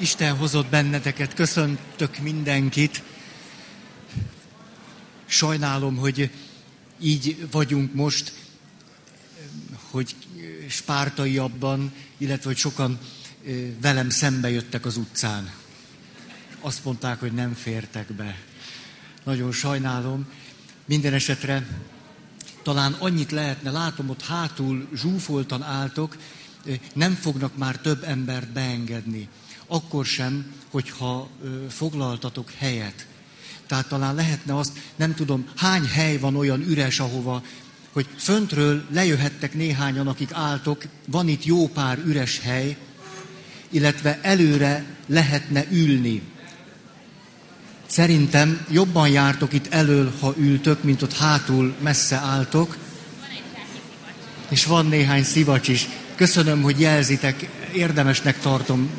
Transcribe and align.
Isten 0.00 0.36
hozott 0.36 0.66
benneteket, 0.66 1.34
köszöntök 1.34 2.18
mindenkit. 2.18 3.02
Sajnálom, 5.26 5.96
hogy 5.96 6.30
így 7.00 7.48
vagyunk 7.50 7.94
most, 7.94 8.32
hogy 9.90 10.16
spártaiabban, 10.68 11.92
illetve 12.18 12.48
hogy 12.48 12.56
sokan 12.56 12.98
velem 13.80 14.10
szembe 14.10 14.50
jöttek 14.50 14.86
az 14.86 14.96
utcán. 14.96 15.52
Azt 16.60 16.84
mondták, 16.84 17.20
hogy 17.20 17.32
nem 17.32 17.54
fértek 17.54 18.12
be. 18.12 18.40
Nagyon 19.24 19.52
sajnálom. 19.52 20.28
Minden 20.84 21.12
esetre 21.12 21.66
talán 22.62 22.92
annyit 22.92 23.30
lehetne, 23.30 23.70
látom 23.70 24.08
ott 24.08 24.22
hátul 24.22 24.88
zsúfoltan 24.94 25.62
álltok, 25.62 26.16
nem 26.92 27.14
fognak 27.14 27.56
már 27.56 27.76
több 27.76 28.02
embert 28.04 28.48
beengedni. 28.48 29.28
Akkor 29.72 30.04
sem, 30.04 30.52
hogyha 30.70 31.28
foglaltatok 31.68 32.50
helyet. 32.58 33.06
Tehát 33.66 33.88
talán 33.88 34.14
lehetne 34.14 34.56
azt, 34.56 34.72
nem 34.96 35.14
tudom, 35.14 35.46
hány 35.56 35.84
hely 35.84 36.18
van 36.18 36.36
olyan 36.36 36.60
üres, 36.60 37.00
ahova, 37.00 37.42
hogy 37.92 38.06
föntről 38.16 38.84
lejöhettek 38.92 39.54
néhányan, 39.54 40.08
akik 40.08 40.32
álltok, 40.32 40.82
van 41.06 41.28
itt 41.28 41.44
jó 41.44 41.68
pár 41.68 41.98
üres 41.98 42.40
hely, 42.40 42.76
illetve 43.70 44.18
előre 44.22 44.84
lehetne 45.06 45.64
ülni. 45.70 46.22
Szerintem 47.86 48.66
jobban 48.70 49.08
jártok 49.08 49.52
itt 49.52 49.72
elől, 49.72 50.12
ha 50.20 50.34
ültök, 50.36 50.82
mint 50.82 51.02
ott 51.02 51.16
hátul 51.16 51.74
messze 51.80 52.16
álltok. 52.16 52.76
És 54.48 54.64
van 54.64 54.86
néhány 54.86 55.24
szivacs 55.24 55.68
is. 55.68 55.88
Köszönöm, 56.14 56.62
hogy 56.62 56.80
jelzitek, 56.80 57.48
érdemesnek 57.74 58.40
tartom. 58.40 58.90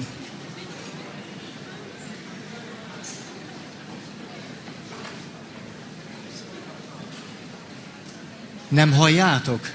Nem 8.72 8.91
halljátok? 8.94 9.69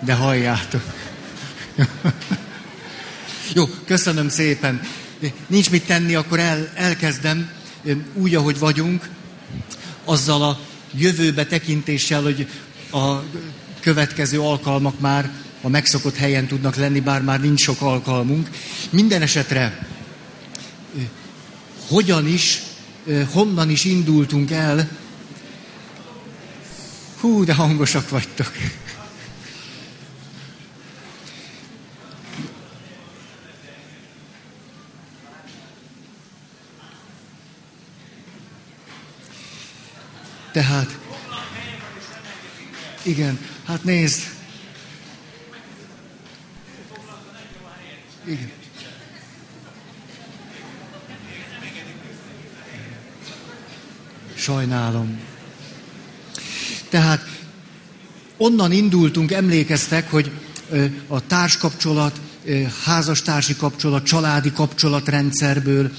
De 0.00 0.14
halljátok. 0.14 0.82
Jó, 3.54 3.66
köszönöm 3.84 4.28
szépen. 4.28 4.80
Nincs 5.46 5.70
mit 5.70 5.86
tenni, 5.86 6.14
akkor 6.14 6.38
el, 6.38 6.70
elkezdem 6.74 7.50
úgy, 8.14 8.34
ahogy 8.34 8.58
vagyunk, 8.58 9.08
azzal 10.04 10.42
a 10.42 10.58
jövőbe 10.94 11.46
tekintéssel, 11.46 12.22
hogy 12.22 12.48
a 12.92 13.16
következő 13.80 14.40
alkalmak 14.40 15.00
már 15.00 15.30
a 15.62 15.68
megszokott 15.68 16.16
helyen 16.16 16.46
tudnak 16.46 16.76
lenni, 16.76 17.00
bár 17.00 17.22
már 17.22 17.40
nincs 17.40 17.60
sok 17.60 17.80
alkalmunk. 17.80 18.50
Minden 18.90 19.22
esetre, 19.22 19.86
hogyan 21.88 22.26
is, 22.26 22.62
honnan 23.30 23.70
is 23.70 23.84
indultunk 23.84 24.50
el, 24.50 24.88
hú, 27.24 27.44
de 27.44 27.54
hangosak 27.54 28.08
vagytok. 28.08 28.52
Tehát, 40.52 40.98
igen, 43.02 43.38
hát 43.64 43.84
nézd, 43.84 44.22
Igen. 48.24 48.52
Sajnálom. 54.34 55.33
Tehát 56.94 57.28
onnan 58.36 58.72
indultunk, 58.72 59.32
emlékeztek, 59.32 60.10
hogy 60.10 60.30
a 61.06 61.26
társkapcsolat, 61.26 62.20
házastársi 62.84 63.56
kapcsolat, 63.56 64.04
családi 64.04 64.52
kapcsolatrendszerből 64.52 65.90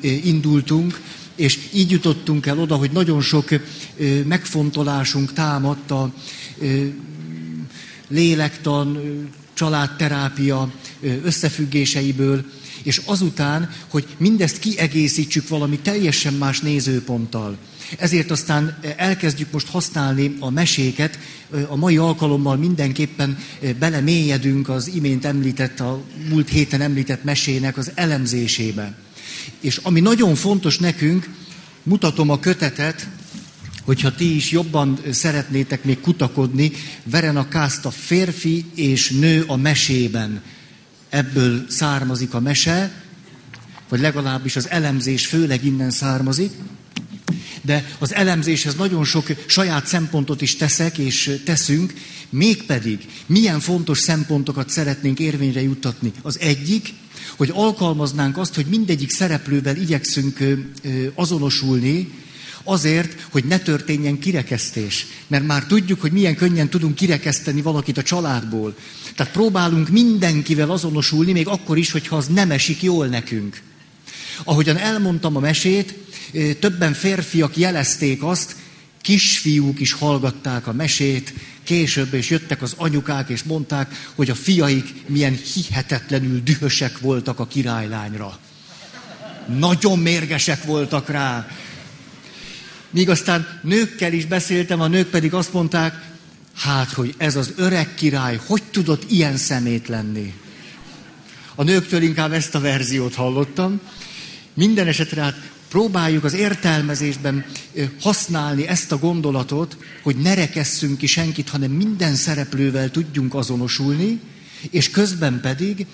indultunk, 0.00 1.00
és 1.36 1.58
így 1.72 1.90
jutottunk 1.90 2.46
el 2.46 2.58
oda, 2.58 2.76
hogy 2.76 2.90
nagyon 2.90 3.20
sok 3.20 3.48
megfontolásunk 4.26 5.32
támadt 5.32 5.90
a 5.90 6.12
lélektan, 8.08 8.98
családterápia 9.54 10.72
összefüggéseiből, 11.22 12.44
és 12.82 13.00
azután, 13.04 13.70
hogy 13.88 14.06
mindezt 14.16 14.58
kiegészítsük 14.58 15.48
valami 15.48 15.78
teljesen 15.78 16.34
más 16.34 16.60
nézőponttal. 16.60 17.56
Ezért 17.98 18.30
aztán 18.30 18.78
elkezdjük 18.96 19.52
most 19.52 19.68
használni 19.68 20.36
a 20.40 20.50
meséket, 20.50 21.18
a 21.68 21.76
mai 21.76 21.96
alkalommal 21.96 22.56
mindenképpen 22.56 23.38
belemélyedünk 23.78 24.68
az 24.68 24.90
imént 24.94 25.24
említett, 25.24 25.80
a 25.80 26.02
múlt 26.28 26.48
héten 26.48 26.80
említett 26.80 27.24
mesének 27.24 27.76
az 27.76 27.92
elemzésébe. 27.94 28.94
És 29.60 29.76
ami 29.76 30.00
nagyon 30.00 30.34
fontos 30.34 30.78
nekünk, 30.78 31.28
mutatom 31.82 32.30
a 32.30 32.40
kötetet, 32.40 33.08
hogyha 33.84 34.14
ti 34.14 34.34
is 34.36 34.50
jobban 34.50 34.98
szeretnétek 35.10 35.84
még 35.84 36.00
kutakodni, 36.00 36.72
Verena 37.04 37.48
Kászt 37.48 37.86
a 37.86 37.90
férfi 37.90 38.64
és 38.74 39.10
nő 39.10 39.44
a 39.46 39.56
mesében. 39.56 40.42
Ebből 41.08 41.66
származik 41.68 42.34
a 42.34 42.40
mese, 42.40 42.92
vagy 43.88 44.00
legalábbis 44.00 44.56
az 44.56 44.68
elemzés 44.68 45.26
főleg 45.26 45.64
innen 45.64 45.90
származik. 45.90 46.50
De 47.62 47.96
az 47.98 48.14
elemzéshez 48.14 48.74
nagyon 48.74 49.04
sok 49.04 49.26
saját 49.46 49.86
szempontot 49.86 50.42
is 50.42 50.56
teszek 50.56 50.98
és 50.98 51.40
teszünk, 51.44 51.92
mégpedig 52.30 53.06
milyen 53.26 53.60
fontos 53.60 53.98
szempontokat 53.98 54.70
szeretnénk 54.70 55.18
érvényre 55.18 55.62
juttatni. 55.62 56.12
Az 56.22 56.38
egyik, 56.40 56.92
hogy 57.36 57.50
alkalmaznánk 57.54 58.38
azt, 58.38 58.54
hogy 58.54 58.66
mindegyik 58.66 59.10
szereplővel 59.10 59.76
igyekszünk 59.76 60.38
azonosulni, 61.14 62.08
Azért, 62.64 63.26
hogy 63.30 63.44
ne 63.44 63.58
történjen 63.58 64.18
kirekesztés. 64.18 65.06
Mert 65.26 65.46
már 65.46 65.66
tudjuk, 65.66 66.00
hogy 66.00 66.12
milyen 66.12 66.36
könnyen 66.36 66.68
tudunk 66.68 66.94
kirekeszteni 66.94 67.62
valakit 67.62 67.98
a 67.98 68.02
családból. 68.02 68.74
Tehát 69.16 69.32
próbálunk 69.32 69.88
mindenkivel 69.88 70.70
azonosulni, 70.70 71.32
még 71.32 71.46
akkor 71.46 71.78
is, 71.78 71.90
hogyha 71.90 72.16
az 72.16 72.26
nem 72.26 72.50
esik 72.50 72.82
jól 72.82 73.06
nekünk. 73.06 73.60
Ahogyan 74.44 74.76
elmondtam 74.76 75.36
a 75.36 75.40
mesét, 75.40 75.94
többen 76.58 76.92
férfiak 76.92 77.56
jelezték 77.56 78.22
azt, 78.22 78.56
kisfiúk 79.00 79.80
is 79.80 79.92
hallgatták 79.92 80.66
a 80.66 80.72
mesét, 80.72 81.32
később 81.62 82.14
és 82.14 82.30
jöttek 82.30 82.62
az 82.62 82.74
anyukák, 82.76 83.28
és 83.28 83.42
mondták, 83.42 84.10
hogy 84.14 84.30
a 84.30 84.34
fiaik 84.34 84.94
milyen 85.06 85.38
hihetetlenül 85.54 86.40
dühösek 86.42 86.98
voltak 86.98 87.38
a 87.38 87.46
királylányra. 87.46 88.38
Nagyon 89.58 89.98
mérgesek 89.98 90.64
voltak 90.64 91.08
rá. 91.08 91.48
Míg 92.90 93.10
aztán 93.10 93.60
nőkkel 93.62 94.12
is 94.12 94.24
beszéltem, 94.24 94.80
a 94.80 94.86
nők 94.86 95.08
pedig 95.08 95.34
azt 95.34 95.52
mondták, 95.52 96.10
hát, 96.56 96.92
hogy 96.92 97.14
ez 97.16 97.36
az 97.36 97.52
öreg 97.56 97.94
király, 97.94 98.40
hogy 98.46 98.62
tudott 98.62 99.10
ilyen 99.10 99.36
szemét 99.36 99.88
lenni? 99.88 100.34
A 101.54 101.62
nőktől 101.62 102.02
inkább 102.02 102.32
ezt 102.32 102.54
a 102.54 102.60
verziót 102.60 103.14
hallottam. 103.14 103.80
Minden 104.54 104.86
esetre 104.86 105.22
hát 105.22 105.51
próbáljuk 105.72 106.24
az 106.24 106.32
értelmezésben 106.32 107.44
használni 108.00 108.66
ezt 108.66 108.92
a 108.92 108.98
gondolatot, 108.98 109.76
hogy 110.02 110.16
ne 110.16 110.34
rekesszünk 110.34 110.98
ki 110.98 111.06
senkit, 111.06 111.48
hanem 111.48 111.70
minden 111.70 112.14
szereplővel 112.14 112.90
tudjunk 112.90 113.34
azonosulni, 113.34 114.20
és 114.70 114.90
közben 114.90 115.40
pedig 115.40 115.86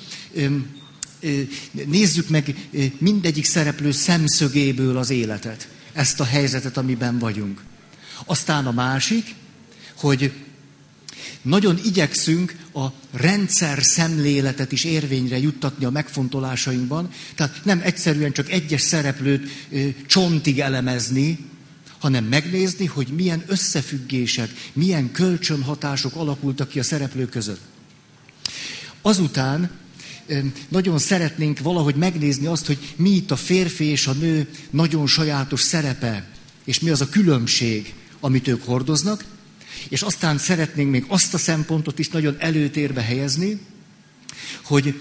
nézzük 1.86 2.28
meg 2.28 2.68
mindegyik 2.98 3.44
szereplő 3.44 3.90
szemszögéből 3.90 4.96
az 4.96 5.10
életet 5.10 5.69
ezt 5.92 6.20
a 6.20 6.24
helyzetet, 6.24 6.76
amiben 6.76 7.19
vagyunk. 7.19 7.62
Aztán 8.24 8.66
a 8.66 8.72
másik, 8.72 9.34
hogy 9.96 10.32
nagyon 11.43 11.81
igyekszünk 11.85 12.56
a 12.75 12.87
rendszer 13.12 13.82
szemléletet 13.82 14.73
is 14.73 14.85
érvényre 14.85 15.38
juttatni 15.38 15.85
a 15.85 15.90
megfontolásainkban, 15.90 17.11
tehát 17.35 17.61
nem 17.64 17.81
egyszerűen 17.85 18.32
csak 18.32 18.50
egyes 18.50 18.81
szereplőt 18.81 19.50
ö, 19.70 19.88
csontig 20.06 20.61
elemezni, 20.61 21.38
hanem 21.99 22.25
megnézni, 22.25 22.87
hogy 22.87 23.08
milyen 23.08 23.43
összefüggések, 23.46 24.50
milyen 24.73 25.12
kölcsönhatások 25.12 26.14
alakultak 26.14 26.69
ki 26.69 26.79
a 26.79 26.82
szereplők 26.82 27.31
között. 27.31 27.61
Azután 29.02 29.70
nagyon 30.69 30.99
szeretnénk 30.99 31.58
valahogy 31.58 31.94
megnézni 31.94 32.46
azt, 32.46 32.67
hogy 32.67 32.94
mi 32.96 33.11
itt 33.11 33.31
a 33.31 33.37
férfi 33.37 33.84
és 33.84 34.06
a 34.06 34.12
nő 34.12 34.49
nagyon 34.70 35.06
sajátos 35.06 35.61
szerepe, 35.61 36.29
és 36.64 36.81
mi 36.81 36.91
az 36.91 37.00
a 37.00 37.08
különbség, 37.08 37.94
amit 38.20 38.49
ők 38.49 38.64
hordoznak, 38.64 39.25
és 39.88 40.02
aztán 40.02 40.38
szeretnénk 40.38 40.90
még 40.90 41.04
azt 41.08 41.34
a 41.34 41.38
szempontot 41.38 41.98
is 41.98 42.08
nagyon 42.08 42.36
előtérbe 42.38 43.02
helyezni, 43.02 43.58
hogy 44.62 45.00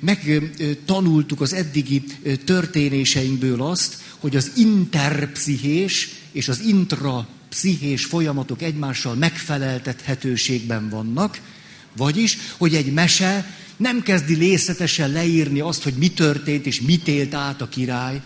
megtanultuk 0.00 1.40
az 1.40 1.52
eddigi 1.52 2.02
történéseinkből 2.44 3.62
azt, 3.62 3.96
hogy 4.18 4.36
az 4.36 4.52
interpszichés 4.56 6.08
és 6.32 6.48
az 6.48 6.60
intrapszichés 6.60 8.04
folyamatok 8.04 8.62
egymással 8.62 9.14
megfeleltethetőségben 9.14 10.88
vannak, 10.88 11.40
vagyis, 11.96 12.38
hogy 12.56 12.74
egy 12.74 12.92
mese 12.92 13.56
nem 13.76 14.02
kezdi 14.02 14.34
részletesen 14.34 15.10
leírni 15.10 15.60
azt, 15.60 15.82
hogy 15.82 15.94
mi 15.94 16.10
történt 16.10 16.66
és 16.66 16.80
mit 16.80 17.08
élt 17.08 17.34
át 17.34 17.60
a 17.60 17.68
király, 17.68 18.20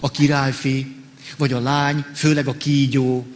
a 0.00 0.10
királyfi, 0.10 0.94
vagy 1.36 1.52
a 1.52 1.60
lány, 1.60 2.04
főleg 2.14 2.48
a 2.48 2.56
kígyó. 2.56 3.26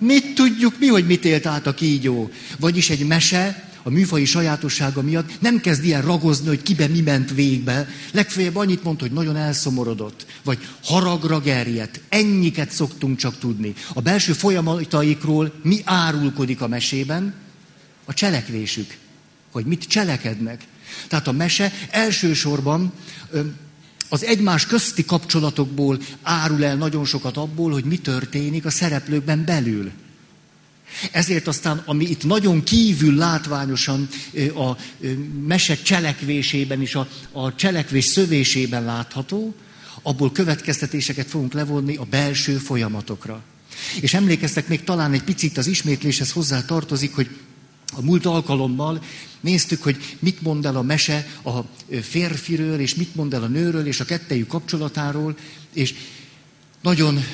Mit 0.00 0.34
tudjuk 0.34 0.78
mi, 0.78 0.86
hogy 0.86 1.06
mit 1.06 1.24
élt 1.24 1.46
át 1.46 1.66
a 1.66 1.74
kígyó? 1.74 2.30
Vagyis 2.58 2.90
egy 2.90 3.06
mese 3.06 3.70
a 3.82 3.90
műfai 3.90 4.24
sajátossága 4.24 5.02
miatt 5.02 5.40
nem 5.40 5.60
kezd 5.60 5.84
ilyen 5.84 6.02
ragozni, 6.02 6.48
hogy 6.48 6.62
kibe 6.62 6.86
mi 6.86 7.00
ment 7.00 7.30
végbe. 7.34 7.88
Legfeljebb 8.12 8.56
annyit 8.56 8.82
mond, 8.82 9.00
hogy 9.00 9.12
nagyon 9.12 9.36
elszomorodott, 9.36 10.26
vagy 10.44 10.58
haragra 10.84 11.40
gerjedt. 11.40 12.00
Ennyiket 12.08 12.70
szoktunk 12.70 13.18
csak 13.18 13.38
tudni. 13.38 13.74
A 13.94 14.00
belső 14.00 14.32
folyamataikról 14.32 15.52
mi 15.62 15.80
árulkodik 15.84 16.60
a 16.60 16.68
mesében? 16.68 17.34
A 18.04 18.14
cselekvésük. 18.14 18.96
Hogy 19.50 19.64
mit 19.64 19.84
cselekednek. 19.84 20.64
Tehát 21.08 21.28
a 21.28 21.32
mese 21.32 21.72
elsősorban 21.90 22.92
az 24.12 24.24
egymás 24.24 24.66
közti 24.66 25.04
kapcsolatokból 25.04 25.98
árul 26.22 26.64
el 26.64 26.76
nagyon 26.76 27.04
sokat 27.04 27.36
abból, 27.36 27.72
hogy 27.72 27.84
mi 27.84 27.98
történik 27.98 28.64
a 28.64 28.70
szereplőkben 28.70 29.44
belül. 29.44 29.90
Ezért 31.12 31.46
aztán, 31.46 31.82
ami 31.86 32.04
itt 32.04 32.24
nagyon 32.24 32.62
kívül 32.62 33.14
látványosan 33.14 34.08
a 34.54 34.76
mese 35.46 35.76
cselekvésében 35.76 36.80
és 36.80 36.94
a, 36.94 37.08
a 37.32 37.54
cselekvés 37.54 38.04
szövésében 38.04 38.84
látható, 38.84 39.54
abból 40.02 40.32
következtetéseket 40.32 41.26
fogunk 41.26 41.52
levonni 41.52 41.96
a 41.96 42.04
belső 42.10 42.56
folyamatokra. 42.56 43.42
És 44.00 44.14
emlékeztek 44.14 44.68
még 44.68 44.84
talán 44.84 45.12
egy 45.12 45.22
picit 45.22 45.58
az 45.58 45.66
ismétléshez 45.66 46.32
hozzá 46.32 46.64
tartozik, 46.64 47.14
hogy 47.14 47.28
a 47.92 48.02
múlt 48.02 48.26
alkalommal 48.26 49.02
néztük, 49.40 49.82
hogy 49.82 50.16
mit 50.18 50.42
mond 50.42 50.66
el 50.66 50.76
a 50.76 50.82
mese 50.82 51.26
a 51.44 51.60
férfiről, 52.00 52.80
és 52.80 52.94
mit 52.94 53.14
mond 53.14 53.34
el 53.34 53.42
a 53.42 53.46
nőről, 53.46 53.86
és 53.86 54.00
a 54.00 54.04
kettejű 54.04 54.44
kapcsolatáról, 54.44 55.36
és 55.72 55.94
nagyon 56.82 57.24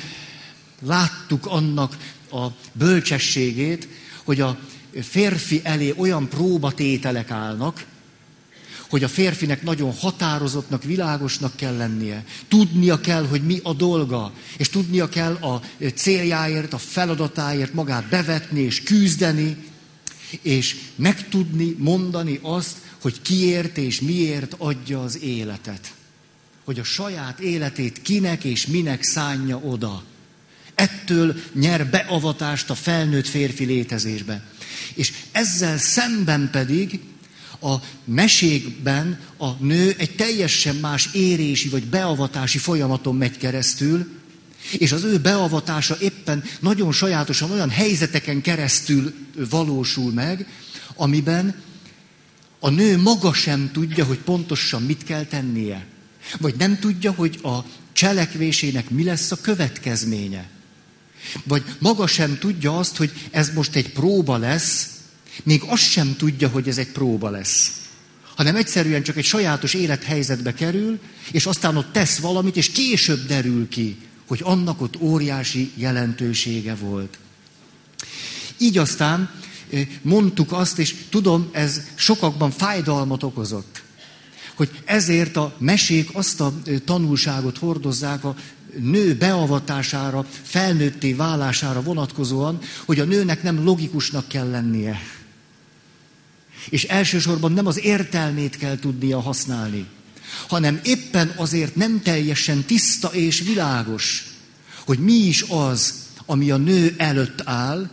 láttuk 0.81 1.45
annak 1.45 1.97
a 2.31 2.47
bölcsességét, 2.71 3.87
hogy 4.23 4.41
a 4.41 4.59
férfi 5.01 5.61
elé 5.63 5.93
olyan 5.97 6.29
próbatételek 6.29 7.31
állnak, 7.31 7.85
hogy 8.89 9.03
a 9.03 9.07
férfinek 9.07 9.63
nagyon 9.63 9.93
határozottnak, 9.93 10.83
világosnak 10.83 11.55
kell 11.55 11.77
lennie. 11.77 12.23
Tudnia 12.47 12.99
kell, 12.99 13.27
hogy 13.27 13.41
mi 13.41 13.59
a 13.63 13.73
dolga, 13.73 14.31
és 14.57 14.69
tudnia 14.69 15.09
kell 15.09 15.33
a 15.33 15.61
céljáért, 15.95 16.73
a 16.73 16.77
feladatáért 16.77 17.73
magát 17.73 18.09
bevetni 18.09 18.59
és 18.59 18.83
küzdeni, 18.83 19.57
és 20.41 20.75
megtudni, 20.95 21.75
mondani 21.77 22.39
azt, 22.41 22.77
hogy 23.01 23.21
kiért 23.21 23.77
és 23.77 24.01
miért 24.01 24.55
adja 24.57 25.03
az 25.03 25.21
életet. 25.21 25.93
Hogy 26.63 26.79
a 26.79 26.83
saját 26.83 27.39
életét 27.39 28.01
kinek 28.01 28.43
és 28.43 28.65
minek 28.65 29.03
szánja 29.03 29.57
oda. 29.57 30.03
Ettől 30.75 31.35
nyer 31.53 31.89
beavatást 31.89 32.69
a 32.69 32.75
felnőtt 32.75 33.27
férfi 33.27 33.65
létezésbe. 33.65 34.43
És 34.93 35.13
ezzel 35.31 35.77
szemben 35.77 36.49
pedig 36.51 36.99
a 37.61 37.75
mesékben 38.03 39.19
a 39.37 39.51
nő 39.51 39.95
egy 39.97 40.15
teljesen 40.15 40.75
más 40.75 41.09
érési 41.13 41.69
vagy 41.69 41.83
beavatási 41.83 42.57
folyamaton 42.57 43.15
megy 43.15 43.37
keresztül, 43.37 44.16
és 44.71 44.91
az 44.91 45.03
ő 45.03 45.19
beavatása 45.19 45.97
éppen 45.99 46.43
nagyon 46.59 46.91
sajátosan 46.91 47.51
olyan 47.51 47.69
helyzeteken 47.69 48.41
keresztül 48.41 49.13
valósul 49.49 50.11
meg, 50.11 50.47
amiben 50.95 51.55
a 52.59 52.69
nő 52.69 52.97
maga 52.97 53.33
sem 53.33 53.69
tudja, 53.73 54.05
hogy 54.05 54.17
pontosan 54.17 54.81
mit 54.81 55.03
kell 55.03 55.23
tennie. 55.25 55.85
Vagy 56.39 56.55
nem 56.57 56.79
tudja, 56.79 57.11
hogy 57.11 57.39
a 57.43 57.57
cselekvésének 57.93 58.89
mi 58.89 59.03
lesz 59.03 59.31
a 59.31 59.41
következménye. 59.41 60.49
Vagy 61.43 61.63
maga 61.79 62.07
sem 62.07 62.37
tudja 62.39 62.77
azt, 62.77 62.97
hogy 62.97 63.11
ez 63.31 63.53
most 63.53 63.75
egy 63.75 63.89
próba 63.89 64.37
lesz, 64.37 64.87
még 65.43 65.63
azt 65.65 65.89
sem 65.89 66.15
tudja, 66.17 66.47
hogy 66.47 66.67
ez 66.67 66.77
egy 66.77 66.91
próba 66.91 67.29
lesz. 67.29 67.71
Hanem 68.35 68.55
egyszerűen 68.55 69.03
csak 69.03 69.17
egy 69.17 69.25
sajátos 69.25 69.73
élethelyzetbe 69.73 70.53
kerül, 70.53 70.99
és 71.31 71.45
aztán 71.45 71.77
ott 71.77 71.91
tesz 71.91 72.17
valamit, 72.17 72.55
és 72.55 72.71
később 72.71 73.27
derül 73.27 73.67
ki, 73.69 73.97
hogy 74.27 74.39
annak 74.43 74.81
ott 74.81 75.01
óriási 75.01 75.71
jelentősége 75.75 76.75
volt. 76.75 77.17
Így 78.57 78.77
aztán 78.77 79.29
mondtuk 80.01 80.51
azt, 80.51 80.79
és 80.79 80.95
tudom, 81.09 81.49
ez 81.51 81.81
sokakban 81.95 82.51
fájdalmat 82.51 83.23
okozott, 83.23 83.83
hogy 84.55 84.81
ezért 84.85 85.35
a 85.37 85.55
mesék 85.57 86.09
azt 86.13 86.41
a 86.41 86.53
tanulságot 86.85 87.57
hordozzák 87.57 88.23
a 88.23 88.35
nő 88.79 89.15
beavatására, 89.15 90.25
felnőtté 90.41 91.13
válására 91.13 91.81
vonatkozóan, 91.81 92.59
hogy 92.85 92.99
a 92.99 93.05
nőnek 93.05 93.43
nem 93.43 93.63
logikusnak 93.63 94.27
kell 94.27 94.49
lennie. 94.49 94.99
És 96.69 96.83
elsősorban 96.83 97.51
nem 97.51 97.65
az 97.65 97.83
értelmét 97.83 98.57
kell 98.57 98.79
tudnia 98.79 99.19
használni, 99.19 99.85
hanem 100.47 100.79
éppen 100.83 101.33
azért 101.35 101.75
nem 101.75 102.01
teljesen 102.01 102.63
tiszta 102.63 103.07
és 103.07 103.39
világos, 103.39 104.25
hogy 104.85 104.99
mi 104.99 105.13
is 105.13 105.41
az, 105.41 105.93
ami 106.25 106.51
a 106.51 106.57
nő 106.57 106.93
előtt 106.97 107.41
áll, 107.45 107.89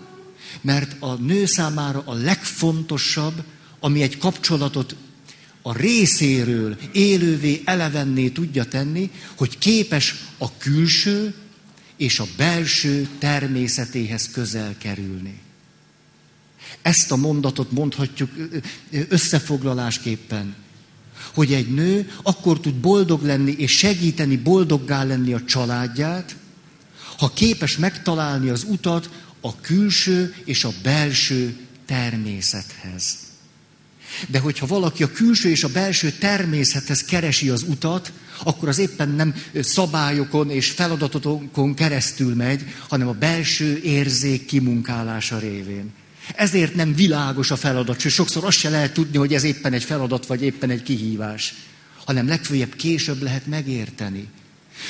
mert 0.61 0.97
a 0.99 1.15
nő 1.15 1.47
számára 1.47 2.03
a 2.07 2.15
legfontosabb, 2.15 3.43
ami 3.81 4.03
egy 4.03 4.19
kapcsolatot 4.19 4.97
a 5.63 5.77
részéről 5.77 6.77
élővé, 6.93 7.63
elevenné 7.65 8.29
tudja 8.29 8.65
tenni, 8.65 9.11
hogy 9.37 9.59
képes 9.59 10.15
a 10.39 10.57
külső 10.57 11.35
és 11.97 12.19
a 12.19 12.27
belső 12.37 13.09
természetéhez 13.19 14.31
közel 14.31 14.75
kerülni. 14.79 15.41
Ezt 16.83 17.13
a 17.13 17.17
mondatot 17.17 17.71
mondhatjuk 17.71 18.31
összefoglalásképpen, 19.09 20.55
hogy 21.35 21.53
egy 21.53 21.75
nő 21.75 22.13
akkor 22.23 22.61
tud 22.61 22.75
boldog 22.75 23.23
lenni 23.23 23.55
és 23.59 23.73
segíteni 23.77 24.37
boldoggá 24.37 25.05
lenni 25.05 25.33
a 25.33 25.45
családját, 25.45 26.37
ha 27.19 27.33
képes 27.35 27.77
megtalálni 27.77 28.49
az 28.49 28.67
utat 28.69 29.11
a 29.41 29.61
külső 29.61 30.35
és 30.45 30.65
a 30.65 30.73
belső 30.83 31.57
természethez. 31.87 33.17
De 34.29 34.39
hogyha 34.39 34.67
valaki 34.67 35.03
a 35.03 35.13
külső 35.13 35.51
és 35.51 35.65
a 35.65 35.69
belső 35.69 36.11
természethez 36.11 37.05
keresi 37.05 37.49
az 37.49 37.63
utat, 37.69 38.13
akkor 38.43 38.69
az 38.69 38.79
éppen 38.79 39.09
nem 39.09 39.35
szabályokon 39.61 40.51
és 40.51 40.71
feladatokon 40.71 41.75
keresztül 41.75 42.35
megy, 42.35 42.65
hanem 42.89 43.09
a 43.09 43.13
belső 43.13 43.81
érzék 43.83 44.47
kimunkálása 44.47 45.39
révén. 45.39 45.93
Ezért 46.35 46.75
nem 46.75 46.95
világos 46.95 47.51
a 47.51 47.57
feladat, 47.57 48.01
sőt 48.01 48.13
sokszor 48.13 48.45
azt 48.45 48.59
se 48.59 48.69
lehet 48.69 48.93
tudni, 48.93 49.17
hogy 49.19 49.35
ez 49.35 49.43
éppen 49.43 49.73
egy 49.73 49.85
feladat, 49.85 50.27
vagy 50.27 50.43
éppen 50.43 50.71
egy 50.71 50.83
kihívás, 50.83 51.55
hanem 52.05 52.29
legfőjebb 52.29 52.75
később 52.75 53.23
lehet 53.23 53.47
megérteni. 53.47 54.29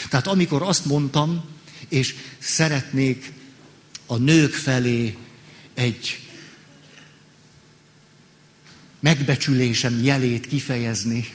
Tehát 0.09 0.27
amikor 0.27 0.63
azt 0.63 0.85
mondtam, 0.85 1.45
és 1.89 2.15
szeretnék 2.39 3.33
a 4.07 4.17
nők 4.17 4.53
felé 4.53 5.17
egy 5.75 6.19
megbecsülésem 9.01 10.01
jelét 10.03 10.47
kifejezni. 10.47 11.29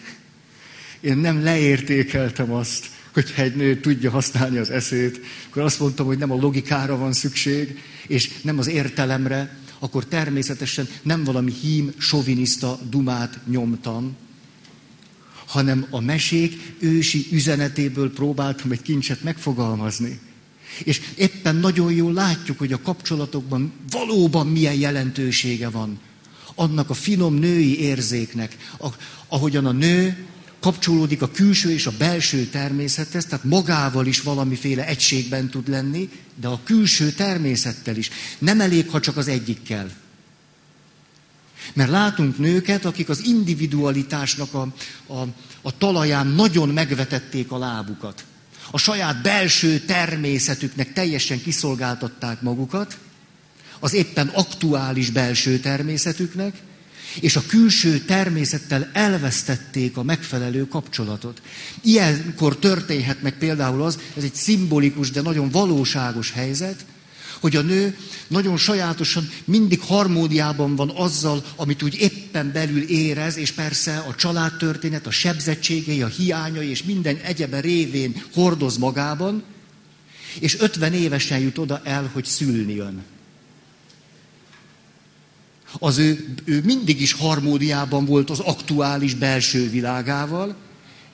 Én 1.00 1.18
nem 1.18 1.44
leértékeltem 1.44 2.52
azt, 2.52 2.86
hogyha 3.14 3.42
egy 3.42 3.56
nő 3.56 3.80
tudja 3.80 4.12
használni 4.12 4.58
az 4.58 4.70
eszét, 4.70 5.20
akkor 5.50 5.62
azt 5.62 5.80
mondtam, 5.80 6.06
hogy 6.06 6.18
nem 6.18 6.32
a 6.32 6.36
logikára 6.36 6.98
van 6.98 7.14
szükség, 7.14 7.82
és 8.08 8.30
nem 8.42 8.58
az 8.58 8.68
értelemre, 8.68 9.58
akkor 9.80 10.06
természetesen 10.06 10.88
nem 11.02 11.24
valami 11.24 11.52
hím, 11.62 11.94
soviniszta 11.98 12.80
dumát 12.90 13.40
nyomtam, 13.48 14.16
hanem 15.46 15.88
a 15.90 16.00
mesék 16.00 16.74
ősi 16.80 17.28
üzenetéből 17.32 18.14
próbáltam 18.14 18.72
egy 18.72 18.82
kincset 18.82 19.24
megfogalmazni. 19.24 20.20
És 20.84 21.02
éppen 21.16 21.56
nagyon 21.56 21.92
jól 21.92 22.14
látjuk, 22.14 22.58
hogy 22.58 22.74
a 22.74 22.82
kapcsolatokban 22.82 23.74
valóban 23.92 24.48
milyen 24.48 24.76
jelentősége 24.76 25.70
van 25.70 26.00
annak 26.56 26.90
a 26.90 26.94
finom 26.94 27.34
női 27.34 27.80
érzéknek, 27.80 28.58
ahogyan 29.28 29.66
a 29.66 29.72
nő 29.72 30.26
kapcsolódik 30.60 31.22
a 31.22 31.32
külső 31.32 31.72
és 31.72 31.86
a 31.86 31.98
belső 31.98 32.46
természethez, 32.46 33.26
tehát 33.26 33.44
magával 33.44 34.06
is 34.06 34.22
valamiféle 34.22 34.88
egységben 34.88 35.50
tud 35.50 35.68
lenni, 35.68 36.10
de 36.36 36.48
a 36.48 36.60
külső 36.64 37.12
természettel 37.12 37.96
is. 37.96 38.10
Nem 38.38 38.62
elég, 38.62 38.90
ha 38.90 39.00
csak 39.00 39.18
az 39.18 39.28
egyikkel. 39.28 39.92
Mert 41.74 41.90
látunk 41.90 42.38
nőket, 42.38 42.86
akik 42.86 43.10
az 43.10 43.26
individualitásnak 43.26 44.54
a, 44.54 44.74
a, 45.08 45.28
a 45.62 45.78
talaján 45.78 46.28
nagyon 46.28 46.70
megvetették 46.70 47.52
a 47.52 47.58
lábukat. 47.58 48.24
A 48.72 48.78
saját 48.78 49.22
belső 49.22 49.80
természetüknek 49.80 50.94
teljesen 50.94 51.42
kiszolgáltatták 51.42 52.42
magukat, 52.42 52.98
az 53.80 53.94
éppen 53.94 54.28
aktuális 54.28 55.10
belső 55.10 55.60
természetüknek, 55.60 56.62
és 57.20 57.36
a 57.36 57.44
külső 57.48 58.00
természettel 58.00 58.90
elvesztették 58.94 59.98
a 59.98 60.04
megfelelő 60.04 60.68
kapcsolatot. 60.68 61.42
Ilyenkor 61.82 62.58
történhet 62.58 63.22
meg 63.22 63.38
például 63.38 63.82
az, 63.82 64.00
ez 64.18 64.24
egy 64.24 64.36
szimbolikus, 64.36 65.12
de 65.12 65.22
nagyon 65.22 65.50
valóságos 65.50 66.32
helyzet, 66.32 66.86
hogy 67.40 67.56
a 67.56 67.62
nő 67.62 67.98
nagyon 68.28 68.58
sajátosan 68.58 69.30
mindig 69.46 69.80
harmóniában 69.82 70.76
van 70.76 70.90
azzal, 70.90 71.46
amit 71.56 71.84
úgy 71.84 71.96
éppen 71.96 72.52
belül 72.52 72.82
érez, 72.82 73.38
és 73.38 73.52
persze 73.52 73.98
a 73.98 74.16
családtörténet, 74.16 75.08
a 75.08 75.12
sebzettségei, 75.12 76.02
a 76.02 76.08
hiányai 76.08 76.70
és 76.70 76.84
minden 76.84 77.18
egyebe 77.18 77.60
révén 77.60 78.24
hordoz 78.34 78.78
magában, 78.78 79.44
és 80.40 80.60
50 80.60 80.94
évesen 80.94 81.40
jut 81.40 81.58
oda 81.58 81.82
el, 81.84 82.10
hogy 82.14 82.26
szülni 82.26 82.74
jön. 82.74 83.04
Az 85.80 85.98
ő, 85.98 86.34
ő 86.46 86.62
mindig 86.64 87.02
is 87.02 87.14
harmóniában 87.14 88.06
volt 88.06 88.30
az 88.30 88.40
aktuális 88.40 89.14
belső 89.14 89.70
világával, 89.70 90.56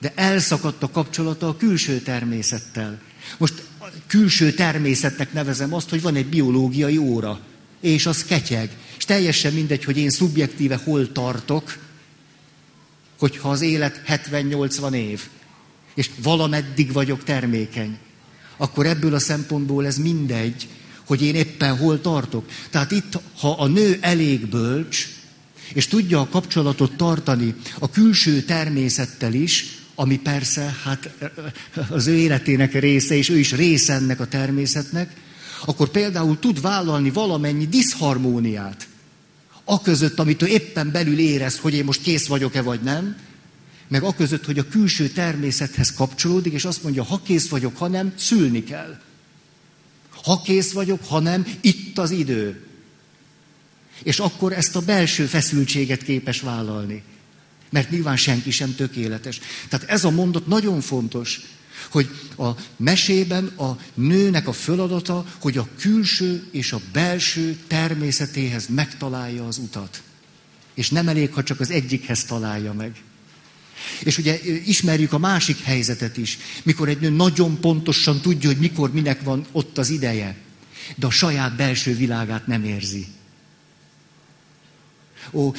de 0.00 0.12
elszakadt 0.14 0.82
a 0.82 0.90
kapcsolata 0.90 1.48
a 1.48 1.56
külső 1.56 2.00
természettel. 2.00 3.00
Most 3.38 3.62
külső 4.06 4.52
természetnek 4.52 5.32
nevezem 5.32 5.74
azt, 5.74 5.88
hogy 5.88 6.02
van 6.02 6.14
egy 6.14 6.26
biológiai 6.26 6.96
óra, 6.96 7.40
és 7.80 8.06
az 8.06 8.24
ketyeg. 8.24 8.70
És 8.96 9.04
teljesen 9.04 9.52
mindegy, 9.52 9.84
hogy 9.84 9.96
én 9.96 10.10
szubjektíve 10.10 10.80
hol 10.84 11.12
tartok, 11.12 11.78
hogyha 13.18 13.50
az 13.50 13.60
élet 13.60 14.02
70-80 14.08 14.92
év, 14.92 15.22
és 15.94 16.10
valameddig 16.22 16.92
vagyok 16.92 17.24
termékeny, 17.24 17.98
akkor 18.56 18.86
ebből 18.86 19.14
a 19.14 19.18
szempontból 19.18 19.86
ez 19.86 19.96
mindegy, 19.96 20.68
hogy 21.06 21.22
én 21.22 21.34
éppen 21.34 21.76
hol 21.76 22.00
tartok. 22.00 22.48
Tehát 22.70 22.90
itt, 22.90 23.18
ha 23.38 23.50
a 23.50 23.66
nő 23.66 23.98
elég 24.00 24.46
bölcs, 24.46 25.08
és 25.72 25.86
tudja 25.86 26.20
a 26.20 26.28
kapcsolatot 26.28 26.96
tartani 26.96 27.54
a 27.78 27.90
külső 27.90 28.42
természettel 28.42 29.32
is, 29.32 29.78
ami 29.94 30.18
persze 30.18 30.76
hát 30.84 31.10
az 31.90 32.06
ő 32.06 32.14
életének 32.14 32.72
része, 32.72 33.14
és 33.14 33.28
ő 33.28 33.38
is 33.38 33.52
része 33.52 33.92
ennek 33.92 34.20
a 34.20 34.26
természetnek, 34.26 35.16
akkor 35.64 35.88
például 35.88 36.38
tud 36.38 36.60
vállalni 36.60 37.10
valamennyi 37.10 37.66
diszharmóniát. 37.66 38.86
A 39.64 39.82
között, 39.82 40.18
amit 40.18 40.42
ő 40.42 40.46
éppen 40.46 40.90
belül 40.90 41.18
érez, 41.18 41.58
hogy 41.58 41.74
én 41.74 41.84
most 41.84 42.02
kész 42.02 42.26
vagyok-e 42.26 42.62
vagy 42.62 42.80
nem, 42.80 43.16
meg 43.88 44.02
a 44.02 44.14
között, 44.14 44.44
hogy 44.44 44.58
a 44.58 44.68
külső 44.68 45.08
természethez 45.08 45.92
kapcsolódik, 45.92 46.52
és 46.52 46.64
azt 46.64 46.82
mondja, 46.82 47.04
ha 47.04 47.20
kész 47.24 47.48
vagyok, 47.48 47.76
ha 47.76 47.88
nem, 47.88 48.12
szülni 48.16 48.64
kell. 48.64 48.98
Ha 50.26 50.42
kész 50.42 50.72
vagyok, 50.72 51.04
ha 51.04 51.20
nem, 51.20 51.46
itt 51.60 51.98
az 51.98 52.10
idő. 52.10 52.66
És 54.02 54.18
akkor 54.18 54.52
ezt 54.52 54.76
a 54.76 54.80
belső 54.80 55.26
feszültséget 55.26 56.02
képes 56.02 56.40
vállalni. 56.40 57.02
Mert 57.70 57.90
nyilván 57.90 58.16
senki 58.16 58.50
sem 58.50 58.74
tökéletes. 58.74 59.40
Tehát 59.68 59.88
ez 59.88 60.04
a 60.04 60.10
mondat 60.10 60.46
nagyon 60.46 60.80
fontos, 60.80 61.40
hogy 61.90 62.08
a 62.36 62.50
mesében 62.76 63.46
a 63.46 63.78
nőnek 63.94 64.48
a 64.48 64.52
feladata, 64.52 65.26
hogy 65.38 65.58
a 65.58 65.68
külső 65.78 66.48
és 66.50 66.72
a 66.72 66.80
belső 66.92 67.58
természetéhez 67.66 68.66
megtalálja 68.68 69.46
az 69.46 69.58
utat. 69.58 70.02
És 70.74 70.90
nem 70.90 71.08
elég, 71.08 71.32
ha 71.32 71.42
csak 71.42 71.60
az 71.60 71.70
egyikhez 71.70 72.24
találja 72.24 72.72
meg. 72.72 73.02
És 74.00 74.18
ugye 74.18 74.40
ismerjük 74.66 75.12
a 75.12 75.18
másik 75.18 75.62
helyzetet 75.62 76.16
is, 76.16 76.38
mikor 76.62 76.88
egy 76.88 77.00
nő 77.00 77.08
nagyon 77.08 77.60
pontosan 77.60 78.20
tudja, 78.20 78.48
hogy 78.48 78.58
mikor, 78.58 78.92
minek 78.92 79.22
van 79.22 79.46
ott 79.52 79.78
az 79.78 79.90
ideje, 79.90 80.36
de 80.94 81.06
a 81.06 81.10
saját 81.10 81.56
belső 81.56 81.94
világát 81.94 82.46
nem 82.46 82.64
érzi. 82.64 83.06
Ó, 85.32 85.52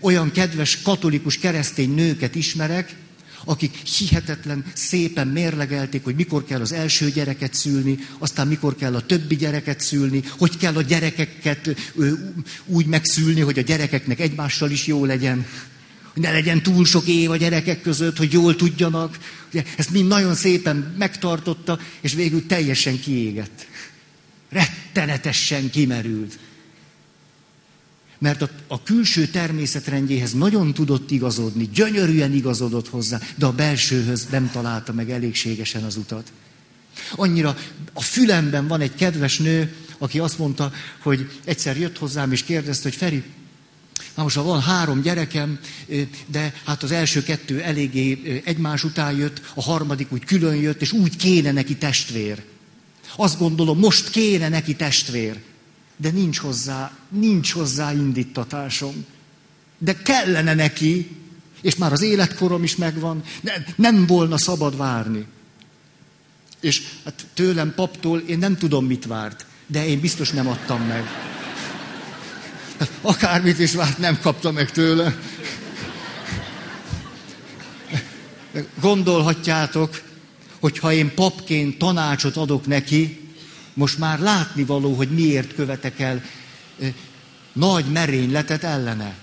olyan 0.00 0.30
kedves 0.30 0.82
katolikus 0.82 1.38
keresztény 1.38 1.94
nőket 1.94 2.34
ismerek, 2.34 2.96
akik 3.44 3.76
hihetetlen 3.76 4.64
szépen 4.74 5.28
mérlegelték, 5.28 6.04
hogy 6.04 6.14
mikor 6.14 6.44
kell 6.44 6.60
az 6.60 6.72
első 6.72 7.10
gyereket 7.10 7.54
szülni, 7.54 7.98
aztán 8.18 8.46
mikor 8.46 8.76
kell 8.76 8.94
a 8.94 9.06
többi 9.06 9.36
gyereket 9.36 9.80
szülni, 9.80 10.22
hogy 10.38 10.56
kell 10.56 10.76
a 10.76 10.82
gyerekeket 10.82 11.76
úgy 12.66 12.86
megszülni, 12.86 13.40
hogy 13.40 13.58
a 13.58 13.62
gyerekeknek 13.62 14.20
egymással 14.20 14.70
is 14.70 14.86
jó 14.86 15.04
legyen, 15.04 15.46
hogy 16.12 16.22
ne 16.22 16.30
legyen 16.30 16.62
túl 16.62 16.84
sok 16.84 17.06
év 17.06 17.30
a 17.30 17.36
gyerekek 17.36 17.80
között, 17.80 18.16
hogy 18.16 18.32
jól 18.32 18.56
tudjanak. 18.56 19.18
Ugye, 19.48 19.64
ezt 19.76 19.90
mind 19.90 20.08
nagyon 20.08 20.34
szépen 20.34 20.94
megtartotta, 20.98 21.78
és 22.00 22.14
végül 22.14 22.46
teljesen 22.46 23.00
kiégett. 23.00 23.66
Rettenetesen 24.48 25.70
kimerült 25.70 26.38
mert 28.20 28.42
a, 28.42 28.48
a 28.66 28.82
külső 28.82 29.26
természetrendjéhez 29.26 30.32
nagyon 30.32 30.72
tudott 30.74 31.10
igazodni, 31.10 31.68
gyönyörűen 31.74 32.32
igazodott 32.32 32.88
hozzá, 32.88 33.20
de 33.36 33.46
a 33.46 33.52
belsőhöz 33.52 34.26
nem 34.30 34.50
találta 34.50 34.92
meg 34.92 35.10
elégségesen 35.10 35.84
az 35.84 35.96
utat. 35.96 36.32
Annyira 37.14 37.56
a 37.92 38.00
fülemben 38.00 38.66
van 38.66 38.80
egy 38.80 38.94
kedves 38.94 39.38
nő, 39.38 39.74
aki 39.98 40.18
azt 40.18 40.38
mondta, 40.38 40.72
hogy 41.02 41.30
egyszer 41.44 41.78
jött 41.78 41.98
hozzám 41.98 42.32
és 42.32 42.42
kérdezte, 42.42 42.88
hogy 42.88 42.98
Feri, 42.98 43.22
Na 44.14 44.22
most 44.22 44.36
van 44.36 44.60
három 44.60 45.00
gyerekem, 45.00 45.58
de 46.26 46.54
hát 46.64 46.82
az 46.82 46.90
első 46.90 47.22
kettő 47.22 47.60
eléggé 47.60 48.42
egymás 48.44 48.84
után 48.84 49.16
jött, 49.16 49.40
a 49.54 49.62
harmadik 49.62 50.12
úgy 50.12 50.24
külön 50.24 50.56
jött, 50.56 50.80
és 50.80 50.92
úgy 50.92 51.16
kéne 51.16 51.52
neki 51.52 51.76
testvér. 51.76 52.42
Azt 53.16 53.38
gondolom, 53.38 53.78
most 53.78 54.10
kéne 54.10 54.48
neki 54.48 54.76
testvér 54.76 55.36
de 56.00 56.10
nincs 56.10 56.38
hozzá, 56.38 56.92
nincs 57.08 57.52
hozzá 57.52 57.92
indítatásom. 57.92 59.04
De 59.78 60.02
kellene 60.02 60.54
neki, 60.54 61.16
és 61.60 61.76
már 61.76 61.92
az 61.92 62.02
életkorom 62.02 62.62
is 62.62 62.76
megvan, 62.76 63.22
de 63.40 63.64
nem 63.76 64.06
volna 64.06 64.38
szabad 64.38 64.76
várni. 64.76 65.26
És 66.60 66.82
hát 67.04 67.26
tőlem, 67.34 67.74
paptól 67.74 68.18
én 68.18 68.38
nem 68.38 68.56
tudom, 68.56 68.86
mit 68.86 69.06
várt, 69.06 69.46
de 69.66 69.86
én 69.86 70.00
biztos 70.00 70.30
nem 70.30 70.48
adtam 70.48 70.82
meg. 70.82 71.04
Akármit 73.00 73.58
is 73.58 73.74
várt, 73.74 73.98
nem 73.98 74.20
kapta 74.20 74.50
meg 74.50 74.70
tőle. 74.70 75.16
Gondolhatjátok, 78.80 80.02
hogy 80.60 80.78
ha 80.78 80.92
én 80.92 81.14
papként 81.14 81.78
tanácsot 81.78 82.36
adok 82.36 82.66
neki, 82.66 83.20
most 83.74 83.98
már 83.98 84.18
látni 84.18 84.64
való, 84.64 84.94
hogy 84.94 85.08
miért 85.08 85.54
követek 85.54 86.00
el 86.00 86.22
nagy 87.52 87.84
merényletet 87.84 88.64
ellene. 88.64 89.14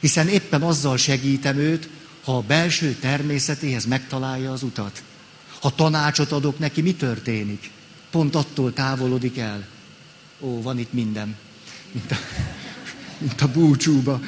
Hiszen 0.00 0.28
éppen 0.28 0.62
azzal 0.62 0.96
segítem 0.96 1.56
őt, 1.56 1.88
ha 2.24 2.36
a 2.36 2.40
belső 2.40 2.96
természetéhez 3.00 3.84
megtalálja 3.84 4.52
az 4.52 4.62
utat. 4.62 5.02
Ha 5.60 5.74
tanácsot 5.74 6.32
adok 6.32 6.58
neki, 6.58 6.80
mi 6.80 6.94
történik? 6.94 7.70
Pont 8.10 8.34
attól 8.34 8.72
távolodik 8.72 9.38
el. 9.38 9.66
Ó, 10.40 10.62
van 10.62 10.78
itt 10.78 10.92
minden. 10.92 11.36
Mint 11.92 12.10
a, 12.10 12.16
mint 13.24 13.40
a 13.40 13.48
búcsúba. 13.48 14.20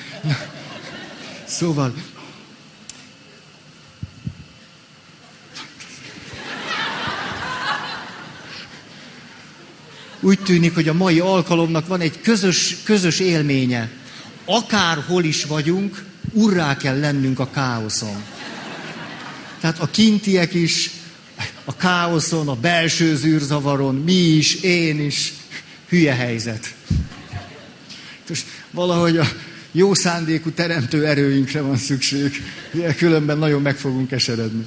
Szóval 1.44 1.94
úgy 10.20 10.38
tűnik, 10.38 10.74
hogy 10.74 10.88
a 10.88 10.92
mai 10.92 11.20
alkalomnak 11.20 11.86
van 11.86 12.00
egy 12.00 12.20
közös, 12.20 12.76
közös 12.84 13.18
élménye. 13.18 13.90
Akárhol 14.44 15.24
is 15.24 15.44
vagyunk, 15.44 16.04
urrá 16.32 16.76
kell 16.76 16.98
lennünk 16.98 17.38
a 17.38 17.50
káoszon. 17.50 18.22
Tehát 19.60 19.78
a 19.78 19.90
kintiek 19.90 20.54
is, 20.54 20.90
a 21.64 21.76
káoszon, 21.76 22.48
a 22.48 22.54
belső 22.54 23.16
zűrzavaron, 23.16 23.94
mi 23.94 24.12
is, 24.12 24.54
én 24.54 25.00
is, 25.00 25.32
hülye 25.88 26.14
helyzet. 26.14 26.74
Valahogy 28.76 29.16
a 29.16 29.26
jó 29.72 29.94
szándékú 29.94 30.50
teremtő 30.50 31.06
erőinkre 31.06 31.60
van 31.60 31.76
szükség. 31.76 32.42
Különben 32.96 33.38
nagyon 33.38 33.62
meg 33.62 33.76
fogunk 33.76 34.10
eseredni. 34.10 34.66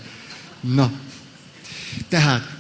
Na, 0.61 0.91
tehát 2.07 2.57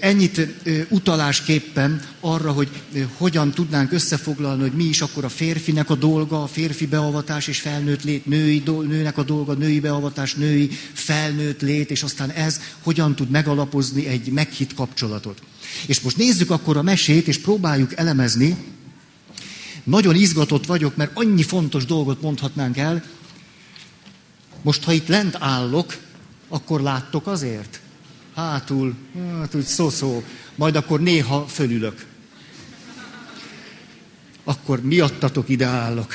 Ennyit 0.00 0.48
utalásképpen 0.88 2.02
arra, 2.20 2.52
hogy 2.52 2.68
hogyan 3.16 3.50
tudnánk 3.50 3.92
összefoglalni, 3.92 4.62
hogy 4.62 4.72
mi 4.72 4.84
is 4.84 5.00
akkor 5.00 5.24
a 5.24 5.28
férfinek 5.28 5.90
a 5.90 5.94
dolga, 5.94 6.42
a 6.42 6.46
férfi 6.46 6.86
beavatás 6.86 7.46
és 7.46 7.60
felnőtt 7.60 8.02
lét, 8.02 8.26
női, 8.26 8.62
nőnek 8.66 9.18
a 9.18 9.22
dolga, 9.22 9.52
női 9.52 9.80
beavatás, 9.80 10.34
női 10.34 10.70
felnőtt 10.92 11.60
lét, 11.60 11.90
és 11.90 12.02
aztán 12.02 12.30
ez 12.30 12.60
hogyan 12.82 13.14
tud 13.14 13.30
megalapozni 13.30 14.06
egy 14.06 14.28
meghitt 14.28 14.74
kapcsolatot. 14.74 15.42
És 15.86 16.00
most 16.00 16.16
nézzük 16.16 16.50
akkor 16.50 16.76
a 16.76 16.82
mesét, 16.82 17.28
és 17.28 17.38
próbáljuk 17.38 17.96
elemezni, 17.96 18.56
nagyon 19.84 20.14
izgatott 20.14 20.66
vagyok, 20.66 20.96
mert 20.96 21.10
annyi 21.14 21.42
fontos 21.42 21.84
dolgot 21.84 22.22
mondhatnánk 22.22 22.76
el. 22.76 23.02
Most, 24.62 24.84
ha 24.84 24.92
itt 24.92 25.06
lent 25.06 25.36
állok, 25.38 25.96
akkor 26.48 26.80
láttok 26.80 27.26
azért? 27.26 27.80
Hátul, 28.34 28.94
hát 29.38 29.54
úgy 29.54 29.64
szó-szó, 29.64 30.22
majd 30.54 30.76
akkor 30.76 31.00
néha 31.00 31.46
fölülök. 31.46 32.06
Akkor 34.44 34.82
miattatok 34.82 35.48
ide 35.48 35.66
állok. 35.66 36.14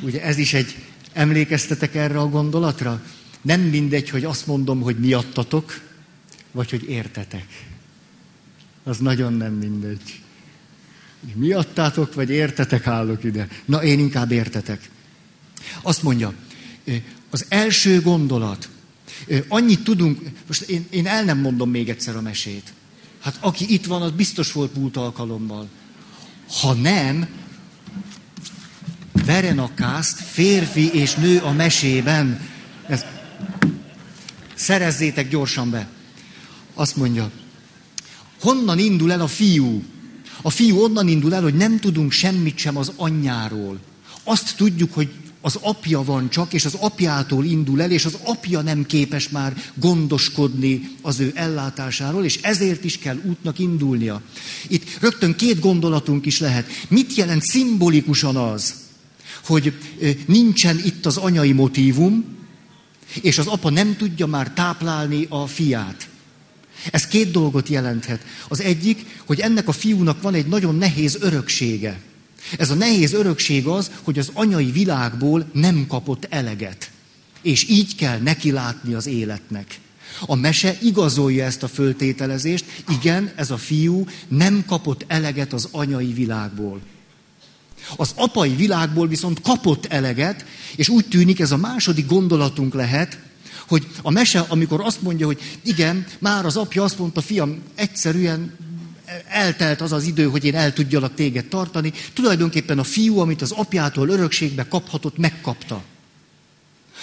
Ugye 0.00 0.22
ez 0.22 0.38
is 0.38 0.54
egy, 0.54 0.74
emlékeztetek 1.12 1.94
erre 1.94 2.18
a 2.18 2.28
gondolatra? 2.28 3.02
Nem 3.42 3.60
mindegy, 3.60 4.10
hogy 4.10 4.24
azt 4.24 4.46
mondom, 4.46 4.80
hogy 4.80 4.98
miattatok, 4.98 5.80
vagy 6.52 6.70
hogy 6.70 6.88
értetek. 6.88 7.66
Az 8.84 8.98
nagyon 8.98 9.32
nem 9.32 9.52
mindegy. 9.52 10.20
Miattátok, 11.34 12.14
vagy 12.14 12.30
értetek 12.30 12.86
állok 12.86 13.24
ide? 13.24 13.48
Na, 13.64 13.82
én 13.82 13.98
inkább 13.98 14.30
értetek. 14.30 14.90
Azt 15.82 16.02
mondja, 16.02 16.34
az 17.30 17.44
első 17.48 18.00
gondolat, 18.00 18.68
annyit 19.48 19.84
tudunk, 19.84 20.20
most 20.46 20.62
én, 20.62 20.86
én 20.90 21.06
el 21.06 21.24
nem 21.24 21.38
mondom 21.38 21.70
még 21.70 21.88
egyszer 21.88 22.16
a 22.16 22.20
mesét. 22.20 22.72
Hát 23.20 23.36
aki 23.40 23.72
itt 23.72 23.86
van, 23.86 24.02
az 24.02 24.10
biztos 24.10 24.52
volt 24.52 24.74
múlt 24.74 24.96
alkalommal. 24.96 25.68
Ha 26.60 26.72
nem, 26.74 27.28
Verenakászt, 29.28 30.20
férfi 30.20 30.92
és 30.92 31.14
nő 31.14 31.38
a 31.38 31.52
mesében. 31.52 32.40
Ezt 32.86 33.06
szerezzétek 34.54 35.28
gyorsan 35.28 35.70
be. 35.70 35.88
Azt 36.74 36.96
mondja, 36.96 37.30
honnan 38.40 38.78
indul 38.78 39.12
el 39.12 39.20
a 39.20 39.26
fiú? 39.26 39.82
A 40.42 40.50
fiú 40.50 40.78
onnan 40.78 41.08
indul 41.08 41.34
el, 41.34 41.42
hogy 41.42 41.54
nem 41.54 41.78
tudunk 41.78 42.12
semmit 42.12 42.58
sem 42.58 42.76
az 42.76 42.92
anyjáról. 42.96 43.78
Azt 44.24 44.56
tudjuk, 44.56 44.92
hogy 44.94 45.08
az 45.40 45.58
apja 45.60 46.02
van 46.04 46.30
csak, 46.30 46.52
és 46.52 46.64
az 46.64 46.74
apjától 46.74 47.44
indul 47.44 47.82
el, 47.82 47.90
és 47.90 48.04
az 48.04 48.16
apja 48.22 48.60
nem 48.60 48.86
képes 48.86 49.28
már 49.28 49.62
gondoskodni 49.74 50.90
az 51.02 51.20
ő 51.20 51.32
ellátásáról, 51.34 52.24
és 52.24 52.38
ezért 52.42 52.84
is 52.84 52.98
kell 52.98 53.20
útnak 53.24 53.58
indulnia. 53.58 54.22
Itt 54.68 54.98
rögtön 55.00 55.36
két 55.36 55.60
gondolatunk 55.60 56.26
is 56.26 56.40
lehet. 56.40 56.68
Mit 56.88 57.14
jelent 57.14 57.42
szimbolikusan 57.42 58.36
az, 58.36 58.74
hogy 59.44 59.72
nincsen 60.26 60.80
itt 60.84 61.06
az 61.06 61.16
anyai 61.16 61.52
motívum, 61.52 62.24
és 63.22 63.38
az 63.38 63.46
apa 63.46 63.70
nem 63.70 63.96
tudja 63.96 64.26
már 64.26 64.52
táplálni 64.52 65.26
a 65.28 65.46
fiát. 65.46 66.08
Ez 66.90 67.06
két 67.06 67.30
dolgot 67.30 67.68
jelenthet. 67.68 68.22
Az 68.48 68.60
egyik, 68.60 69.04
hogy 69.26 69.40
ennek 69.40 69.68
a 69.68 69.72
fiúnak 69.72 70.22
van 70.22 70.34
egy 70.34 70.46
nagyon 70.46 70.74
nehéz 70.74 71.16
öröksége. 71.20 72.00
Ez 72.58 72.70
a 72.70 72.74
nehéz 72.74 73.12
örökség 73.12 73.66
az, 73.66 73.90
hogy 74.02 74.18
az 74.18 74.30
anyai 74.34 74.70
világból 74.70 75.50
nem 75.52 75.86
kapott 75.88 76.26
eleget. 76.30 76.90
És 77.42 77.68
így 77.68 77.94
kell 77.94 78.18
neki 78.18 78.50
látni 78.50 78.94
az 78.94 79.06
életnek. 79.06 79.78
A 80.26 80.34
mese 80.34 80.78
igazolja 80.82 81.44
ezt 81.44 81.62
a 81.62 81.68
föltételezést, 81.68 82.64
igen, 82.88 83.32
ez 83.36 83.50
a 83.50 83.56
fiú 83.56 84.06
nem 84.28 84.64
kapott 84.66 85.04
eleget 85.06 85.52
az 85.52 85.68
anyai 85.70 86.12
világból. 86.12 86.80
Az 87.96 88.12
apai 88.14 88.54
világból 88.54 89.08
viszont 89.08 89.40
kapott 89.40 89.86
eleget, 89.86 90.44
és 90.76 90.88
úgy 90.88 91.06
tűnik 91.08 91.40
ez 91.40 91.50
a 91.50 91.56
második 91.56 92.06
gondolatunk 92.06 92.74
lehet, 92.74 93.18
hogy 93.68 93.86
a 94.02 94.10
mese, 94.10 94.44
amikor 94.48 94.80
azt 94.80 95.02
mondja, 95.02 95.26
hogy 95.26 95.58
igen, 95.62 96.06
már 96.18 96.44
az 96.44 96.56
apja 96.56 96.82
azt 96.82 96.98
mondta, 96.98 97.20
fiam, 97.20 97.62
egyszerűen 97.74 98.56
eltelt 99.28 99.80
az 99.80 99.92
az 99.92 100.04
idő, 100.04 100.24
hogy 100.24 100.44
én 100.44 100.54
el 100.54 100.72
tudjalak 100.72 101.14
téged 101.14 101.46
tartani, 101.46 101.92
tulajdonképpen 102.12 102.78
a 102.78 102.84
fiú, 102.84 103.18
amit 103.18 103.42
az 103.42 103.50
apjától 103.50 104.08
örökségbe 104.08 104.68
kaphatott, 104.68 105.16
megkapta. 105.16 105.82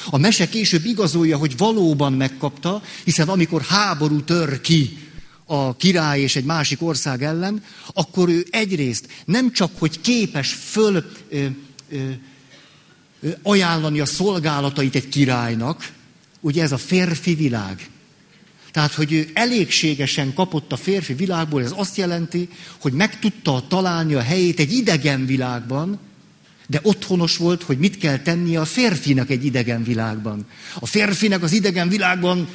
A 0.10 0.17
mese 0.17 0.50
később 0.50 0.86
igazolja, 0.86 1.38
hogy 1.38 1.57
valóban 1.57 2.13
megkapta, 2.13 2.81
hiszen 3.03 3.29
amikor 3.29 3.62
háború 3.62 4.22
tör 4.22 4.62
ki 4.62 4.98
a 5.45 5.75
király 5.75 6.22
és 6.22 6.36
egy 6.36 6.43
másik 6.43 6.81
ország 6.81 7.24
ellen, 7.24 7.63
akkor 7.94 8.29
ő 8.29 8.46
egyrészt 8.50 9.07
nem 9.25 9.51
csak, 9.51 9.72
hogy 9.79 10.01
képes 10.01 10.53
föl 10.53 10.96
ö, 11.29 11.46
ö, 11.90 12.09
ö, 13.22 13.29
ajánlani 13.44 14.00
a 14.00 14.05
szolgálatait 14.05 14.96
egy 14.96 15.09
királynak, 15.09 15.94
ugye 16.46 16.64
ez 16.64 16.72
a 16.72 16.77
férfi 16.77 17.36
világ. 17.36 17.90
Tehát, 18.72 18.94
hogy 18.94 19.14
ő 19.14 19.29
elégségesen 19.34 20.34
kapott 20.34 20.72
a 20.72 20.75
férfi 20.75 21.14
világból, 21.14 21.64
ez 21.64 21.74
azt 21.75 21.98
jelenti, 21.98 22.50
hogy 22.79 22.94
meg 22.94 23.20
tudta 23.20 23.66
találni 23.68 24.14
a 24.14 24.22
helyét 24.22 24.60
egy 24.60 24.74
idegen 24.74 25.25
világban, 25.25 26.00
de 26.68 26.79
otthonos 26.84 27.38
volt, 27.38 27.64
hogy 27.64 27.77
mit 27.77 27.98
kell 27.98 28.18
tennie 28.18 28.60
a 28.60 28.66
férfinak 28.66 29.29
egy 29.29 29.46
idegen 29.46 29.84
világban. 29.84 30.46
A 30.79 30.86
férfinek 30.86 31.44
az 31.44 31.51
idegen 31.51 31.90
világban 31.90 32.48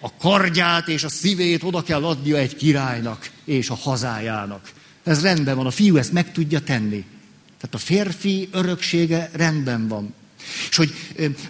a 0.00 0.16
kardját 0.16 0.88
és 0.88 1.04
a 1.04 1.08
szívét 1.08 1.62
oda 1.62 1.82
kell 1.82 2.04
adnia 2.04 2.36
egy 2.36 2.56
királynak 2.56 3.30
és 3.44 3.70
a 3.70 3.74
hazájának. 3.74 4.72
Ez 5.04 5.22
rendben 5.22 5.56
van, 5.56 5.66
a 5.66 5.70
fiú 5.70 5.96
ezt 5.96 6.12
meg 6.12 6.32
tudja 6.32 6.60
tenni. 6.60 7.04
Tehát 7.60 7.74
a 7.74 7.78
férfi 7.78 8.48
öröksége 8.52 9.30
rendben 9.32 9.88
van. 9.88 10.14
És 10.70 10.76
hogy 10.76 10.94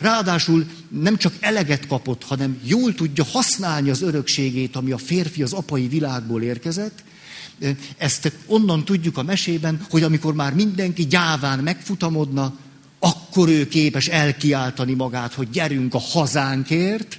ráadásul 0.00 0.66
nem 0.88 1.16
csak 1.16 1.34
eleget 1.40 1.86
kapott, 1.86 2.24
hanem 2.24 2.58
jól 2.62 2.94
tudja 2.94 3.24
használni 3.24 3.90
az 3.90 4.02
örökségét, 4.02 4.76
ami 4.76 4.90
a 4.90 4.98
férfi 4.98 5.42
az 5.42 5.52
apai 5.52 5.88
világból 5.88 6.42
érkezett, 6.42 7.04
ezt 7.96 8.32
onnan 8.46 8.84
tudjuk 8.84 9.18
a 9.18 9.22
mesében, 9.22 9.86
hogy 9.90 10.02
amikor 10.02 10.34
már 10.34 10.54
mindenki 10.54 11.06
gyáván 11.06 11.58
megfutamodna, 11.58 12.58
akkor 12.98 13.48
ő 13.48 13.68
képes 13.68 14.08
elkiáltani 14.08 14.94
magát, 14.94 15.34
hogy 15.34 15.50
gyerünk 15.50 15.94
a 15.94 15.98
hazánkért, 15.98 17.18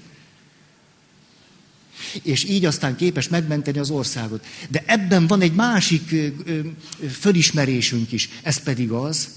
és 2.23 2.43
így 2.43 2.65
aztán 2.65 2.95
képes 2.95 3.27
megmenteni 3.27 3.80
az 3.80 3.89
országot. 3.89 4.45
De 4.69 4.84
ebben 4.86 5.27
van 5.27 5.41
egy 5.41 5.53
másik 5.53 6.15
fölismerésünk 7.19 8.12
is, 8.12 8.30
ez 8.43 8.58
pedig 8.58 8.91
az, 8.91 9.27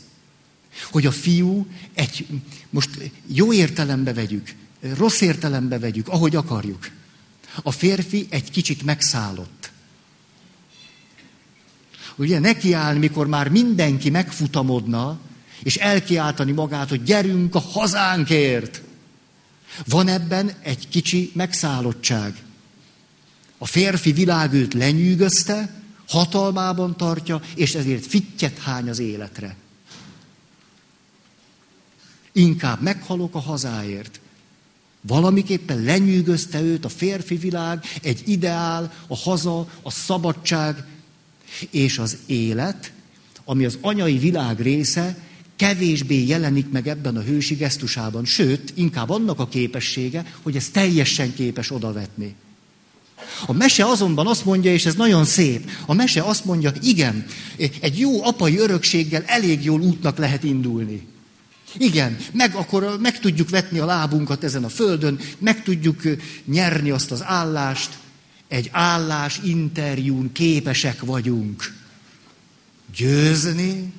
hogy 0.91 1.07
a 1.07 1.13
fiú 1.13 1.67
egy, 1.95 2.27
most 2.71 2.91
jó 3.27 3.53
értelembe 3.53 4.13
vegyük, 4.13 4.55
rossz 4.97 5.21
értelembe 5.21 5.79
vegyük, 5.79 6.09
ahogy 6.09 6.37
akarjuk. 6.37 6.91
A 7.63 7.71
férfi 7.71 8.27
egy 8.31 8.51
kicsit 8.51 8.83
megszállott. 8.83 9.71
Ugye 12.17 12.39
nekiállni, 12.39 12.99
mikor 12.99 13.27
már 13.27 13.49
mindenki 13.49 14.11
megfutamodna, 14.11 15.21
és 15.63 15.77
elkiáltani 15.77 16.53
magát, 16.53 16.89
hogy 16.89 17.03
gyerünk 17.03 17.55
a 17.55 17.59
hazánkért. 17.59 18.83
Van 19.87 20.09
ebben 20.09 20.53
egy 20.63 20.89
kicsi 20.89 21.31
megszállottság. 21.35 22.37
A 23.59 23.67
férfi 23.67 24.13
világ 24.13 24.53
őt 24.53 24.75
lenyűgözte, 24.75 25.83
hatalmában 26.09 26.97
tartja, 26.97 27.41
és 27.55 27.75
ezért 27.75 28.07
fittyet 28.07 28.59
hány 28.59 28.89
az 28.89 28.99
életre. 28.99 29.57
Inkább 32.33 32.83
meghalok 32.83 33.35
a 33.35 33.39
hazáért. 33.39 34.21
Valamiképpen 35.01 35.83
lenyűgözte 35.83 36.61
őt 36.63 36.85
a 36.85 36.89
férfi 36.89 37.37
világ, 37.37 37.85
egy 38.03 38.23
ideál, 38.27 38.93
a 39.07 39.17
haza, 39.17 39.69
a 39.83 39.91
szabadság, 39.91 40.85
és 41.71 41.99
az 41.99 42.17
élet, 42.27 42.93
ami 43.45 43.65
az 43.65 43.79
anyai 43.81 44.19
világ 44.19 44.61
része, 44.61 45.19
kevésbé 45.57 46.27
jelenik 46.27 46.71
meg 46.71 46.89
ebben 46.89 47.17
a 47.17 47.23
hősi 47.23 47.55
gesztusában, 47.55 48.25
sőt, 48.25 48.73
inkább 48.75 49.11
annak 49.11 49.39
a 49.39 49.49
képessége, 49.49 50.35
hogy 50.43 50.57
ez 50.57 50.69
teljesen 50.69 51.35
képes 51.35 51.71
odavetni. 51.71 52.35
A 53.47 53.53
mese 53.53 53.85
azonban 53.85 54.27
azt 54.27 54.45
mondja, 54.45 54.73
és 54.73 54.87
ez 54.87 54.95
nagyon 54.95 55.25
szép, 55.25 55.71
a 55.87 55.95
mese 55.95 56.23
azt 56.23 56.45
mondja, 56.45 56.73
igen, 56.83 57.27
egy 57.81 57.99
jó 57.99 58.25
apai 58.25 58.59
örökséggel 58.59 59.23
elég 59.27 59.65
jól 59.65 59.81
útnak 59.81 60.19
lehet 60.19 60.45
indulni. 60.45 61.07
Igen, 61.77 62.17
meg 62.33 62.55
akkor 62.55 62.97
meg 63.01 63.19
tudjuk 63.19 63.49
vetni 63.49 63.79
a 63.79 63.85
lábunkat 63.85 64.45
ezen 64.45 64.65
a 64.65 64.69
földön, 64.69 65.19
meg 65.39 65.63
tudjuk 65.63 66.03
nyerni 66.45 66.91
azt 66.91 67.11
az 67.11 67.25
állást, 67.25 67.99
egy 68.49 68.69
állás 68.73 69.41
interjún 69.45 70.33
képesek 70.33 71.01
vagyunk 71.01 71.75
győzni, 72.97 73.93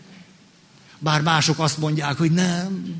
bár 0.99 1.21
mások 1.21 1.59
azt 1.59 1.77
mondják, 1.77 2.17
hogy 2.17 2.31
nem, 2.31 2.95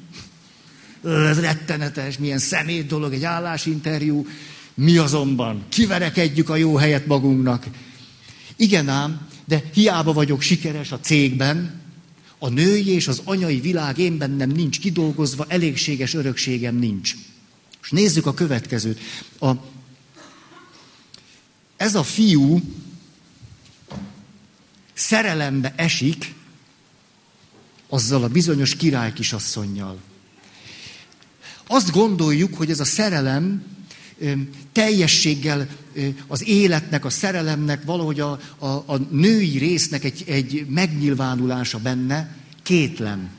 ez 1.04 1.40
rettenetes, 1.40 2.18
milyen 2.18 2.38
szemét 2.38 2.88
dolog 2.88 3.14
egy 3.14 3.24
állásinterjú, 3.24 4.28
mi 4.74 4.98
azonban 4.98 5.66
kiverekedjük 5.70 6.50
a 6.50 6.56
jó 6.56 6.76
helyet 6.76 7.06
magunknak. 7.06 7.66
Igen 8.56 8.90
ám, 8.90 9.28
de 9.46 9.64
hiába 9.74 10.14
vagyok 10.14 10.42
sikeres 10.42 10.92
a 10.92 11.00
cégben, 11.00 11.81
a 12.44 12.50
női 12.50 12.88
és 12.88 13.08
az 13.08 13.22
anyai 13.24 13.60
világ 13.60 13.98
én 13.98 14.18
bennem 14.18 14.50
nincs 14.50 14.80
kidolgozva, 14.80 15.46
elégséges 15.48 16.14
örökségem 16.14 16.76
nincs. 16.76 17.16
És 17.82 17.90
nézzük 17.90 18.26
a 18.26 18.34
következőt. 18.34 19.00
A, 19.40 19.52
ez 21.78 21.96
a 21.96 22.04
fiú 22.04 22.62
szerelembe 24.94 25.74
esik 25.76 26.34
azzal 27.90 28.24
a 28.24 28.28
bizonyos 28.28 28.76
király 28.76 29.14
kisasszonynal. 29.14 30.00
Azt 31.68 31.92
gondoljuk, 31.92 32.56
hogy 32.56 32.70
ez 32.70 32.80
a 32.80 32.86
szerelem 32.86 33.64
teljességgel 34.72 35.68
az 36.28 36.48
életnek, 36.48 37.06
a 37.06 37.10
szerelemnek, 37.10 37.84
valahogy 37.84 38.20
a, 38.20 38.40
a, 38.58 38.66
a 38.68 38.98
női 39.10 39.58
résznek 39.58 40.04
egy, 40.04 40.24
egy 40.28 40.66
megnyilvánulása 40.70 41.78
benne, 41.78 42.36
kétlem. 42.64 43.30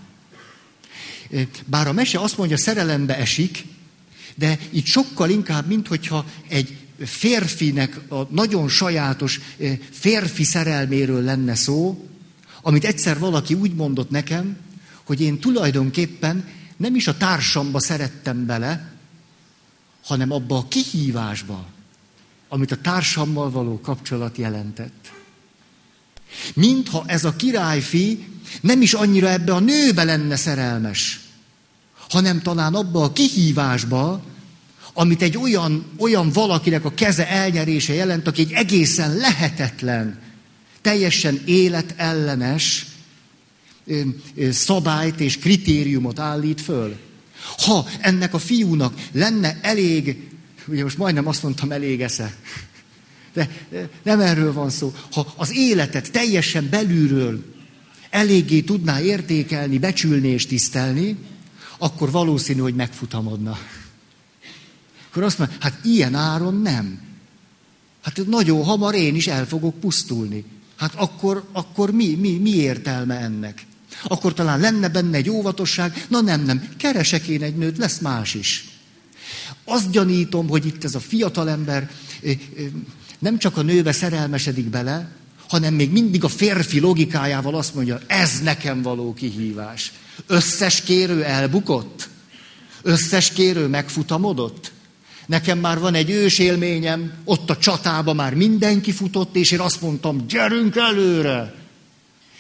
Bár 1.67 1.89
a 1.89 1.93
mese 1.93 2.19
azt 2.19 2.37
mondja, 2.37 2.57
szerelembe 2.57 3.17
esik, 3.17 3.65
de 4.35 4.59
itt 4.71 4.87
sokkal 4.87 5.31
inkább, 5.31 5.67
mint 5.67 5.89
hogyha 5.89 6.25
egy 6.49 6.77
férfinek 7.05 8.01
a 8.09 8.23
nagyon 8.31 8.69
sajátos 8.69 9.41
férfi 9.91 10.45
szerelméről 10.45 11.23
lenne 11.23 11.55
szó, 11.55 12.09
amit 12.63 12.85
egyszer 12.85 13.19
valaki 13.19 13.55
úgy 13.55 13.75
mondott 13.75 14.11
nekem, 14.11 14.57
hogy 15.05 15.21
én 15.21 15.39
tulajdonképpen 15.39 16.49
nem 16.77 16.95
is 16.95 17.07
a 17.07 17.17
társamba 17.17 17.81
szerettem 17.81 18.47
bele, 18.47 18.92
hanem 20.03 20.33
abba 20.33 20.57
a 20.57 20.69
kihívásba, 20.69 21.67
amit 22.49 22.73
a 22.73 22.81
társammal 22.81 23.51
való 23.51 23.81
kapcsolat 23.81 24.37
jelentett. 24.37 25.13
Mintha 26.55 27.05
ez 27.07 27.25
a 27.25 27.37
királyfi 27.37 28.29
nem 28.61 28.83
is 28.83 28.93
annyira 28.93 29.29
ebbe 29.29 29.55
a 29.55 29.61
nőbe 29.61 30.05
lenne 30.05 30.37
szerelmes, 30.37 31.21
hanem 32.11 32.43
talán 32.43 32.75
abba 32.75 33.03
a 33.03 33.13
kihívásba, 33.13 34.23
amit 34.93 35.23
egy 35.23 35.37
olyan, 35.37 35.87
olyan 35.99 36.31
valakinek 36.31 36.85
a 36.85 36.95
keze 36.95 37.29
elnyerése 37.29 37.93
jelent, 37.93 38.27
aki 38.27 38.41
egy 38.41 38.53
egészen 38.53 39.17
lehetetlen, 39.17 40.21
teljesen 40.81 41.43
életellenes 41.45 42.87
szabályt 44.51 45.21
és 45.21 45.39
kritériumot 45.39 46.19
állít 46.19 46.61
föl. 46.61 46.97
Ha 47.43 47.87
ennek 48.01 48.35
a 48.35 48.39
fiúnak 48.39 48.95
lenne 49.13 49.59
elég, 49.63 50.31
ugye 50.67 50.83
most 50.83 50.99
majdnem 50.99 51.27
azt 51.27 51.43
mondtam, 51.43 51.73
elég 51.73 52.03
esze, 52.03 52.37
de 53.33 53.49
nem 54.03 54.21
erről 54.21 54.53
van 54.53 54.71
szó. 54.71 54.95
Ha 55.13 55.33
az 55.37 55.57
életet 55.57 56.11
teljesen 56.11 56.69
belülről 56.71 57.45
eléggé 58.11 58.61
tudná 58.61 59.01
értékelni, 59.01 59.79
becsülni 59.79 60.29
és 60.29 60.47
tisztelni, 60.47 61.17
akkor 61.79 62.11
valószínű, 62.11 62.61
hogy 62.61 62.75
megfutamodna. 62.75 63.59
Akkor 65.09 65.23
azt 65.23 65.39
mondja, 65.39 65.57
hát 65.61 65.79
ilyen 65.85 66.15
áron 66.15 66.61
nem. 66.61 67.01
Hát 68.03 68.27
nagyon 68.27 68.65
hamar 68.65 68.95
én 68.95 69.15
is 69.15 69.27
el 69.27 69.47
fogok 69.47 69.81
pusztulni. 69.81 70.45
Hát 70.77 70.95
akkor, 70.95 71.49
akkor 71.53 71.91
mi, 71.91 72.15
mi, 72.15 72.39
mi 72.39 72.51
értelme 72.51 73.19
ennek? 73.19 73.67
Akkor 74.05 74.35
talán 74.35 74.61
lenne 74.61 74.89
benne 74.89 75.17
egy 75.17 75.31
óvatosság, 75.31 76.07
na 76.09 76.21
nem, 76.21 76.45
nem, 76.45 76.69
keresek 76.77 77.27
én 77.27 77.43
egy 77.43 77.57
nőt, 77.57 77.79
lesz 77.79 77.99
más 77.99 78.35
is. 78.35 78.65
Azt 79.65 79.91
gyanítom, 79.91 80.49
hogy 80.49 80.67
itt 80.67 80.85
ez 80.85 80.95
a 80.95 81.01
fiatalember 81.01 81.91
nem 83.19 83.39
csak 83.39 83.57
a 83.57 83.63
nőbe 83.63 83.93
szerelmesedik 83.93 84.67
bele, 84.67 85.09
hanem 85.49 85.75
még 85.75 85.91
mindig 85.91 86.25
a 86.25 86.29
férfi 86.29 86.81
logikájával 86.81 87.55
azt 87.55 87.75
mondja, 87.75 88.01
ez 88.07 88.41
nekem 88.43 88.83
való 88.83 89.15
kihívás. 89.15 89.93
Összes 90.27 90.81
kérő 90.81 91.25
elbukott? 91.25 92.09
Összes 92.83 93.33
kérő 93.33 93.67
megfutamodott? 93.67 94.73
Nekem 95.27 95.59
már 95.59 95.79
van 95.79 95.95
egy 95.95 96.11
ős 96.11 96.39
élményem, 96.39 97.13
ott 97.25 97.51
a 97.51 97.57
csatába 97.57 98.13
már 98.13 98.35
mindenki 98.35 98.93
futott, 98.93 99.37
és 99.37 99.51
én 99.51 99.61
azt 99.61 99.81
mondtam, 99.81 100.27
gyerünk 100.27 100.77
előre! 100.77 101.62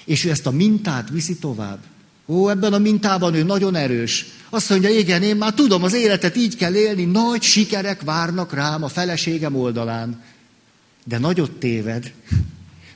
És 0.04 0.24
ő 0.24 0.30
ezt 0.30 0.46
a 0.46 0.50
mintát 0.50 1.10
viszi 1.10 1.36
tovább. 1.36 1.78
Ó, 2.26 2.48
ebben 2.48 2.72
a 2.72 2.78
mintában 2.78 3.34
ő 3.34 3.42
nagyon 3.42 3.74
erős. 3.74 4.26
Azt 4.50 4.70
mondja, 4.70 4.88
igen, 4.88 5.22
én 5.22 5.36
már 5.36 5.54
tudom, 5.54 5.82
az 5.82 5.94
életet 5.94 6.36
így 6.36 6.56
kell 6.56 6.74
élni, 6.74 7.04
nagy 7.04 7.42
sikerek 7.42 8.02
várnak 8.02 8.52
rám 8.52 8.82
a 8.82 8.88
feleségem 8.88 9.56
oldalán. 9.56 10.22
De 11.04 11.18
nagyot 11.18 11.50
téved, 11.50 12.12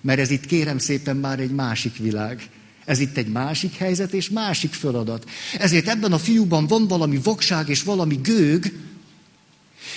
mert 0.00 0.18
ez 0.18 0.30
itt 0.30 0.46
kérem 0.46 0.78
szépen 0.78 1.16
már 1.16 1.40
egy 1.40 1.50
másik 1.50 1.96
világ. 1.96 2.48
Ez 2.84 2.98
itt 2.98 3.16
egy 3.16 3.28
másik 3.28 3.74
helyzet 3.74 4.12
és 4.12 4.30
másik 4.30 4.72
feladat. 4.72 5.24
Ezért 5.58 5.88
ebben 5.88 6.12
a 6.12 6.18
fiúban 6.18 6.66
van 6.66 6.86
valami 6.86 7.20
vakság 7.22 7.68
és 7.68 7.82
valami 7.82 8.18
gőg, 8.22 8.72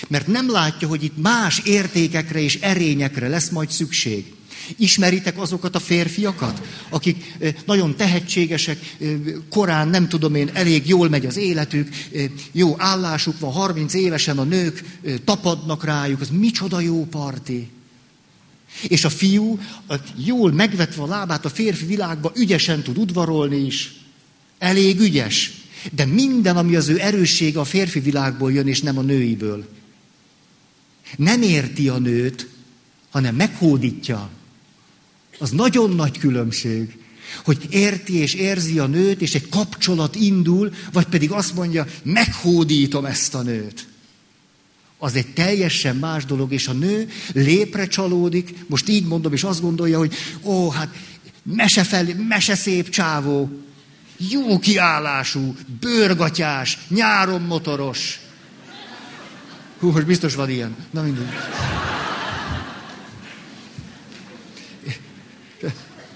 mert 0.08 0.26
nem 0.26 0.50
látja, 0.50 0.88
hogy 0.88 1.04
itt 1.04 1.16
más 1.16 1.58
értékekre 1.58 2.40
és 2.40 2.60
erényekre 2.60 3.28
lesz 3.28 3.48
majd 3.48 3.70
szükség. 3.70 4.34
Ismeritek 4.76 5.38
azokat 5.38 5.74
a 5.74 5.78
férfiakat, 5.78 6.62
akik 6.88 7.36
nagyon 7.66 7.96
tehetségesek, 7.96 8.96
korán 9.48 9.88
nem 9.88 10.08
tudom 10.08 10.34
én, 10.34 10.50
elég 10.52 10.88
jól 10.88 11.08
megy 11.08 11.26
az 11.26 11.36
életük, 11.36 11.88
jó 12.52 12.74
állásuk 12.78 13.38
van, 13.38 13.52
30 13.52 13.94
évesen 13.94 14.38
a 14.38 14.44
nők 14.44 14.84
tapadnak 15.24 15.84
rájuk, 15.84 16.20
az 16.20 16.28
micsoda 16.30 16.80
jó 16.80 17.06
parti. 17.06 17.68
És 18.88 19.04
a 19.04 19.10
fiú 19.10 19.58
jól 20.16 20.52
megvetve 20.52 21.02
a 21.02 21.06
lábát 21.06 21.44
a 21.44 21.48
férfi 21.48 21.86
világba 21.86 22.32
ügyesen 22.36 22.82
tud 22.82 22.98
udvarolni 22.98 23.66
is. 23.66 23.92
Elég 24.58 25.00
ügyes. 25.00 25.52
De 25.92 26.04
minden, 26.04 26.56
ami 26.56 26.76
az 26.76 26.88
ő 26.88 27.00
erőssége 27.00 27.60
a 27.60 27.64
férfi 27.64 28.00
világból 28.00 28.52
jön, 28.52 28.68
és 28.68 28.80
nem 28.80 28.98
a 28.98 29.02
nőiből. 29.02 29.68
Nem 31.16 31.42
érti 31.42 31.88
a 31.88 31.98
nőt, 31.98 32.48
hanem 33.10 33.34
meghódítja. 33.34 34.30
Az 35.40 35.50
nagyon 35.50 35.90
nagy 35.90 36.18
különbség, 36.18 36.98
hogy 37.44 37.66
érti 37.70 38.16
és 38.16 38.34
érzi 38.34 38.78
a 38.78 38.86
nőt, 38.86 39.20
és 39.20 39.34
egy 39.34 39.48
kapcsolat 39.48 40.14
indul, 40.14 40.72
vagy 40.92 41.04
pedig 41.04 41.30
azt 41.30 41.54
mondja, 41.54 41.86
meghódítom 42.02 43.04
ezt 43.04 43.34
a 43.34 43.42
nőt. 43.42 43.86
Az 44.98 45.14
egy 45.14 45.26
teljesen 45.26 45.96
más 45.96 46.24
dolog, 46.24 46.52
és 46.52 46.68
a 46.68 46.72
nő 46.72 47.08
lépre 47.32 47.86
csalódik, 47.86 48.54
most 48.66 48.88
így 48.88 49.06
mondom, 49.06 49.32
és 49.32 49.44
azt 49.44 49.60
gondolja, 49.60 49.98
hogy 49.98 50.14
ó, 50.42 50.70
hát 50.70 50.94
mese, 51.42 51.84
fel, 51.84 52.06
mese 52.28 52.54
szép 52.54 52.88
csávó, 52.88 53.50
jó 54.16 54.58
kiállású, 54.58 55.56
bőrgatyás, 55.80 56.78
nyáron 56.88 57.42
motoros. 57.42 58.20
Hú, 59.78 59.90
most 59.90 60.06
biztos 60.06 60.34
van 60.34 60.50
ilyen. 60.50 60.76
Na 60.90 61.02
mindegy. 61.02 61.28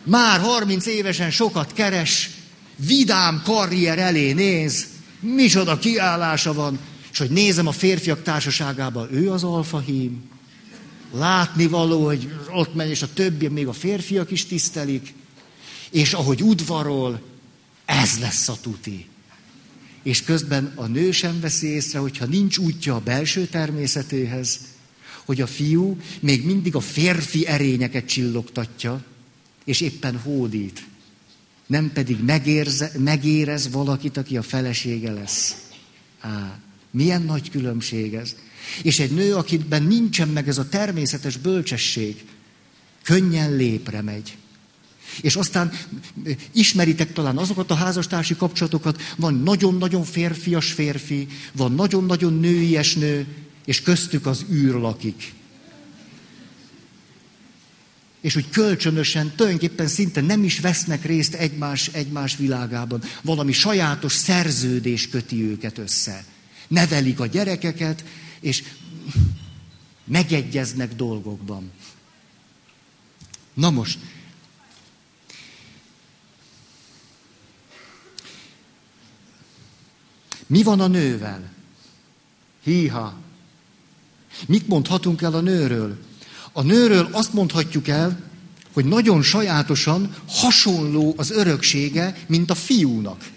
Már 0.04 0.40
30 0.40 0.86
évesen 0.86 1.30
sokat 1.30 1.72
keres, 1.72 2.30
vidám 2.76 3.42
karrier 3.44 3.98
elé 3.98 4.32
néz, 4.32 4.86
micsoda 5.20 5.78
kiállása 5.78 6.52
van, 6.52 6.78
és 7.12 7.18
hogy 7.18 7.30
nézem 7.30 7.66
a 7.66 7.72
férfiak 7.72 8.22
társaságában, 8.22 9.14
ő 9.14 9.30
az 9.30 9.44
alfahím. 9.44 10.22
Látni 11.12 11.66
való, 11.66 12.04
hogy 12.04 12.32
ott 12.52 12.74
megy, 12.74 12.90
és 12.90 13.02
a 13.02 13.12
többi, 13.12 13.48
még 13.48 13.66
a 13.66 13.72
férfiak 13.72 14.30
is 14.30 14.46
tisztelik. 14.46 15.14
És 15.90 16.12
ahogy 16.12 16.42
udvarol, 16.42 17.22
ez 17.84 18.18
lesz 18.20 18.48
a 18.48 18.56
tuti. 18.60 19.06
És 20.02 20.22
közben 20.22 20.72
a 20.74 20.86
nő 20.86 21.10
sem 21.10 21.40
veszi 21.40 21.66
észre, 21.66 21.98
hogyha 21.98 22.24
nincs 22.24 22.58
útja 22.58 22.94
a 22.94 23.00
belső 23.00 23.46
természetéhez, 23.46 24.58
hogy 25.24 25.40
a 25.40 25.46
fiú 25.46 25.96
még 26.20 26.44
mindig 26.44 26.74
a 26.74 26.80
férfi 26.80 27.46
erényeket 27.46 28.06
csillogtatja, 28.06 29.04
és 29.64 29.80
éppen 29.80 30.18
hódít. 30.18 30.84
Nem 31.66 31.92
pedig 31.92 32.24
megérze, 32.24 32.90
megérez 32.98 33.70
valakit, 33.70 34.16
aki 34.16 34.36
a 34.36 34.42
felesége 34.42 35.12
lesz. 35.12 35.56
Á, 36.20 36.58
milyen 36.90 37.22
nagy 37.22 37.50
különbség 37.50 38.14
ez. 38.14 38.36
És 38.82 38.98
egy 38.98 39.10
nő, 39.10 39.34
akiben 39.34 39.82
nincsen 39.82 40.28
meg 40.28 40.48
ez 40.48 40.58
a 40.58 40.68
természetes 40.68 41.36
bölcsesség, 41.36 42.24
könnyen 43.02 43.56
lépre 43.56 44.02
megy. 44.02 44.36
És 45.20 45.36
aztán 45.36 45.72
ismeritek 46.52 47.12
talán 47.12 47.38
azokat 47.38 47.70
a 47.70 47.74
házastársi 47.74 48.36
kapcsolatokat, 48.36 49.02
van 49.16 49.34
nagyon-nagyon 49.34 50.04
férfias 50.04 50.72
férfi, 50.72 51.28
van 51.52 51.72
nagyon-nagyon 51.72 52.38
nőies 52.38 52.94
nő, 52.94 53.26
és 53.64 53.82
köztük 53.82 54.26
az 54.26 54.44
űr 54.50 54.74
lakik. 54.74 55.32
És 58.24 58.36
úgy 58.36 58.48
kölcsönösen, 58.50 59.32
tulajdonképpen 59.36 59.86
szinte 59.86 60.20
nem 60.20 60.44
is 60.44 60.60
vesznek 60.60 61.04
részt 61.04 61.34
egymás, 61.34 61.88
egymás 61.88 62.36
világában. 62.36 63.02
Valami 63.22 63.52
sajátos 63.52 64.12
szerződés 64.12 65.08
köti 65.08 65.42
őket 65.42 65.78
össze. 65.78 66.24
Nevelik 66.68 67.20
a 67.20 67.26
gyerekeket, 67.26 68.04
és 68.40 68.62
megegyeznek 70.04 70.94
dolgokban. 70.94 71.70
Na 73.54 73.70
most, 73.70 73.98
Mi 80.46 80.62
van 80.62 80.80
a 80.80 80.86
nővel? 80.86 81.52
Híha. 82.62 83.14
Mit 84.46 84.68
mondhatunk 84.68 85.22
el 85.22 85.34
a 85.34 85.40
nőről? 85.40 85.98
A 86.56 86.62
nőről 86.62 87.08
azt 87.12 87.32
mondhatjuk 87.32 87.88
el, 87.88 88.20
hogy 88.72 88.84
nagyon 88.84 89.22
sajátosan 89.22 90.14
hasonló 90.28 91.14
az 91.16 91.30
öröksége, 91.30 92.16
mint 92.26 92.50
a 92.50 92.54
fiúnak. 92.54 93.30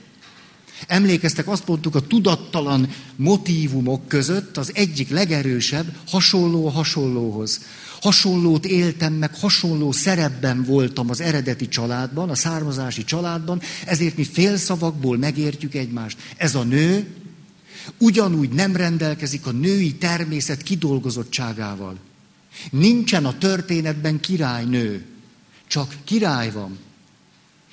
Emlékeztek, 0.87 1.47
azt 1.47 1.67
mondtuk, 1.67 1.95
a 1.95 2.07
tudattalan 2.07 2.89
motívumok 3.15 4.07
között 4.07 4.57
az 4.57 4.71
egyik 4.73 5.09
legerősebb 5.09 5.85
hasonló 6.07 6.67
a 6.67 6.71
hasonlóhoz. 6.71 7.61
Hasonlót 8.01 8.65
éltem 8.65 9.13
meg, 9.13 9.35
hasonló 9.35 9.91
szerepben 9.91 10.63
voltam 10.63 11.09
az 11.09 11.21
eredeti 11.21 11.67
családban, 11.67 12.29
a 12.29 12.35
származási 12.35 13.03
családban, 13.03 13.61
ezért 13.85 14.17
mi 14.17 14.23
félszavakból 14.23 15.17
megértjük 15.17 15.73
egymást. 15.73 16.17
Ez 16.37 16.55
a 16.55 16.63
nő 16.63 17.07
ugyanúgy 17.97 18.49
nem 18.49 18.75
rendelkezik 18.75 19.45
a 19.45 19.51
női 19.51 19.95
természet 19.95 20.61
kidolgozottságával. 20.61 21.97
Nincsen 22.71 23.25
a 23.25 23.37
történetben 23.37 24.19
királynő, 24.19 25.05
csak 25.67 25.95
király 26.03 26.51
van. 26.51 26.77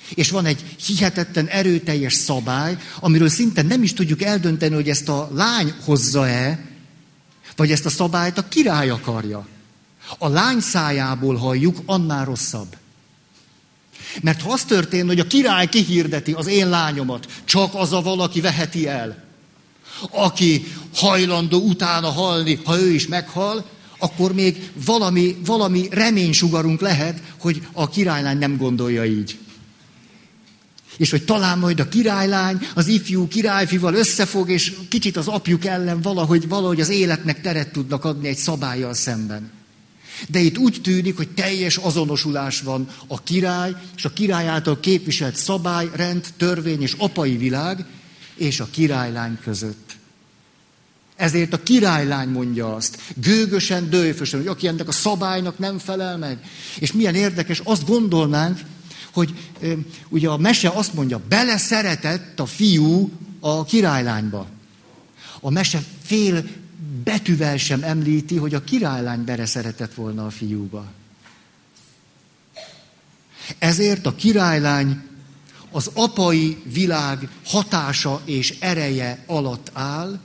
És 0.09 0.29
van 0.29 0.45
egy 0.45 0.75
hihetetten 0.85 1.47
erőteljes 1.47 2.13
szabály, 2.13 2.77
amiről 2.99 3.29
szinte 3.29 3.61
nem 3.61 3.83
is 3.83 3.93
tudjuk 3.93 4.21
eldönteni, 4.21 4.75
hogy 4.75 4.89
ezt 4.89 5.09
a 5.09 5.29
lány 5.33 5.73
hozza-e, 5.83 6.65
vagy 7.55 7.71
ezt 7.71 7.85
a 7.85 7.89
szabályt 7.89 8.37
a 8.37 8.47
király 8.47 8.89
akarja. 8.89 9.47
A 10.17 10.27
lány 10.27 10.59
szájából 10.59 11.35
halljuk, 11.35 11.77
annál 11.85 12.25
rosszabb. 12.25 12.75
Mert 14.21 14.41
ha 14.41 14.51
az 14.51 14.63
történne, 14.63 15.07
hogy 15.07 15.19
a 15.19 15.27
király 15.27 15.69
kihirdeti 15.69 16.31
az 16.31 16.47
én 16.47 16.69
lányomat, 16.69 17.27
csak 17.45 17.75
az 17.75 17.93
a 17.93 18.01
valaki 18.01 18.41
veheti 18.41 18.87
el, 18.87 19.23
aki 20.11 20.73
hajlandó 20.95 21.59
utána 21.59 22.09
halni, 22.09 22.59
ha 22.63 22.79
ő 22.79 22.91
is 22.91 23.07
meghal, 23.07 23.65
akkor 23.97 24.33
még 24.33 24.71
valami, 24.85 25.35
valami 25.45 25.87
reménysugarunk 25.91 26.81
lehet, 26.81 27.21
hogy 27.39 27.67
a 27.71 27.89
királylány 27.89 28.37
nem 28.37 28.57
gondolja 28.57 29.05
így. 29.05 29.37
És 30.97 31.09
hogy 31.09 31.25
talán 31.25 31.59
majd 31.59 31.79
a 31.79 31.87
királylány 31.87 32.67
az 32.73 32.87
ifjú 32.87 33.27
királyfival 33.27 33.93
összefog, 33.93 34.49
és 34.49 34.73
kicsit 34.89 35.17
az 35.17 35.27
apjuk 35.27 35.65
ellen 35.65 36.01
valahogy, 36.01 36.47
valahogy 36.47 36.81
az 36.81 36.89
életnek 36.89 37.41
teret 37.41 37.71
tudnak 37.71 38.05
adni 38.05 38.27
egy 38.27 38.37
szabályjal 38.37 38.93
szemben. 38.93 39.51
De 40.29 40.39
itt 40.39 40.57
úgy 40.57 40.79
tűnik, 40.81 41.17
hogy 41.17 41.29
teljes 41.29 41.77
azonosulás 41.77 42.61
van 42.61 42.87
a 43.07 43.23
király 43.23 43.71
és 43.95 44.05
a 44.05 44.13
király 44.13 44.47
által 44.47 44.79
képviselt 44.79 45.35
szabály, 45.35 45.89
rend, 45.93 46.25
törvény 46.37 46.81
és 46.81 46.95
apai 46.97 47.37
világ 47.37 47.85
és 48.35 48.59
a 48.59 48.67
királylány 48.71 49.37
között. 49.43 49.84
Ezért 51.15 51.53
a 51.53 51.63
királylány 51.63 52.27
mondja 52.27 52.75
azt, 52.75 53.01
gőgösen, 53.15 53.89
dőfösen, 53.89 54.39
hogy 54.39 54.47
aki 54.47 54.67
ennek 54.67 54.87
a 54.87 54.91
szabálynak 54.91 55.59
nem 55.59 55.77
felel 55.77 56.17
meg. 56.17 56.39
És 56.79 56.91
milyen 56.91 57.15
érdekes, 57.15 57.61
azt 57.63 57.85
gondolnánk, 57.85 58.59
hogy 59.13 59.33
ugye 60.09 60.29
a 60.29 60.37
mese 60.37 60.69
azt 60.69 60.93
mondja, 60.93 61.21
beleszeretett 61.29 62.39
a 62.39 62.45
fiú 62.45 63.11
a 63.39 63.65
királylányba. 63.65 64.47
A 65.39 65.49
mese 65.49 65.83
fél 66.03 66.45
betűvel 67.03 67.57
sem 67.57 67.83
említi, 67.83 68.35
hogy 68.37 68.53
a 68.53 68.63
királylány 68.63 69.23
beleszeretett 69.23 69.93
volna 69.93 70.25
a 70.25 70.29
fiúba. 70.29 70.85
Ezért 73.59 74.05
a 74.05 74.15
királylány 74.15 75.01
az 75.71 75.91
apai 75.93 76.57
világ 76.63 77.29
hatása 77.45 78.21
és 78.25 78.57
ereje 78.59 79.23
alatt 79.27 79.69
áll, 79.73 80.19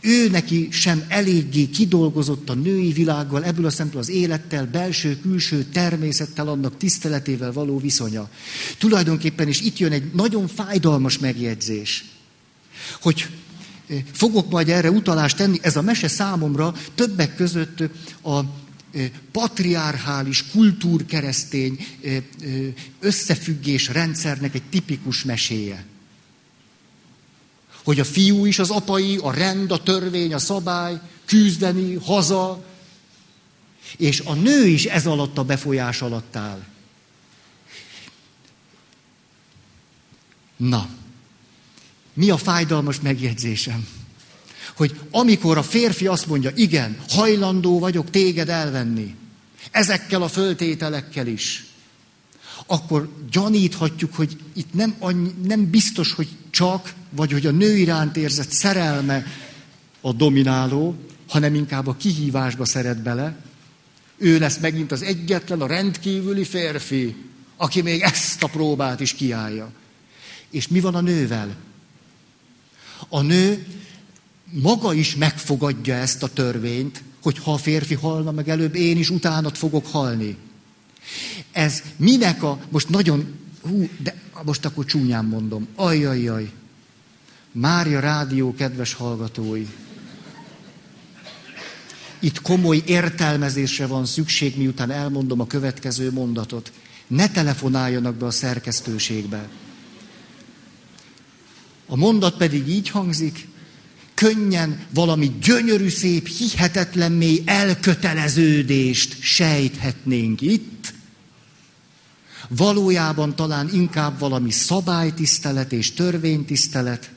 ő 0.00 0.28
neki 0.30 0.68
sem 0.70 1.04
eléggé 1.08 1.66
kidolgozott 1.66 2.50
a 2.50 2.54
női 2.54 2.92
világgal, 2.92 3.44
ebből 3.44 3.66
a 3.66 3.70
szempontból 3.70 4.00
az 4.00 4.08
élettel, 4.08 4.66
belső-külső 4.66 5.64
természettel, 5.72 6.48
annak 6.48 6.76
tiszteletével 6.76 7.52
való 7.52 7.78
viszonya. 7.78 8.30
Tulajdonképpen 8.78 9.48
is 9.48 9.60
itt 9.60 9.78
jön 9.78 9.92
egy 9.92 10.12
nagyon 10.12 10.48
fájdalmas 10.48 11.18
megjegyzés, 11.18 12.04
hogy 13.00 13.26
eh, 13.88 14.02
fogok 14.12 14.50
majd 14.50 14.68
erre 14.68 14.90
utalást 14.90 15.36
tenni, 15.36 15.58
ez 15.62 15.76
a 15.76 15.82
mese 15.82 16.08
számomra 16.08 16.74
többek 16.94 17.36
között 17.36 17.82
a 18.22 18.38
eh, 18.38 19.10
patriarchális, 19.32 20.44
kultúrkeresztény 20.50 21.86
eh, 22.02 22.22
összefüggés 23.00 23.88
rendszernek 23.88 24.54
egy 24.54 24.68
tipikus 24.70 25.24
meséje. 25.24 25.84
Hogy 27.84 28.00
a 28.00 28.04
fiú 28.04 28.46
is 28.46 28.58
az 28.58 28.70
apai, 28.70 29.16
a 29.16 29.30
rend, 29.30 29.70
a 29.70 29.82
törvény, 29.82 30.34
a 30.34 30.38
szabály, 30.38 31.00
küzdeni, 31.24 31.94
haza, 31.94 32.64
és 33.96 34.20
a 34.20 34.34
nő 34.34 34.66
is 34.66 34.84
ez 34.84 35.06
alatt 35.06 35.38
a 35.38 35.44
befolyás 35.44 36.02
alatt 36.02 36.36
áll. 36.36 36.64
Na, 40.56 40.88
mi 42.14 42.30
a 42.30 42.36
fájdalmas 42.36 43.00
megjegyzésem? 43.00 43.88
Hogy 44.76 45.00
amikor 45.10 45.58
a 45.58 45.62
férfi 45.62 46.06
azt 46.06 46.26
mondja, 46.26 46.50
igen, 46.54 46.98
hajlandó 47.08 47.78
vagyok 47.78 48.10
téged 48.10 48.48
elvenni, 48.48 49.16
ezekkel 49.70 50.22
a 50.22 50.28
föltételekkel 50.28 51.26
is, 51.26 51.64
akkor 52.66 53.08
gyaníthatjuk, 53.30 54.14
hogy 54.14 54.36
itt 54.52 54.74
nem, 54.74 54.94
annyi, 54.98 55.34
nem 55.46 55.70
biztos, 55.70 56.12
hogy 56.12 56.28
csak, 56.50 56.92
vagy 57.10 57.32
hogy 57.32 57.46
a 57.46 57.50
nő 57.50 57.76
iránt 57.76 58.16
érzett 58.16 58.50
szerelme 58.50 59.26
a 60.00 60.12
domináló, 60.12 60.94
hanem 61.28 61.54
inkább 61.54 61.86
a 61.86 61.96
kihívásba 61.96 62.64
szeret 62.64 63.02
bele. 63.02 63.36
Ő 64.16 64.38
lesz 64.38 64.58
megint 64.58 64.92
az 64.92 65.02
egyetlen, 65.02 65.60
a 65.60 65.66
rendkívüli 65.66 66.44
férfi, 66.44 67.16
aki 67.56 67.82
még 67.82 68.00
ezt 68.00 68.42
a 68.42 68.48
próbát 68.48 69.00
is 69.00 69.14
kiállja. 69.14 69.70
És 70.50 70.68
mi 70.68 70.80
van 70.80 70.94
a 70.94 71.00
nővel? 71.00 71.56
A 73.08 73.20
nő 73.20 73.66
maga 74.50 74.92
is 74.92 75.14
megfogadja 75.16 75.94
ezt 75.94 76.22
a 76.22 76.32
törvényt, 76.32 77.02
hogy 77.22 77.38
ha 77.38 77.52
a 77.52 77.56
férfi 77.56 77.94
halna 77.94 78.30
meg 78.30 78.48
előbb, 78.48 78.74
én 78.74 78.98
is 78.98 79.10
utánat 79.10 79.58
fogok 79.58 79.86
halni. 79.86 80.36
Ez 81.52 81.82
minek 81.96 82.42
a, 82.42 82.60
most 82.68 82.88
nagyon, 82.88 83.38
hú, 83.62 83.88
de 83.98 84.14
most 84.44 84.64
akkor 84.64 84.84
csúnyán 84.84 85.24
mondom, 85.24 85.68
ajjajjaj, 85.74 86.50
Mária 87.52 88.00
Rádió 88.00 88.54
kedves 88.54 88.92
hallgatói, 88.92 89.66
itt 92.24 92.42
komoly 92.42 92.82
értelmezésre 92.86 93.86
van 93.86 94.06
szükség, 94.06 94.56
miután 94.56 94.90
elmondom 94.90 95.40
a 95.40 95.46
következő 95.46 96.12
mondatot. 96.12 96.72
Ne 97.06 97.30
telefonáljanak 97.30 98.14
be 98.14 98.26
a 98.26 98.30
szerkesztőségbe. 98.30 99.48
A 101.86 101.96
mondat 101.96 102.36
pedig 102.36 102.68
így 102.68 102.88
hangzik, 102.88 103.48
könnyen 104.14 104.86
valami 104.94 105.32
gyönyörű, 105.42 105.88
szép, 105.88 106.28
hihetetlen 106.28 107.12
mély 107.12 107.42
elköteleződést 107.44 109.16
sejthetnénk 109.20 110.40
itt, 110.40 110.72
valójában 112.48 113.34
talán 113.34 113.68
inkább 113.72 114.18
valami 114.18 114.50
szabálytisztelet 114.50 115.72
és 115.72 115.92
törvénytisztelet, 115.92 117.10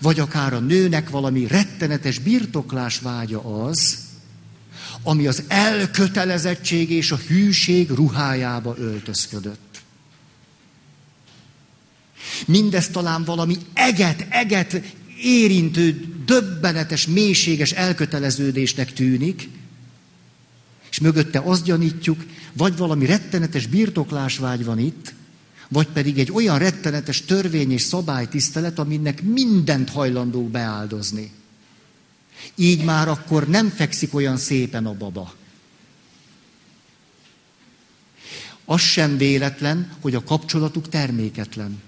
vagy 0.00 0.20
akár 0.20 0.52
a 0.52 0.58
nőnek 0.58 1.10
valami 1.10 1.46
rettenetes 1.46 2.18
birtoklás 2.18 2.98
vágya 2.98 3.64
az, 3.64 3.98
ami 5.02 5.26
az 5.26 5.42
elkötelezettség 5.48 6.90
és 6.90 7.10
a 7.10 7.16
hűség 7.16 7.90
ruhájába 7.90 8.74
öltözködött. 8.78 9.80
Mindez 12.46 12.88
talán 12.88 13.24
valami 13.24 13.56
eget, 13.74 14.26
eget 14.28 14.82
érintő, 15.22 16.04
döbbenetes, 16.24 17.06
mélységes 17.06 17.72
elköteleződésnek 17.72 18.92
tűnik, 18.92 19.48
és 20.92 21.00
mögötte 21.00 21.38
azt 21.38 21.64
gyanítjuk, 21.64 22.24
vagy 22.52 22.76
valami 22.76 23.06
rettenetes 23.06 23.66
birtoklásvágy 23.66 24.64
van 24.64 24.78
itt, 24.78 25.14
vagy 25.68 25.86
pedig 25.86 26.18
egy 26.18 26.32
olyan 26.32 26.58
rettenetes 26.58 27.22
törvény 27.22 27.72
és 27.72 27.82
szabálytisztelet, 27.82 28.78
aminek 28.78 29.22
mindent 29.22 29.90
hajlandók 29.90 30.50
beáldozni. 30.50 31.32
Így 32.54 32.84
már 32.84 33.08
akkor 33.08 33.48
nem 33.48 33.68
fekszik 33.68 34.14
olyan 34.14 34.36
szépen 34.36 34.86
a 34.86 34.94
baba. 34.94 35.34
Az 38.64 38.80
sem 38.80 39.16
véletlen, 39.16 39.92
hogy 40.00 40.14
a 40.14 40.24
kapcsolatuk 40.24 40.88
terméketlen. 40.88 41.82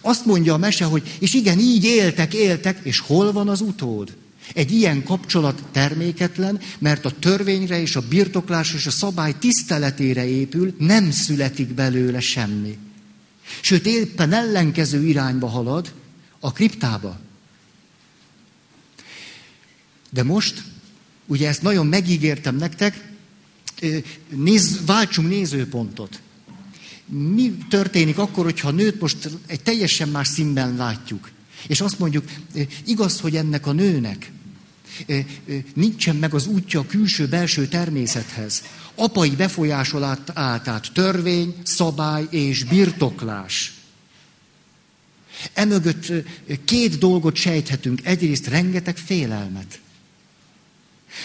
Azt 0.00 0.24
mondja 0.24 0.54
a 0.54 0.56
mese, 0.56 0.84
hogy 0.84 1.16
és 1.18 1.34
igen, 1.34 1.58
így 1.58 1.84
éltek, 1.84 2.34
éltek, 2.34 2.80
és 2.82 2.98
hol 2.98 3.32
van 3.32 3.48
az 3.48 3.60
utód? 3.60 4.16
Egy 4.54 4.72
ilyen 4.72 5.04
kapcsolat 5.04 5.62
terméketlen, 5.72 6.60
mert 6.78 7.04
a 7.04 7.18
törvényre 7.18 7.80
és 7.80 7.96
a 7.96 8.08
birtoklás 8.08 8.74
és 8.74 8.86
a 8.86 8.90
szabály 8.90 9.34
tiszteletére 9.38 10.26
épül, 10.26 10.74
nem 10.78 11.10
születik 11.10 11.68
belőle 11.68 12.20
semmi. 12.20 12.78
Sőt, 13.60 13.86
éppen 13.86 14.32
ellenkező 14.32 15.06
irányba 15.06 15.46
halad, 15.46 15.92
a 16.40 16.52
kriptába. 16.52 17.20
De 20.10 20.22
most, 20.22 20.62
ugye 21.26 21.48
ezt 21.48 21.62
nagyon 21.62 21.86
megígértem 21.86 22.56
nektek, 22.56 23.10
néz, 24.28 24.84
váltsunk 24.86 25.28
nézőpontot. 25.28 26.20
Mi 27.06 27.56
történik 27.68 28.18
akkor, 28.18 28.44
hogyha 28.44 28.70
nőt 28.70 29.00
most 29.00 29.28
egy 29.46 29.60
teljesen 29.60 30.08
más 30.08 30.28
színben 30.28 30.76
látjuk? 30.76 31.30
És 31.66 31.80
azt 31.80 31.98
mondjuk, 31.98 32.24
igaz, 32.84 33.20
hogy 33.20 33.36
ennek 33.36 33.66
a 33.66 33.72
nőnek 33.72 34.32
nincsen 35.74 36.16
meg 36.16 36.34
az 36.34 36.46
útja 36.46 36.80
a 36.80 36.86
külső-belső 36.86 37.68
természethez. 37.68 38.62
Apai 38.94 39.30
befolyásolat 39.30 40.30
állt 40.34 40.68
át 40.68 40.92
törvény, 40.92 41.54
szabály 41.62 42.26
és 42.30 42.64
birtoklás. 42.64 43.72
Emögött 45.52 46.12
két 46.64 46.98
dolgot 46.98 47.36
sejthetünk. 47.36 48.06
Egyrészt 48.06 48.46
rengeteg 48.46 48.96
félelmet. 48.96 49.80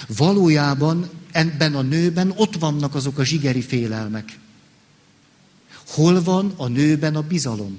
Valójában 0.07 1.09
ebben 1.31 1.75
a 1.75 1.81
nőben 1.81 2.33
ott 2.35 2.55
vannak 2.55 2.95
azok 2.95 3.17
a 3.17 3.23
zsigeri 3.23 3.61
félelmek. 3.61 4.39
Hol 5.87 6.23
van 6.23 6.53
a 6.55 6.67
nőben 6.67 7.15
a 7.15 7.21
bizalom? 7.21 7.77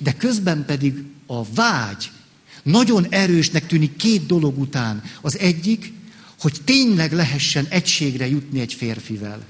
De 0.00 0.12
közben 0.12 0.64
pedig 0.64 0.94
a 1.26 1.44
vágy 1.44 2.10
nagyon 2.62 3.06
erősnek 3.10 3.66
tűnik 3.66 3.96
két 3.96 4.26
dolog 4.26 4.58
után. 4.58 5.02
Az 5.20 5.38
egyik, 5.38 5.92
hogy 6.38 6.54
tényleg 6.64 7.12
lehessen 7.12 7.66
egységre 7.68 8.28
jutni 8.28 8.60
egy 8.60 8.72
férfivel. 8.72 9.44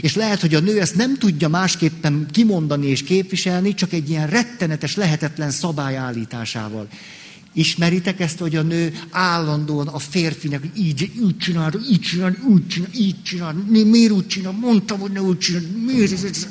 És 0.00 0.14
lehet, 0.14 0.40
hogy 0.40 0.54
a 0.54 0.60
nő 0.60 0.80
ezt 0.80 0.94
nem 0.94 1.18
tudja 1.18 1.48
másképpen 1.48 2.26
kimondani 2.32 2.86
és 2.86 3.02
képviselni, 3.02 3.74
csak 3.74 3.92
egy 3.92 4.10
ilyen 4.10 4.26
rettenetes, 4.26 4.96
lehetetlen 4.96 5.50
szabályállításával. 5.50 6.88
Ismeritek 7.52 8.20
ezt, 8.20 8.38
hogy 8.38 8.56
a 8.56 8.62
nő 8.62 9.00
állandóan 9.10 9.88
a 9.88 9.98
férfinek 9.98 10.62
így, 10.76 11.10
így 11.16 11.36
csinál, 11.38 11.72
így 11.90 12.00
csinál, 12.00 12.36
úgy 12.48 12.66
csinál, 12.66 12.90
így 12.94 13.22
csinál, 13.22 13.52
miért 13.68 14.12
úgy 14.12 14.26
csinál, 14.26 14.52
mondtam, 14.52 14.98
hogy 14.98 15.12
ne 15.12 15.22
úgy 15.22 15.38
csinál, 15.38 15.62
miért 15.86 16.12
ez, 16.12 16.22
ez? 16.24 16.46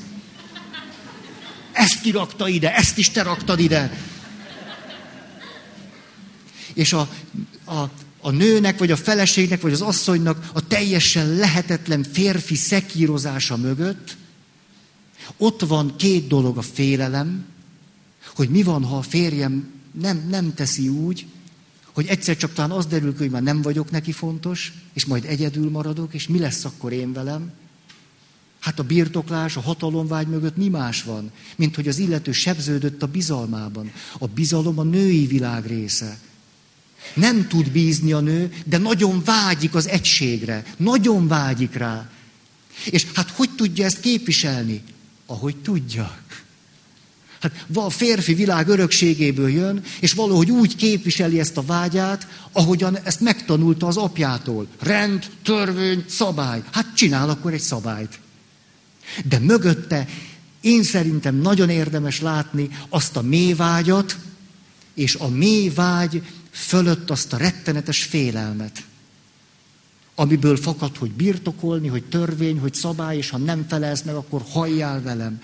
Ezt 1.75 2.01
kirakta 2.01 2.47
ide, 2.47 2.75
ezt 2.75 2.97
is 2.97 3.09
te 3.09 3.23
raktad 3.23 3.59
ide. 3.59 3.97
És 6.73 6.93
a, 6.93 7.09
a, 7.65 7.89
a 8.19 8.29
nőnek, 8.29 8.79
vagy 8.79 8.91
a 8.91 8.95
feleségnek, 8.95 9.61
vagy 9.61 9.73
az 9.73 9.81
asszonynak 9.81 10.49
a 10.53 10.67
teljesen 10.67 11.27
lehetetlen 11.27 12.03
férfi 12.03 12.55
szekírozása 12.55 13.57
mögött 13.57 14.15
ott 15.37 15.61
van 15.61 15.95
két 15.95 16.27
dolog 16.27 16.57
a 16.57 16.61
félelem, 16.61 17.45
hogy 18.35 18.49
mi 18.49 18.63
van, 18.63 18.83
ha 18.83 18.97
a 18.97 19.01
férjem 19.01 19.67
nem, 19.91 20.27
nem 20.29 20.53
teszi 20.53 20.87
úgy, 20.87 21.25
hogy 21.93 22.07
egyszer 22.07 22.37
csak 22.37 22.53
talán 22.53 22.71
az 22.71 22.85
derül 22.85 23.15
hogy 23.17 23.29
már 23.29 23.41
nem 23.41 23.61
vagyok 23.61 23.91
neki 23.91 24.11
fontos, 24.11 24.73
és 24.93 25.05
majd 25.05 25.25
egyedül 25.25 25.69
maradok, 25.69 26.13
és 26.13 26.27
mi 26.27 26.39
lesz 26.39 26.65
akkor 26.65 26.91
én 26.93 27.13
velem? 27.13 27.51
Hát 28.65 28.79
a 28.79 28.83
birtoklás, 28.83 29.55
a 29.55 29.61
hatalomvágy 29.61 30.27
mögött 30.27 30.57
mi 30.57 30.67
más 30.67 31.03
van, 31.03 31.31
mint 31.55 31.75
hogy 31.75 31.87
az 31.87 31.97
illető 31.97 32.31
sebződött 32.31 33.03
a 33.03 33.07
bizalmában. 33.07 33.91
A 34.17 34.27
bizalom 34.27 34.79
a 34.79 34.83
női 34.83 35.25
világ 35.25 35.65
része. 35.65 36.17
Nem 37.13 37.47
tud 37.47 37.71
bízni 37.71 38.11
a 38.11 38.19
nő, 38.19 38.53
de 38.65 38.77
nagyon 38.77 39.21
vágyik 39.25 39.75
az 39.75 39.87
egységre. 39.87 40.65
Nagyon 40.77 41.27
vágyik 41.27 41.73
rá. 41.73 42.09
És 42.85 43.05
hát 43.13 43.29
hogy 43.29 43.49
tudja 43.55 43.85
ezt 43.85 43.99
képviselni? 43.99 44.83
Ahogy 45.25 45.55
tudja. 45.55 46.17
Hát 47.39 47.65
a 47.73 47.89
férfi 47.89 48.33
világ 48.33 48.67
örökségéből 48.67 49.49
jön, 49.49 49.83
és 49.99 50.13
valahogy 50.13 50.51
úgy 50.51 50.75
képviseli 50.75 51.39
ezt 51.39 51.57
a 51.57 51.65
vágyát, 51.65 52.27
ahogyan 52.51 52.97
ezt 52.97 53.21
megtanulta 53.21 53.87
az 53.87 53.97
apjától. 53.97 54.67
Rend, 54.79 55.25
törvény, 55.43 56.03
szabály. 56.07 56.63
Hát 56.71 56.95
csinál 56.95 57.29
akkor 57.29 57.53
egy 57.53 57.61
szabályt. 57.61 58.23
De 59.25 59.39
mögötte 59.39 60.07
én 60.61 60.83
szerintem 60.83 61.35
nagyon 61.35 61.69
érdemes 61.69 62.21
látni 62.21 62.69
azt 62.89 63.15
a 63.15 63.21
mély 63.21 63.53
vágyat, 63.53 64.17
és 64.93 65.15
a 65.15 65.27
mély 65.27 65.69
vágy 65.69 66.21
fölött 66.51 67.09
azt 67.09 67.33
a 67.33 67.37
rettenetes 67.37 68.03
félelmet, 68.03 68.83
amiből 70.15 70.57
fakad, 70.57 70.97
hogy 70.97 71.11
birtokolni, 71.11 71.87
hogy 71.87 72.03
törvény, 72.03 72.59
hogy 72.59 72.73
szabály, 72.73 73.17
és 73.17 73.29
ha 73.29 73.37
nem 73.37 73.65
felelsz 73.69 74.01
meg, 74.01 74.15
akkor 74.15 74.43
halljál 74.49 75.01
velem. 75.01 75.39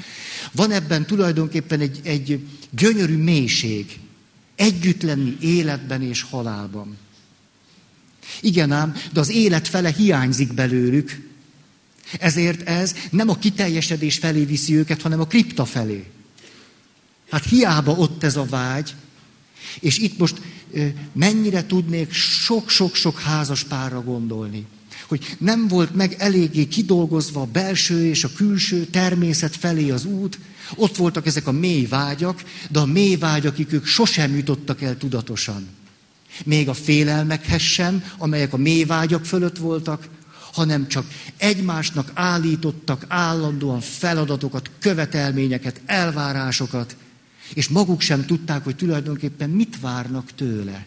Van 0.51 0.71
ebben 0.71 1.05
tulajdonképpen 1.05 1.79
egy, 1.79 1.99
egy 2.03 2.47
gyönyörű 2.69 3.17
mélység. 3.17 3.99
Együtt 4.55 5.01
lenni 5.01 5.37
életben 5.39 6.01
és 6.01 6.21
halálban. 6.21 6.97
Igen 8.41 8.71
ám, 8.71 8.95
de 9.13 9.19
az 9.19 9.29
élet 9.29 9.67
fele 9.67 9.89
hiányzik 9.89 10.53
belőlük. 10.53 11.30
Ezért 12.19 12.67
ez 12.67 12.95
nem 13.09 13.29
a 13.29 13.37
kiteljesedés 13.37 14.17
felé 14.17 14.43
viszi 14.43 14.75
őket, 14.75 15.01
hanem 15.01 15.19
a 15.19 15.27
kripta 15.27 15.65
felé. 15.65 16.05
Hát 17.29 17.45
hiába 17.45 17.91
ott 17.91 18.23
ez 18.23 18.35
a 18.35 18.45
vágy, 18.45 18.95
és 19.79 19.97
itt 19.97 20.17
most 20.17 20.41
mennyire 21.13 21.65
tudnék 21.65 22.11
sok-sok-sok 22.13 23.19
házas 23.19 23.63
párra 23.63 24.03
gondolni. 24.03 24.65
Hogy 25.07 25.35
nem 25.39 25.67
volt 25.67 25.95
meg 25.95 26.15
eléggé 26.17 26.67
kidolgozva 26.67 27.41
a 27.41 27.45
belső 27.51 28.05
és 28.05 28.23
a 28.23 28.31
külső 28.35 28.85
természet 28.85 29.55
felé 29.55 29.89
az 29.89 30.05
út, 30.05 30.39
ott 30.75 30.95
voltak 30.95 31.25
ezek 31.25 31.47
a 31.47 31.51
mély 31.51 31.85
vágyak, 31.85 32.43
de 32.69 32.79
a 32.79 32.85
mély 32.85 33.15
vágyak, 33.15 33.73
ők 33.73 33.85
sosem 33.85 34.35
jutottak 34.35 34.81
el 34.81 34.97
tudatosan. 34.97 35.67
Még 36.45 36.69
a 36.69 36.73
félelmekhez 36.73 37.61
sem, 37.61 38.03
amelyek 38.17 38.53
a 38.53 38.57
mély 38.57 38.83
vágyak 38.83 39.25
fölött 39.25 39.57
voltak, 39.57 40.07
hanem 40.51 40.87
csak 40.87 41.05
egymásnak 41.37 42.11
állítottak 42.13 43.05
állandóan 43.07 43.79
feladatokat, 43.79 44.69
követelményeket, 44.79 45.81
elvárásokat, 45.85 46.95
és 47.53 47.67
maguk 47.67 48.01
sem 48.01 48.25
tudták, 48.25 48.63
hogy 48.63 48.75
tulajdonképpen 48.75 49.49
mit 49.49 49.79
várnak 49.79 50.35
tőle. 50.35 50.85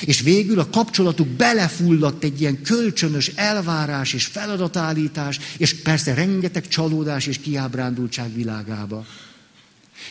És 0.00 0.20
végül 0.20 0.58
a 0.58 0.70
kapcsolatuk 0.70 1.28
belefulladt 1.28 2.24
egy 2.24 2.40
ilyen 2.40 2.62
kölcsönös 2.62 3.28
elvárás 3.28 4.12
és 4.12 4.24
feladatállítás, 4.26 5.38
és 5.56 5.74
persze 5.82 6.14
rengeteg 6.14 6.68
csalódás 6.68 7.26
és 7.26 7.38
kiábrándultság 7.38 8.34
világába. 8.34 9.06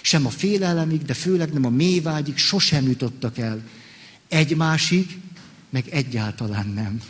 Sem 0.02 0.26
a 0.26 0.30
félelemig, 0.30 1.02
de 1.02 1.14
főleg 1.14 1.54
nem 1.54 1.66
a 1.66 1.70
mélyvágyig 1.70 2.38
sosem 2.38 2.88
jutottak 2.88 3.38
el. 3.38 3.62
Egymásig, 4.28 5.18
meg 5.70 5.88
egyáltalán 5.90 6.68
nem. 6.68 7.02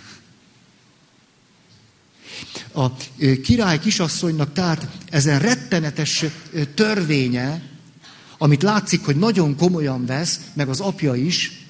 A 2.71 2.87
király 3.43 3.79
kisasszonynak 3.79 4.53
tehát 4.53 4.87
ezen 5.09 5.39
rettenetes 5.39 6.25
törvénye, 6.73 7.61
amit 8.37 8.63
látszik, 8.63 9.05
hogy 9.05 9.15
nagyon 9.15 9.55
komolyan 9.55 10.05
vesz, 10.05 10.39
meg 10.53 10.69
az 10.69 10.79
apja 10.79 11.15
is, 11.15 11.65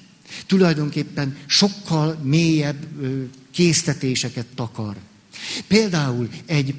tulajdonképpen 0.46 1.36
sokkal 1.46 2.18
mélyebb 2.22 2.86
késztetéseket 3.50 4.46
takar. 4.54 4.96
Például 5.66 6.28
egy 6.46 6.74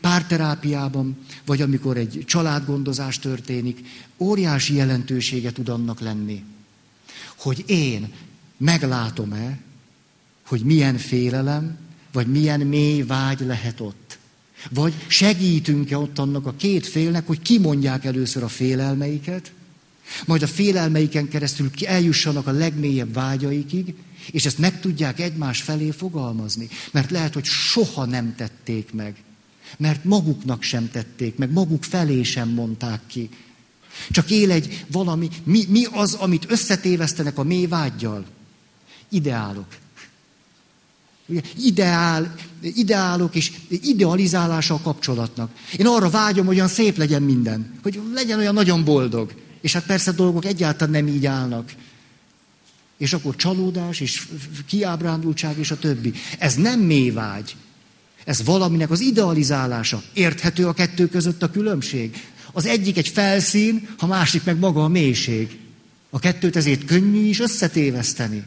párterápiában, 0.00 1.16
vagy 1.46 1.62
amikor 1.62 1.96
egy 1.96 2.22
családgondozás 2.26 3.18
történik, 3.18 3.80
óriási 4.18 4.74
jelentősége 4.74 5.52
tud 5.52 5.68
annak 5.68 6.00
lenni, 6.00 6.44
hogy 7.36 7.64
én 7.66 8.12
meglátom-e, 8.56 9.58
hogy 10.46 10.60
milyen 10.60 10.98
félelem, 10.98 11.78
vagy 12.16 12.26
milyen 12.26 12.60
mély 12.60 13.02
vágy 13.02 13.40
lehet 13.40 13.80
ott. 13.80 14.18
Vagy 14.70 14.94
segítünk-e 15.06 15.98
ott 15.98 16.18
annak 16.18 16.46
a 16.46 16.54
két 16.56 16.86
félnek, 16.86 17.26
hogy 17.26 17.42
kimondják 17.42 18.04
először 18.04 18.42
a 18.42 18.48
félelmeiket, 18.48 19.52
majd 20.26 20.42
a 20.42 20.46
félelmeiken 20.46 21.28
keresztül 21.28 21.70
eljussanak 21.86 22.46
a 22.46 22.50
legmélyebb 22.50 23.12
vágyaikig, 23.12 23.94
és 24.30 24.46
ezt 24.46 24.58
meg 24.58 24.80
tudják 24.80 25.20
egymás 25.20 25.62
felé 25.62 25.90
fogalmazni. 25.90 26.68
Mert 26.92 27.10
lehet, 27.10 27.34
hogy 27.34 27.44
soha 27.44 28.04
nem 28.04 28.34
tették 28.34 28.92
meg. 28.92 29.14
Mert 29.78 30.04
maguknak 30.04 30.62
sem 30.62 30.90
tették 30.90 31.36
meg, 31.36 31.52
maguk 31.52 31.84
felé 31.84 32.22
sem 32.22 32.48
mondták 32.48 33.00
ki. 33.06 33.28
Csak 34.10 34.30
él 34.30 34.50
egy 34.50 34.84
valami, 34.90 35.28
mi, 35.44 35.64
mi 35.68 35.84
az, 35.92 36.14
amit 36.14 36.50
összetévesztenek 36.50 37.38
a 37.38 37.42
mély 37.42 37.66
vágyjal? 37.66 38.24
Ideálok. 39.08 39.66
Ideál, 41.62 42.34
ideálok 42.60 43.34
és 43.34 43.52
idealizálása 43.68 44.74
a 44.74 44.80
kapcsolatnak. 44.80 45.50
Én 45.76 45.86
arra 45.86 46.10
vágyom, 46.10 46.46
hogy 46.46 46.56
olyan 46.56 46.68
szép 46.68 46.96
legyen 46.96 47.22
minden, 47.22 47.78
hogy 47.82 48.00
legyen 48.14 48.38
olyan 48.38 48.54
nagyon 48.54 48.84
boldog. 48.84 49.34
És 49.60 49.72
hát 49.72 49.86
persze 49.86 50.12
dolgok 50.12 50.44
egyáltalán 50.44 51.04
nem 51.04 51.14
így 51.14 51.26
állnak. 51.26 51.72
És 52.98 53.12
akkor 53.12 53.36
csalódás, 53.36 54.00
és 54.00 54.28
kiábrándultság, 54.66 55.58
és 55.58 55.70
a 55.70 55.78
többi. 55.78 56.12
Ez 56.38 56.54
nem 56.54 56.80
mély 56.80 57.10
vágy. 57.10 57.56
Ez 58.24 58.44
valaminek 58.44 58.90
az 58.90 59.00
idealizálása. 59.00 60.02
Érthető 60.12 60.66
a 60.66 60.72
kettő 60.72 61.08
között 61.08 61.42
a 61.42 61.50
különbség. 61.50 62.16
Az 62.52 62.66
egyik 62.66 62.96
egy 62.96 63.08
felszín, 63.08 63.88
a 63.98 64.06
másik 64.06 64.44
meg 64.44 64.58
maga 64.58 64.84
a 64.84 64.88
mélység. 64.88 65.58
A 66.10 66.18
kettőt 66.18 66.56
ezért 66.56 66.84
könnyű 66.84 67.24
is 67.24 67.40
összetéveszteni. 67.40 68.44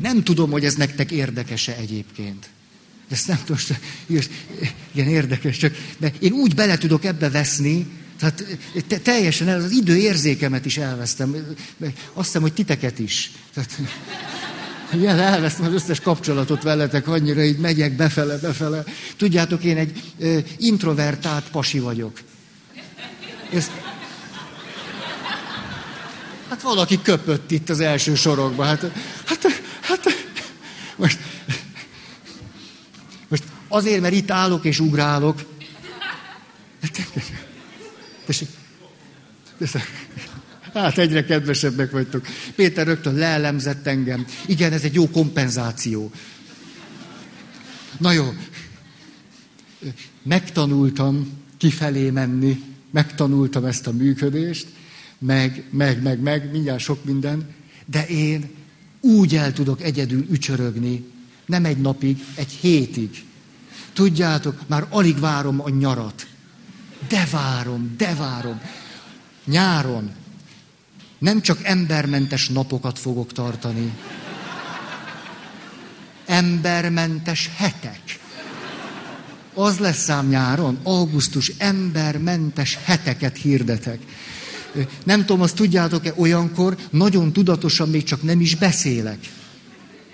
Nem 0.00 0.22
tudom, 0.22 0.50
hogy 0.50 0.64
ez 0.64 0.74
nektek 0.74 1.10
érdekese 1.10 1.76
egyébként. 1.76 2.48
Ezt 3.10 3.28
nem 3.28 3.38
tudom, 3.44 3.62
igen, 4.92 5.08
érdekes, 5.08 5.56
csak 5.56 5.76
de 5.98 6.12
én 6.18 6.32
úgy 6.32 6.54
bele 6.54 6.78
tudok 6.78 7.04
ebbe 7.04 7.30
veszni, 7.30 7.86
tehát 8.18 8.44
te, 8.86 8.98
teljesen 8.98 9.48
el, 9.48 9.60
az 9.60 9.70
időérzékemet 9.70 10.64
is 10.64 10.76
elvesztem. 10.76 11.36
Azt 12.12 12.26
hiszem, 12.26 12.42
hogy 12.42 12.52
titeket 12.52 12.98
is. 12.98 13.30
Tehát, 13.54 13.78
ilyen 14.92 15.18
elvesztem 15.18 15.66
az 15.66 15.72
összes 15.72 16.00
kapcsolatot 16.00 16.62
veletek, 16.62 17.08
annyira 17.08 17.42
így 17.42 17.58
megyek 17.58 17.96
befele, 17.96 18.36
befele. 18.36 18.84
Tudjátok, 19.16 19.64
én 19.64 19.76
egy 19.76 20.02
introvertált 20.58 21.50
pasi 21.50 21.78
vagyok. 21.78 22.20
Ez, 23.52 23.70
hát 26.48 26.62
valaki 26.62 27.02
köpött 27.02 27.50
itt 27.50 27.68
az 27.68 27.80
első 27.80 28.14
sorokban. 28.14 28.66
Hát, 28.66 28.92
hát, 29.24 29.62
hát 29.80 30.04
most, 30.96 31.18
most 33.28 33.44
azért, 33.68 34.00
mert 34.00 34.14
itt 34.14 34.30
állok 34.30 34.64
és 34.64 34.80
ugrálok. 34.80 35.42
Tessék. 38.26 38.48
Hát 40.72 40.98
egyre 40.98 41.24
kedvesebbek 41.24 41.90
vagytok. 41.90 42.26
Péter 42.54 42.86
rögtön 42.86 43.14
leelemzett 43.14 43.86
engem. 43.86 44.26
Igen, 44.46 44.72
ez 44.72 44.82
egy 44.82 44.94
jó 44.94 45.10
kompenzáció. 45.10 46.10
Na 47.98 48.12
jó. 48.12 48.34
Megtanultam 50.22 51.38
kifelé 51.58 52.10
menni, 52.10 52.62
megtanultam 52.90 53.64
ezt 53.64 53.86
a 53.86 53.92
működést, 53.92 54.66
meg, 55.18 55.64
meg, 55.70 56.02
meg, 56.02 56.20
meg, 56.20 56.50
mindjárt 56.50 56.80
sok 56.80 57.04
minden, 57.04 57.54
de 57.86 58.06
én 58.06 58.50
úgy 59.00 59.36
el 59.36 59.52
tudok 59.52 59.82
egyedül 59.82 60.26
ücsörögni, 60.30 61.04
nem 61.46 61.64
egy 61.64 61.78
napig, 61.78 62.24
egy 62.34 62.52
hétig. 62.52 63.24
Tudjátok, 63.92 64.60
már 64.66 64.86
alig 64.88 65.18
várom 65.18 65.60
a 65.60 65.68
nyarat. 65.68 66.26
De 67.08 67.28
várom, 67.30 67.94
de 67.96 68.14
várom. 68.14 68.60
Nyáron 69.44 70.10
nem 71.20 71.40
csak 71.40 71.64
embermentes 71.64 72.48
napokat 72.48 72.98
fogok 72.98 73.32
tartani, 73.32 73.92
embermentes 76.26 77.50
hetek. 77.56 78.18
Az 79.54 79.78
lesz 79.78 80.02
szám 80.02 80.28
nyáron, 80.28 80.78
augusztus 80.82 81.52
embermentes 81.58 82.78
heteket 82.84 83.36
hirdetek. 83.36 84.00
Nem 85.04 85.20
tudom, 85.20 85.40
azt 85.40 85.54
tudjátok-e, 85.54 86.14
olyankor 86.16 86.76
nagyon 86.90 87.32
tudatosan 87.32 87.88
még 87.88 88.02
csak 88.02 88.22
nem 88.22 88.40
is 88.40 88.54
beszélek. 88.54 89.18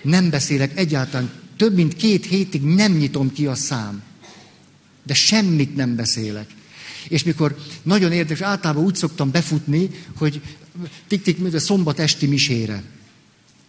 Nem 0.03 0.31
beszélek 0.31 0.79
egyáltalán. 0.79 1.31
Több 1.57 1.75
mint 1.75 1.95
két 1.95 2.27
hétig 2.27 2.63
nem 2.63 2.93
nyitom 2.93 3.33
ki 3.33 3.47
a 3.47 3.55
szám. 3.55 4.03
De 5.03 5.15
semmit 5.15 5.77
nem 5.77 5.97
beszélek. 5.97 6.51
És 7.09 7.25
mikor 7.25 7.57
nagyon 7.83 8.13
érdekes, 8.13 8.41
általában 8.41 8.85
úgy 8.85 8.95
szoktam 8.95 9.31
befutni, 9.31 9.91
hogy 10.17 10.41
tik-tik, 11.09 11.59
szombat 11.59 11.99
esti 11.99 12.27
misére. 12.27 12.83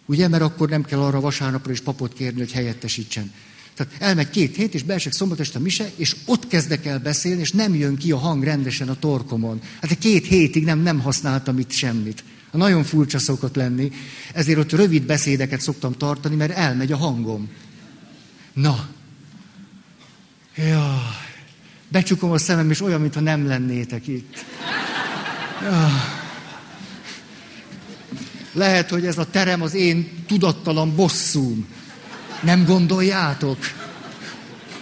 Ugye, 0.05 0.27
mert 0.27 0.43
akkor 0.43 0.69
nem 0.69 0.83
kell 0.83 0.99
arra 0.99 1.19
vasárnapra 1.19 1.71
is 1.71 1.81
papot 1.81 2.13
kérni, 2.13 2.39
hogy 2.39 2.51
helyettesítsen. 2.51 3.31
Tehát 3.77 3.93
elmegy 3.99 4.29
két 4.29 4.55
hét, 4.55 4.73
és 4.73 4.83
beesek 4.83 5.13
szombat 5.13 5.39
este 5.39 5.57
a 5.57 5.61
mise, 5.61 5.91
és 5.95 6.15
ott 6.25 6.47
kezdek 6.47 6.85
el 6.85 6.99
beszélni, 6.99 7.41
és 7.41 7.51
nem 7.51 7.75
jön 7.75 7.95
ki 7.95 8.11
a 8.11 8.17
hang 8.17 8.43
rendesen 8.43 8.89
a 8.89 8.99
torkomon. 8.99 9.61
Hát 9.81 9.97
két 9.97 10.25
hétig 10.25 10.63
nem, 10.63 10.79
nem 10.79 10.99
használtam 10.99 11.59
itt 11.59 11.71
semmit. 11.71 12.23
Nagyon 12.51 12.83
furcsa 12.83 13.19
szokott 13.19 13.55
lenni, 13.55 13.91
ezért 14.33 14.59
ott 14.59 14.71
rövid 14.71 15.03
beszédeket 15.03 15.61
szoktam 15.61 15.93
tartani, 15.93 16.35
mert 16.35 16.51
elmegy 16.51 16.91
a 16.91 16.97
hangom. 16.97 17.49
Na. 18.53 18.87
Ja. 20.55 21.01
Becsukom 21.87 22.31
a 22.31 22.37
szemem, 22.37 22.69
és 22.69 22.81
olyan, 22.81 23.01
mintha 23.01 23.19
nem 23.19 23.47
lennétek 23.47 24.07
itt. 24.07 24.45
Ja. 25.61 25.89
Lehet, 28.53 28.89
hogy 28.89 29.05
ez 29.05 29.17
a 29.17 29.29
terem 29.29 29.61
az 29.61 29.73
én 29.73 30.09
tudattalan 30.27 30.95
bosszúm. 30.95 31.67
Nem 32.43 32.65
gondoljátok? 32.65 33.57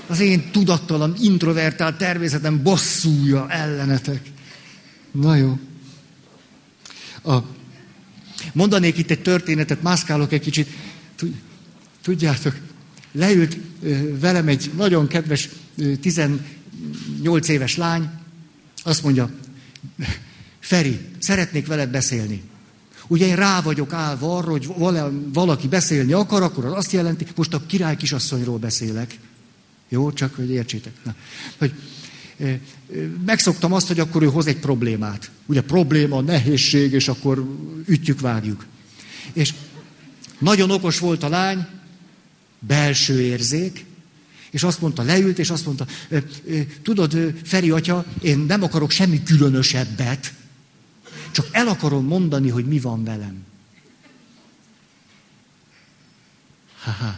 Az 0.08 0.20
én 0.20 0.52
tudattalan, 0.52 1.16
introvertált 1.20 1.98
természetem 1.98 2.64
bosszúja 2.64 3.50
ellenetek. 3.50 4.22
Na 5.12 5.36
jó. 5.36 5.60
A, 7.24 7.38
mondanék 8.54 8.98
itt 8.98 9.10
egy 9.10 9.22
történetet, 9.22 9.82
mászkálok 9.82 10.32
egy 10.32 10.42
kicsit. 10.42 10.70
Tudjátok, 12.02 12.56
leült 13.12 13.58
velem 14.20 14.48
egy 14.48 14.72
nagyon 14.76 15.08
kedves 15.08 15.50
18 16.02 17.48
éves 17.48 17.78
lány, 17.78 18.10
azt 18.84 19.04
mondja, 19.04 19.30
Feri, 20.60 21.00
szeretnék 21.20 21.68
veled 21.68 21.90
beszélni. 21.90 22.44
Ugye 23.08 23.26
én 23.26 23.36
rá 23.36 23.62
vagyok 23.62 23.94
állva 23.94 24.38
arra, 24.38 24.52
hogy 24.52 24.70
valaki 25.34 25.68
beszélni 25.68 26.14
akar, 26.14 26.42
akkor 26.42 26.66
az 26.66 26.74
azt 26.74 26.92
jelenti, 26.92 27.26
most 27.36 27.54
a 27.54 27.66
király 27.66 27.96
kisasszonyról 27.96 28.58
beszélek. 28.58 29.20
Jó, 29.90 30.12
csak 30.12 30.36
hogy 30.36 30.50
értsétek. 30.50 30.94
Na, 31.04 31.16
hogy 31.58 31.74
megszoktam 33.26 33.74
azt, 33.74 33.88
hogy 33.88 34.00
akkor 34.00 34.24
ő 34.24 34.26
hoz 34.26 34.48
egy 34.48 34.60
problémát. 34.60 35.32
Ugye 35.46 35.62
probléma, 35.62 36.22
nehézség, 36.22 36.92
és 36.92 37.08
akkor 37.08 37.46
ütjük, 37.86 38.20
vágjuk. 38.20 38.66
És 39.34 39.54
nagyon 40.38 40.72
okos 40.72 41.00
volt 41.00 41.24
a 41.24 41.30
lány, 41.30 41.66
belső 42.60 43.22
érzék, 43.22 43.86
és 44.50 44.64
azt 44.64 44.82
mondta, 44.82 45.04
leült, 45.04 45.40
és 45.40 45.50
azt 45.50 45.66
mondta, 45.66 45.88
tudod, 46.82 47.34
Feri 47.44 47.70
atya, 47.70 48.06
én 48.22 48.40
nem 48.40 48.64
akarok 48.64 48.92
semmi 48.92 49.24
különösebbet, 49.24 50.34
csak 51.36 51.48
el 51.52 51.68
akarom 51.68 52.06
mondani, 52.06 52.50
hogy 52.50 52.66
mi 52.66 52.80
van 52.80 53.04
velem. 53.04 53.44
Ha-ha. 56.84 57.16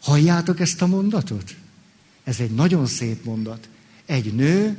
Halljátok 0.00 0.60
ezt 0.60 0.82
a 0.82 0.86
mondatot? 0.86 1.54
Ez 2.24 2.40
egy 2.40 2.50
nagyon 2.50 2.86
szép 2.86 3.24
mondat. 3.24 3.68
Egy 4.06 4.34
nő, 4.34 4.76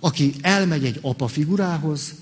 aki 0.00 0.34
elmegy 0.40 0.84
egy 0.84 0.98
apa 1.02 1.28
figurához, 1.28 2.14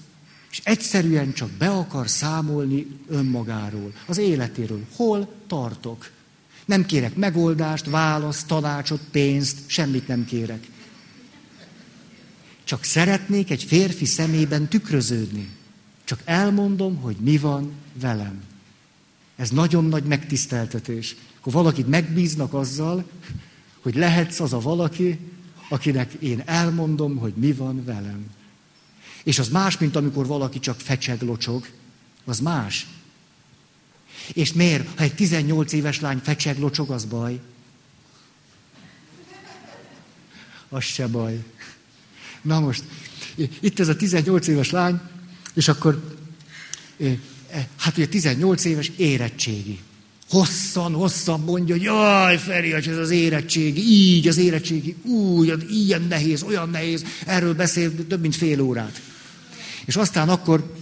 és 0.50 0.60
egyszerűen 0.64 1.32
csak 1.32 1.50
be 1.50 1.68
akar 1.68 2.08
számolni 2.08 2.86
önmagáról, 3.08 3.92
az 4.06 4.18
életéről. 4.18 4.86
Hol 4.94 5.32
tartok? 5.46 6.10
Nem 6.64 6.86
kérek 6.86 7.14
megoldást, 7.14 7.86
választ, 7.86 8.46
tanácsot, 8.46 9.00
pénzt, 9.10 9.58
semmit 9.66 10.08
nem 10.08 10.24
kérek. 10.24 10.66
Csak 12.66 12.84
szeretnék 12.84 13.50
egy 13.50 13.64
férfi 13.64 14.04
szemében 14.04 14.68
tükröződni. 14.68 15.48
Csak 16.04 16.20
elmondom, 16.24 16.96
hogy 16.96 17.16
mi 17.16 17.38
van 17.38 17.72
velem. 18.00 18.42
Ez 19.36 19.50
nagyon 19.50 19.84
nagy 19.84 20.04
megtiszteltetés. 20.04 21.16
Akkor 21.38 21.52
valakit 21.52 21.88
megbíznak 21.88 22.54
azzal, 22.54 23.04
hogy 23.80 23.94
lehetsz 23.94 24.40
az 24.40 24.52
a 24.52 24.60
valaki, 24.60 25.18
akinek 25.68 26.12
én 26.12 26.42
elmondom, 26.44 27.16
hogy 27.16 27.32
mi 27.36 27.52
van 27.52 27.84
velem. 27.84 28.26
És 29.22 29.38
az 29.38 29.48
más, 29.48 29.78
mint 29.78 29.96
amikor 29.96 30.26
valaki 30.26 30.58
csak 30.58 30.80
fecseg, 30.80 31.22
locsog. 31.22 31.68
Az 32.24 32.40
más. 32.40 32.86
És 34.32 34.52
miért? 34.52 34.98
Ha 34.98 35.02
egy 35.02 35.14
18 35.14 35.72
éves 35.72 36.00
lány 36.00 36.18
fecseg, 36.18 36.58
locsog, 36.58 36.90
az 36.90 37.04
baj. 37.04 37.40
Az 40.68 40.84
se 40.84 41.06
baj. 41.06 41.44
Na 42.46 42.60
most, 42.60 42.82
itt 43.60 43.80
ez 43.80 43.88
a 43.88 43.96
18 43.96 44.46
éves 44.46 44.70
lány, 44.70 45.00
és 45.54 45.68
akkor, 45.68 46.16
e, 47.50 47.68
hát 47.76 47.96
ugye 47.96 48.06
18 48.06 48.64
éves 48.64 48.92
érettségi. 48.96 49.78
Hosszan, 50.28 50.92
hosszan 50.92 51.40
mondja, 51.40 51.74
hogy 51.74 51.84
jaj, 51.84 52.38
Feri, 52.38 52.72
ez 52.72 52.86
az 52.86 53.10
érettségi, 53.10 53.80
így 53.80 54.28
az 54.28 54.36
érettségi, 54.36 54.96
úgy, 55.02 55.66
ilyen 55.70 56.02
nehéz, 56.02 56.42
olyan 56.42 56.70
nehéz, 56.70 57.04
erről 57.26 57.54
beszél 57.54 58.06
több 58.06 58.20
mint 58.20 58.36
fél 58.36 58.60
órát. 58.60 59.00
És 59.84 59.96
aztán 59.96 60.28
akkor 60.28 60.74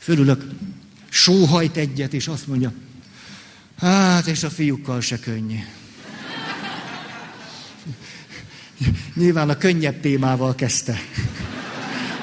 fölülök, 0.00 0.44
sóhajt 1.08 1.76
egyet, 1.76 2.12
és 2.12 2.28
azt 2.28 2.46
mondja, 2.46 2.72
hát, 3.78 4.26
és 4.26 4.42
a 4.42 4.50
fiúkkal 4.50 5.00
se 5.00 5.18
könnyű. 5.18 5.58
Nyilván 9.14 9.48
a 9.48 9.56
könnyebb 9.56 10.00
témával 10.00 10.54
kezdte. 10.54 11.00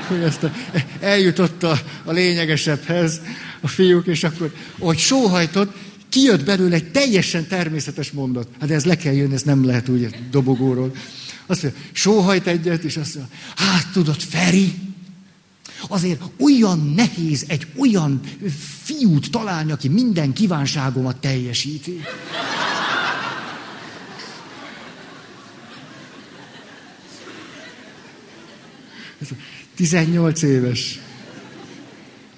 Hogy 0.08 0.22
ezt 0.22 0.44
a, 0.44 0.52
eljutott 1.00 1.64
a, 1.64 1.80
a 2.04 2.12
lényegesebbhez 2.12 3.22
a 3.62 3.68
fiúk, 3.68 4.08
és 4.08 4.24
akkor, 4.24 4.54
hogy 4.80 4.98
sóhajtott, 4.98 5.76
kijött 6.10 6.46
belőle 6.46 6.76
egy 6.76 6.92
teljesen 6.92 7.48
természetes 7.48 8.12
mondat. 8.12 8.48
Hát 8.60 8.72
ez 8.72 8.86
le 8.86 8.98
kell 8.98 9.14
jönni, 9.14 9.34
ez 9.34 9.42
nem 9.42 9.66
lehet 9.66 9.90
úgy 9.90 10.08
dobogóról. 10.32 10.92
Azt 11.46 11.64
mondja, 11.64 11.82
sóhajt 11.92 12.48
egyet, 12.48 12.84
és 12.84 12.98
azt 12.98 13.16
mondja, 13.16 13.36
hát 13.56 13.88
tudod, 13.92 14.20
Feri, 14.20 14.74
Azért 15.88 16.22
olyan 16.40 16.94
nehéz 16.96 17.46
egy 17.48 17.68
olyan 17.78 18.22
fiút 18.84 19.32
találni, 19.32 19.72
aki 19.72 19.88
minden 19.88 20.34
kívánságomat 20.34 21.18
teljesíti. 21.18 22.02
18 29.76 30.42
éves. 30.42 31.00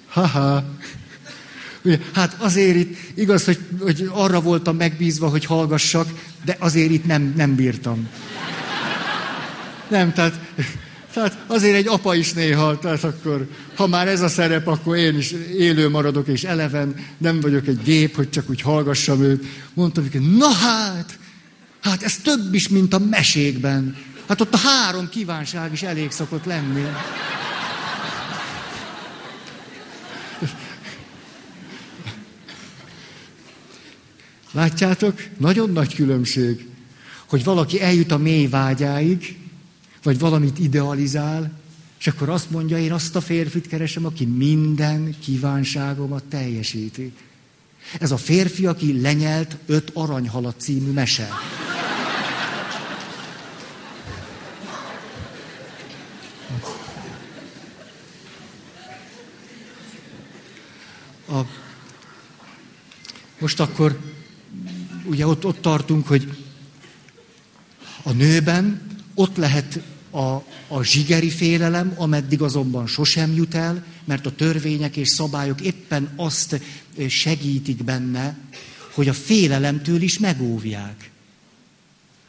Haha. 0.08 0.64
Hát 2.12 2.36
azért 2.38 2.76
itt, 2.76 2.96
igaz, 3.14 3.44
hogy, 3.44 3.58
hogy 3.80 4.10
arra 4.12 4.40
voltam 4.40 4.76
megbízva, 4.76 5.28
hogy 5.28 5.44
hallgassak, 5.44 6.08
de 6.44 6.56
azért 6.58 6.90
itt 6.90 7.06
nem, 7.06 7.32
nem 7.36 7.54
bírtam. 7.54 8.08
Nem, 9.88 10.12
tehát, 10.12 10.40
tehát 11.12 11.38
azért 11.46 11.74
egy 11.74 11.86
apa 11.86 12.14
is 12.14 12.32
néha, 12.32 12.78
tehát 12.78 13.04
akkor, 13.04 13.48
ha 13.74 13.86
már 13.86 14.08
ez 14.08 14.20
a 14.20 14.28
szerep, 14.28 14.66
akkor 14.66 14.96
én 14.96 15.16
is 15.16 15.34
élő 15.58 15.88
maradok 15.88 16.28
és 16.28 16.44
eleven, 16.44 16.94
nem 17.18 17.40
vagyok 17.40 17.66
egy 17.66 17.82
gép, 17.82 18.16
hogy 18.16 18.30
csak 18.30 18.50
úgy 18.50 18.60
hallgassam 18.60 19.22
őt. 19.22 19.44
Mondtam, 19.74 20.08
hogy 20.10 20.36
na 20.36 20.48
hát, 20.48 21.18
hát 21.80 22.02
ez 22.02 22.16
több 22.16 22.54
is, 22.54 22.68
mint 22.68 22.94
a 22.94 22.98
mesékben. 22.98 23.96
Hát 24.28 24.40
ott 24.40 24.54
a 24.54 24.56
három 24.56 25.08
kívánság 25.08 25.72
is 25.72 25.82
elég 25.82 26.10
szokott 26.10 26.44
lenni. 26.44 26.86
Látjátok? 34.52 35.22
Nagyon 35.36 35.70
nagy 35.70 35.94
különbség, 35.94 36.68
hogy 37.26 37.44
valaki 37.44 37.80
eljut 37.80 38.10
a 38.10 38.18
mély 38.18 38.46
vágyáig, 38.46 39.38
vagy 40.02 40.18
valamit 40.18 40.58
idealizál, 40.58 41.52
és 41.98 42.06
akkor 42.06 42.28
azt 42.28 42.50
mondja, 42.50 42.78
én 42.78 42.92
azt 42.92 43.16
a 43.16 43.20
férfit 43.20 43.66
keresem, 43.66 44.04
aki 44.04 44.24
minden 44.24 45.14
kívánságomat 45.18 46.24
teljesíti. 46.24 47.12
Ez 48.00 48.10
a 48.10 48.16
férfi, 48.16 48.66
aki 48.66 49.00
lenyelt 49.00 49.56
öt 49.66 49.90
aranyhalat 49.94 50.60
című 50.60 50.90
mese. 50.90 51.28
A... 61.28 61.40
Most 63.38 63.60
akkor 63.60 63.98
ugye 65.04 65.26
ott, 65.26 65.44
ott 65.44 65.60
tartunk, 65.60 66.06
hogy 66.06 66.36
a 68.02 68.12
nőben 68.12 68.80
ott 69.14 69.36
lehet 69.36 69.80
a, 70.10 70.42
a 70.68 70.82
zsigeri 70.82 71.30
félelem, 71.30 71.94
ameddig 71.96 72.42
azonban 72.42 72.86
sosem 72.86 73.34
jut 73.34 73.54
el, 73.54 73.84
mert 74.04 74.26
a 74.26 74.34
törvények 74.34 74.96
és 74.96 75.08
szabályok 75.08 75.60
éppen 75.60 76.12
azt 76.16 76.60
segítik 77.08 77.84
benne, 77.84 78.36
hogy 78.94 79.08
a 79.08 79.12
félelemtől 79.12 80.02
is 80.02 80.18
megóvják. 80.18 81.10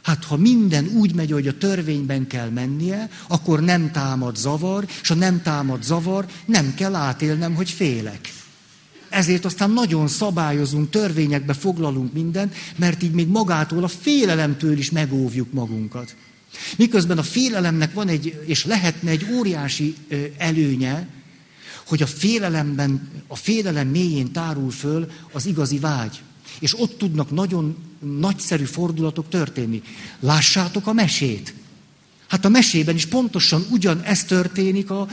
Hát 0.02 0.24
ha 0.24 0.38
minden 0.38 0.88
úgy 0.88 1.16
megy, 1.16 1.32
hogy 1.32 1.48
a 1.48 1.58
törvényben 1.58 2.28
kell 2.28 2.50
mennie, 2.50 3.10
akkor 3.28 3.62
nem 3.62 3.92
támad 3.92 4.36
zavar, 4.36 4.86
és 5.02 5.08
ha 5.08 5.16
nem 5.16 5.42
támad 5.42 5.84
zavar, 5.84 6.26
nem 6.46 6.74
kell 6.74 6.96
átélnem, 6.96 7.56
hogy 7.56 7.70
félek. 7.70 8.34
Ezért 9.10 9.46
aztán 9.46 9.72
nagyon 9.72 10.08
szabályozunk, 10.08 10.90
törvényekbe 10.90 11.54
foglalunk 11.54 12.14
mindent, 12.14 12.56
mert 12.76 13.04
így 13.04 13.12
még 13.12 13.28
magától 13.28 13.84
a 13.84 13.88
félelemtől 13.88 14.78
is 14.78 14.92
megóvjuk 14.92 15.54
magunkat. 15.54 16.16
Miközben 16.78 17.18
a 17.18 17.24
félelemnek 17.24 17.94
van 17.94 18.08
egy, 18.08 18.44
és 18.46 18.66
lehetne 18.66 19.10
egy 19.10 19.28
óriási 19.34 19.96
előnye, 20.38 21.08
hogy 21.88 22.02
a 22.02 22.08
félelemben, 22.08 23.10
a 23.28 23.36
félelem 23.36 23.88
mélyén 23.88 24.32
tárul 24.32 24.72
föl 24.72 25.12
az 25.32 25.46
igazi 25.46 25.80
vágy. 25.80 26.22
És 26.60 26.80
ott 26.80 26.98
tudnak 26.98 27.32
nagyon 27.32 27.78
nagyszerű 28.20 28.64
fordulatok 28.64 29.30
történni. 29.30 29.82
Lássátok 30.20 30.88
a 30.88 30.94
mesét. 30.94 31.54
Hát 32.30 32.46
a 32.46 32.50
mesében 32.50 32.96
is 32.96 33.06
pontosan 33.06 33.66
ugyan 33.70 34.02
ez 34.02 34.24
történik 34.24 34.90
a 34.90 35.08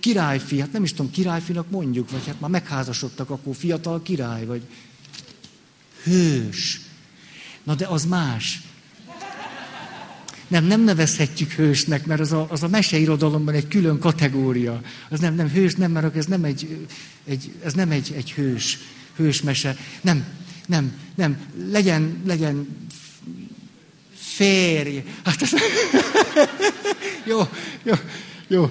királyfi. 0.00 0.60
Hát 0.60 0.72
nem 0.72 0.84
is 0.84 0.90
tudom, 0.90 1.10
királyfinak 1.10 1.70
mondjuk, 1.70 2.10
vagy 2.10 2.26
hát 2.26 2.40
már 2.40 2.50
megházasodtak, 2.50 3.30
akkor 3.30 3.54
fiatal 3.56 4.02
király, 4.02 4.44
vagy 4.44 4.62
hős. 6.02 6.80
Na 7.62 7.74
de 7.74 7.86
az 7.86 8.04
más. 8.04 8.62
Nem, 10.48 10.64
nem 10.64 10.80
nevezhetjük 10.80 11.50
hősnek, 11.50 12.06
mert 12.06 12.20
az 12.20 12.32
a, 12.32 12.46
az 12.50 12.62
a 12.62 12.68
meseirodalomban 12.68 13.54
egy 13.54 13.68
külön 13.68 13.98
kategória. 13.98 14.80
Az 15.08 15.20
nem, 15.20 15.34
nem 15.34 15.48
hős, 15.48 15.74
nem, 15.74 15.90
mert 15.90 16.16
ez 16.16 16.26
nem 16.26 16.44
egy, 16.44 16.86
egy, 17.24 17.52
ez 17.64 17.72
nem 17.72 17.90
egy, 17.90 18.12
egy 18.16 18.32
hős, 18.32 18.78
hős 19.16 19.42
mese. 19.42 19.76
Nem, 20.00 20.24
nem, 20.66 20.92
nem. 21.14 21.38
Legyen, 21.70 22.22
legyen 22.26 22.66
férj. 24.36 25.02
Hát 25.24 25.42
ez... 25.42 25.50
jó, 27.30 27.40
jó, 27.82 27.94
jó. 28.46 28.70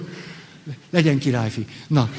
Legyen 0.90 1.18
királyfi. 1.18 1.66
Na. 1.86 2.10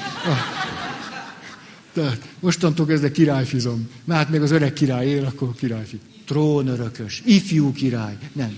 Tehát 1.93 2.27
mostantól 2.39 2.85
kezdve 2.85 3.11
királyfizom. 3.11 3.89
Mert 4.03 4.19
hát 4.19 4.29
még 4.29 4.41
az 4.41 4.51
öreg 4.51 4.73
király 4.73 5.07
él, 5.07 5.25
akkor 5.25 5.55
királyfi. 5.55 5.99
Trónörökös. 6.25 7.21
Ifjú 7.25 7.71
király. 7.71 8.17
Nem. 8.33 8.57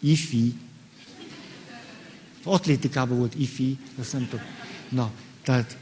Ifi. 0.00 0.54
Atlétikában 2.44 3.18
volt 3.18 3.34
ifi, 3.38 3.76
azt 4.00 4.12
nem 4.12 4.28
tudom. 4.30 4.44
Na, 4.88 5.10
tehát 5.44 5.76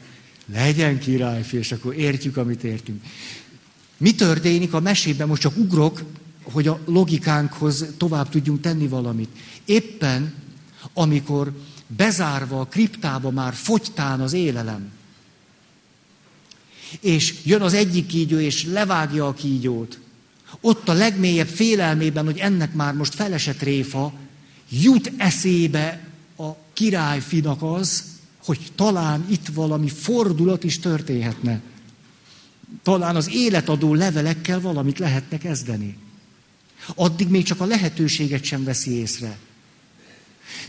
legyen 0.53 0.99
királyfi, 0.99 1.57
és 1.57 1.71
akkor 1.71 1.95
értjük, 1.95 2.37
amit 2.37 2.63
értünk. 2.63 3.03
Mi 3.97 4.15
történik 4.15 4.73
a 4.73 4.79
mesében? 4.79 5.27
Most 5.27 5.41
csak 5.41 5.57
ugrok, 5.57 6.03
hogy 6.43 6.67
a 6.67 6.79
logikánkhoz 6.85 7.85
tovább 7.97 8.29
tudjunk 8.29 8.61
tenni 8.61 8.87
valamit. 8.87 9.29
Éppen, 9.65 10.33
amikor 10.93 11.53
bezárva 11.87 12.59
a 12.59 12.65
kriptába 12.65 13.31
már 13.31 13.53
fogytán 13.53 14.19
az 14.19 14.33
élelem, 14.33 14.91
és 16.99 17.35
jön 17.43 17.61
az 17.61 17.73
egyik 17.73 18.05
kígyó, 18.05 18.37
és 18.37 18.65
levágja 18.65 19.27
a 19.27 19.33
kígyót, 19.33 19.99
ott 20.61 20.89
a 20.89 20.93
legmélyebb 20.93 21.47
félelmében, 21.47 22.25
hogy 22.25 22.37
ennek 22.37 22.73
már 22.73 22.93
most 22.93 23.15
felesett 23.15 23.61
réfa, 23.61 24.13
jut 24.69 25.11
eszébe 25.17 26.07
a 26.37 26.49
királyfinak 26.73 27.61
az, 27.61 28.03
hogy 28.43 28.59
talán 28.75 29.25
itt 29.29 29.47
valami 29.47 29.89
fordulat 29.89 30.63
is 30.63 30.79
történhetne. 30.79 31.61
Talán 32.83 33.15
az 33.15 33.29
életadó 33.33 33.93
levelekkel 33.93 34.61
valamit 34.61 34.99
lehetne 34.99 35.37
kezdeni. 35.37 35.97
Addig 36.95 37.27
még 37.27 37.43
csak 37.43 37.61
a 37.61 37.65
lehetőséget 37.65 38.43
sem 38.43 38.63
veszi 38.63 38.91
észre. 38.91 39.37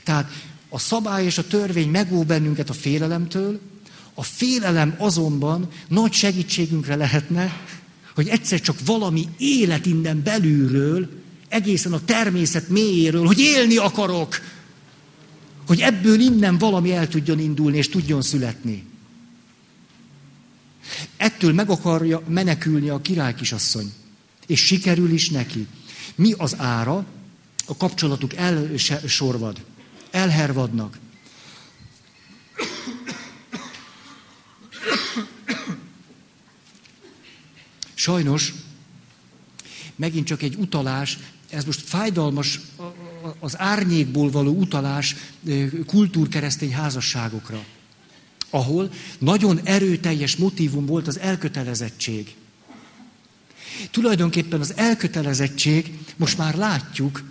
Tehát 0.03 0.31
a 0.69 0.79
szabály 0.79 1.25
és 1.25 1.39
a 1.39 1.47
törvény 1.47 1.89
megóv 1.89 2.27
bennünket 2.27 2.71
a 2.71 2.73
félelemtől, 2.73 3.61
a 4.15 4.23
félelem 4.23 4.95
azonban 4.99 5.69
nagy 5.89 6.13
segítségünkre 6.13 6.97
lehetne, 6.97 7.61
hogy 8.15 8.29
egyszer 8.29 8.61
csak 8.61 8.77
valami 8.85 9.29
élet 9.39 9.87
innen 9.87 10.23
belülről, 10.23 11.09
egészen 11.49 11.93
a 11.93 12.05
természet 12.05 12.69
mélyéről, 12.69 13.27
hogy 13.27 13.39
élni 13.39 13.77
akarok, 13.77 14.41
hogy 15.67 15.81
ebből 15.81 16.21
innen 16.21 16.59
valami 16.59 16.93
el 16.93 17.09
tudjon 17.09 17.39
indulni 17.39 17.77
és 17.77 17.89
tudjon 17.89 18.23
születni. 18.23 18.85
Ettől 21.17 21.53
meg 21.53 21.71
akarja 21.71 22.23
menekülni 22.29 22.89
a 22.89 23.01
király 23.01 23.35
kisasszony. 23.35 23.93
És 24.47 24.61
sikerül 24.61 25.13
is 25.13 25.31
neki. 25.31 25.67
Mi 26.15 26.33
az 26.33 26.55
ára? 26.59 27.05
A 27.67 27.77
kapcsolatuk 27.77 28.35
elsorvad, 28.35 29.65
elhervadnak. 30.11 30.99
Sajnos, 37.95 38.53
megint 39.97 40.27
csak 40.27 40.43
egy 40.43 40.55
utalás, 40.55 41.19
ez 41.51 41.65
most 41.65 41.81
fájdalmas, 41.81 42.61
az 43.39 43.59
árnyékból 43.59 44.31
való 44.31 44.53
utalás 44.53 45.17
kultúrkeresztény 45.87 46.73
házasságokra, 46.73 47.65
ahol 48.51 48.91
nagyon 49.19 49.61
erőteljes 49.65 50.37
motivum 50.37 50.87
volt 50.87 51.07
az 51.07 51.19
elkötelezettség. 51.19 52.35
Tulajdonképpen 53.91 54.61
az 54.61 54.77
elkötelezettség, 54.77 55.99
most 56.17 56.39
már 56.39 56.55
látjuk, 56.55 57.23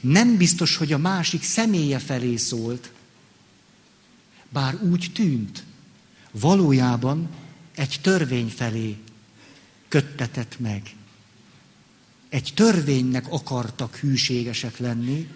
nem 0.00 0.36
biztos, 0.36 0.76
hogy 0.76 0.92
a 0.92 0.98
másik 0.98 1.42
személye 1.42 1.98
felé 1.98 2.36
szólt, 2.36 2.92
bár 4.48 4.74
úgy 4.82 5.10
tűnt. 5.14 5.64
Valójában 6.30 7.28
egy 7.74 7.98
törvény 8.02 8.48
felé 8.48 8.96
köttetett 9.88 10.58
meg. 10.58 10.94
Egy 12.28 12.52
törvénynek 12.54 13.32
akartak 13.32 13.96
hűségesek 13.96 14.78
lenni, 14.78 15.28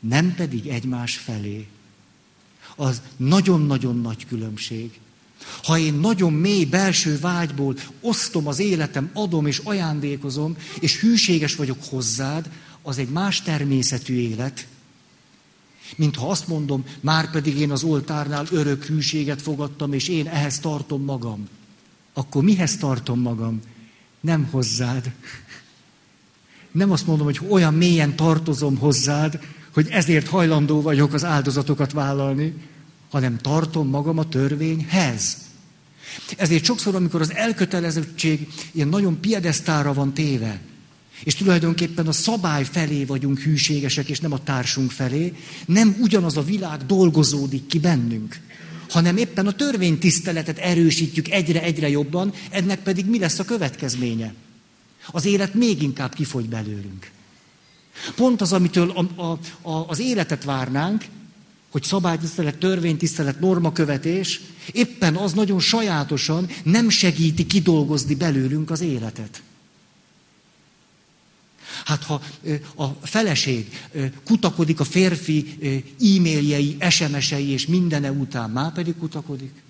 nem 0.00 0.34
pedig 0.34 0.66
egymás 0.66 1.16
felé. 1.16 1.66
az 2.76 3.02
nagyon-nagyon 3.16 4.00
nagy 4.00 4.26
különbség. 4.26 5.00
Ha 5.62 5.78
én 5.78 5.94
nagyon 5.94 6.32
mély 6.32 6.64
belső 6.64 7.18
vágyból 7.18 7.76
osztom 8.00 8.46
az 8.46 8.58
életem, 8.58 9.10
adom 9.12 9.46
és 9.46 9.58
ajándékozom, 9.58 10.56
és 10.80 11.00
hűséges 11.00 11.54
vagyok 11.54 11.78
hozzád, 11.88 12.50
az 12.82 12.98
egy 12.98 13.08
más 13.08 13.42
természetű 13.42 14.14
élet, 14.14 14.66
mint 15.96 16.16
ha 16.16 16.30
azt 16.30 16.48
mondom, 16.48 16.84
már 17.00 17.30
pedig 17.30 17.58
én 17.58 17.70
az 17.70 17.82
oltárnál 17.82 18.46
örök 18.50 18.84
hűséget 18.84 19.42
fogadtam, 19.42 19.92
és 19.92 20.08
én 20.08 20.26
ehhez 20.26 20.58
tartom 20.58 21.04
magam. 21.04 21.48
Akkor 22.12 22.42
mihez 22.42 22.76
tartom 22.76 23.20
magam? 23.20 23.60
Nem 24.20 24.48
hozzád. 24.50 25.12
Nem 26.72 26.90
azt 26.90 27.06
mondom, 27.06 27.26
hogy 27.26 27.40
olyan 27.48 27.74
mélyen 27.74 28.16
tartozom 28.16 28.76
hozzád, 28.76 29.40
hogy 29.72 29.88
ezért 29.90 30.28
hajlandó 30.28 30.82
vagyok 30.82 31.12
az 31.12 31.24
áldozatokat 31.24 31.92
vállalni, 31.92 32.54
hanem 33.14 33.38
tartom 33.38 33.88
magam 33.88 34.18
a 34.18 34.28
törvényhez. 34.28 35.36
Ezért 36.36 36.64
sokszor, 36.64 36.94
amikor 36.94 37.20
az 37.20 37.34
elkötelezettség 37.34 38.48
ilyen 38.72 38.88
nagyon 38.88 39.20
piedesztára 39.20 39.92
van 39.92 40.14
téve, 40.14 40.60
és 41.24 41.34
tulajdonképpen 41.34 42.06
a 42.06 42.12
szabály 42.12 42.64
felé 42.64 43.04
vagyunk 43.04 43.38
hűségesek, 43.38 44.08
és 44.08 44.20
nem 44.20 44.32
a 44.32 44.42
társunk 44.42 44.90
felé, 44.90 45.32
nem 45.66 45.96
ugyanaz 46.00 46.36
a 46.36 46.42
világ 46.42 46.86
dolgozódik 46.86 47.66
ki 47.66 47.78
bennünk, 47.78 48.40
hanem 48.88 49.16
éppen 49.16 49.46
a 49.46 49.52
törvénytiszteletet 49.52 50.58
erősítjük 50.58 51.30
egyre-egyre 51.30 51.88
jobban, 51.88 52.32
ennek 52.50 52.82
pedig 52.82 53.06
mi 53.06 53.18
lesz 53.18 53.38
a 53.38 53.44
következménye? 53.44 54.34
Az 55.10 55.24
élet 55.24 55.54
még 55.54 55.82
inkább 55.82 56.14
kifogy 56.14 56.48
belőlünk. 56.48 57.10
Pont 58.14 58.40
az, 58.40 58.52
amitől 58.52 58.90
a, 58.90 59.22
a, 59.22 59.38
a, 59.70 59.88
az 59.88 60.00
életet 60.00 60.44
várnánk, 60.44 61.04
hogy 61.74 61.82
szabálytisztelet, 61.82 62.58
törvénytisztelet, 62.58 63.40
normakövetés, 63.40 64.40
éppen 64.72 65.16
az 65.16 65.32
nagyon 65.32 65.60
sajátosan 65.60 66.48
nem 66.62 66.88
segíti 66.88 67.46
kidolgozni 67.46 68.14
belőlünk 68.14 68.70
az 68.70 68.80
életet. 68.80 69.42
Hát 71.84 72.02
ha 72.04 72.22
a 72.76 72.86
feleség 72.86 73.88
kutakodik 74.24 74.80
a 74.80 74.84
férfi 74.84 75.58
e-mailjei, 76.00 76.76
SMS-ei 76.90 77.48
és 77.48 77.66
mindene 77.66 78.10
után, 78.10 78.50
már 78.50 78.72
pedig 78.72 78.96
kutakodik. 78.98 79.62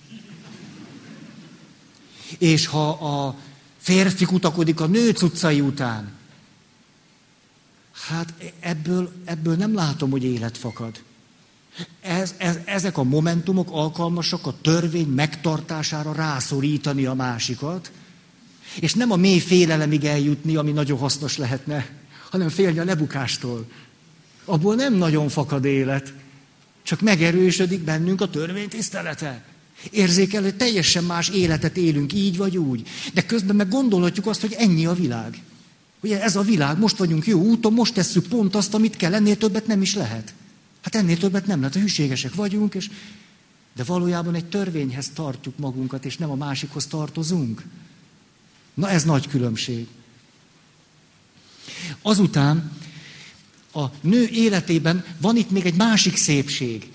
És 2.38 2.66
ha 2.66 2.88
a 2.88 3.36
férfi 3.78 4.24
kutakodik 4.24 4.80
a 4.80 4.86
nő 4.86 5.10
cuccai 5.10 5.60
után, 5.60 6.12
hát 8.08 8.34
ebből, 8.60 9.12
ebből 9.24 9.56
nem 9.56 9.74
látom, 9.74 10.10
hogy 10.10 10.24
élet 10.24 10.58
fakad. 10.58 11.02
Ez, 12.00 12.34
ez, 12.36 12.58
ezek 12.64 12.98
a 12.98 13.02
momentumok 13.02 13.68
alkalmasak 13.70 14.46
a 14.46 14.54
törvény 14.62 15.08
megtartására 15.08 16.12
rászorítani 16.12 17.04
a 17.04 17.14
másikat, 17.14 17.90
és 18.80 18.94
nem 18.94 19.10
a 19.10 19.16
mély 19.16 19.38
félelemig 19.38 20.04
eljutni, 20.04 20.56
ami 20.56 20.72
nagyon 20.72 20.98
hasznos 20.98 21.36
lehetne, 21.36 21.86
hanem 22.30 22.48
félni 22.48 22.78
a 22.78 22.84
lebukástól. 22.84 23.66
Abból 24.44 24.74
nem 24.74 24.94
nagyon 24.94 25.28
fakad 25.28 25.64
élet, 25.64 26.12
csak 26.82 27.00
megerősödik 27.00 27.80
bennünk 27.80 28.20
a 28.20 28.30
törvény 28.30 28.68
tisztelete. 28.68 29.44
Érzékel, 29.90 30.56
teljesen 30.56 31.04
más 31.04 31.28
életet 31.28 31.76
élünk 31.76 32.12
így 32.12 32.36
vagy 32.36 32.56
úgy. 32.56 32.88
De 33.14 33.22
közben 33.22 33.56
meg 33.56 33.68
gondolhatjuk 33.68 34.26
azt, 34.26 34.40
hogy 34.40 34.52
ennyi 34.58 34.86
a 34.86 34.92
világ. 34.92 35.42
Ugye 36.00 36.22
ez 36.22 36.36
a 36.36 36.42
világ, 36.42 36.78
most 36.78 36.96
vagyunk 36.96 37.26
jó 37.26 37.40
úton, 37.40 37.72
most 37.72 37.94
tesszük 37.94 38.26
pont 38.26 38.54
azt, 38.54 38.74
amit 38.74 38.96
kell, 38.96 39.14
ennél 39.14 39.36
többet 39.36 39.66
nem 39.66 39.82
is 39.82 39.94
lehet. 39.94 40.34
Hát 40.84 40.94
ennél 40.94 41.18
többet 41.18 41.46
nem 41.46 41.60
lehet, 41.60 41.74
hűségesek 41.74 42.34
vagyunk, 42.34 42.74
és... 42.74 42.90
de 43.76 43.84
valójában 43.84 44.34
egy 44.34 44.46
törvényhez 44.46 45.10
tartjuk 45.14 45.58
magunkat, 45.58 46.04
és 46.04 46.16
nem 46.16 46.30
a 46.30 46.34
másikhoz 46.34 46.86
tartozunk. 46.86 47.62
Na 48.74 48.90
ez 48.90 49.04
nagy 49.04 49.28
különbség. 49.28 49.86
Azután 52.02 52.72
a 53.72 53.84
nő 54.00 54.26
életében 54.26 55.04
van 55.20 55.36
itt 55.36 55.50
még 55.50 55.66
egy 55.66 55.74
másik 55.74 56.16
szépség. 56.16 56.92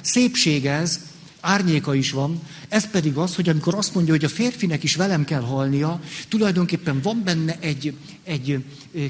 Szépség 0.00 0.66
ez, 0.66 1.00
árnyéka 1.40 1.94
is 1.94 2.10
van, 2.10 2.40
ez 2.68 2.90
pedig 2.90 3.16
az, 3.16 3.34
hogy 3.34 3.48
amikor 3.48 3.74
azt 3.74 3.94
mondja, 3.94 4.12
hogy 4.12 4.24
a 4.24 4.28
férfinek 4.28 4.82
is 4.82 4.96
velem 4.96 5.24
kell 5.24 5.40
halnia, 5.40 6.00
tulajdonképpen 6.28 7.00
van 7.00 7.22
benne 7.24 7.58
egy, 7.60 7.96
egy 8.24 8.64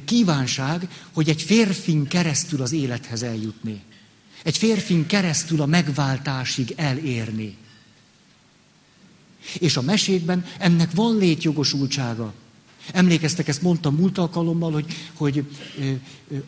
kívánság, 0.04 0.88
hogy 1.12 1.28
egy 1.28 1.42
férfin 1.42 2.06
keresztül 2.06 2.62
az 2.62 2.72
élethez 2.72 3.22
eljutni. 3.22 3.82
Egy 4.42 4.58
férfin 4.58 5.06
keresztül 5.06 5.60
a 5.60 5.66
megváltásig 5.66 6.72
elérni. 6.76 7.56
És 9.58 9.76
a 9.76 9.82
mesékben 9.82 10.44
ennek 10.58 10.90
van 10.94 11.16
létjogosultsága. 11.16 12.32
Emlékeztek, 12.92 13.48
ezt 13.48 13.62
mondtam 13.62 13.94
múlt 13.94 14.18
alkalommal, 14.18 14.72
hogy, 14.72 14.86
hogy 15.14 15.44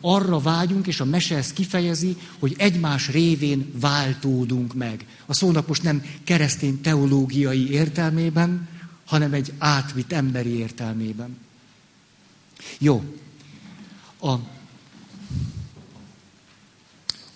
arra 0.01 0.39
vágyunk, 0.39 0.87
és 0.87 0.99
a 0.99 1.05
mese 1.05 1.35
ezt 1.35 1.53
kifejezi, 1.53 2.17
hogy 2.39 2.55
egymás 2.57 3.09
révén 3.09 3.71
váltódunk 3.79 4.73
meg. 4.73 5.05
A 5.25 5.33
szónak 5.33 5.67
most 5.67 5.83
nem 5.83 6.05
keresztény 6.23 6.81
teológiai 6.81 7.71
értelmében, 7.71 8.67
hanem 9.05 9.33
egy 9.33 9.53
átvitt 9.57 10.11
emberi 10.11 10.57
értelmében. 10.57 11.37
Jó. 12.77 13.03
A, 14.21 14.33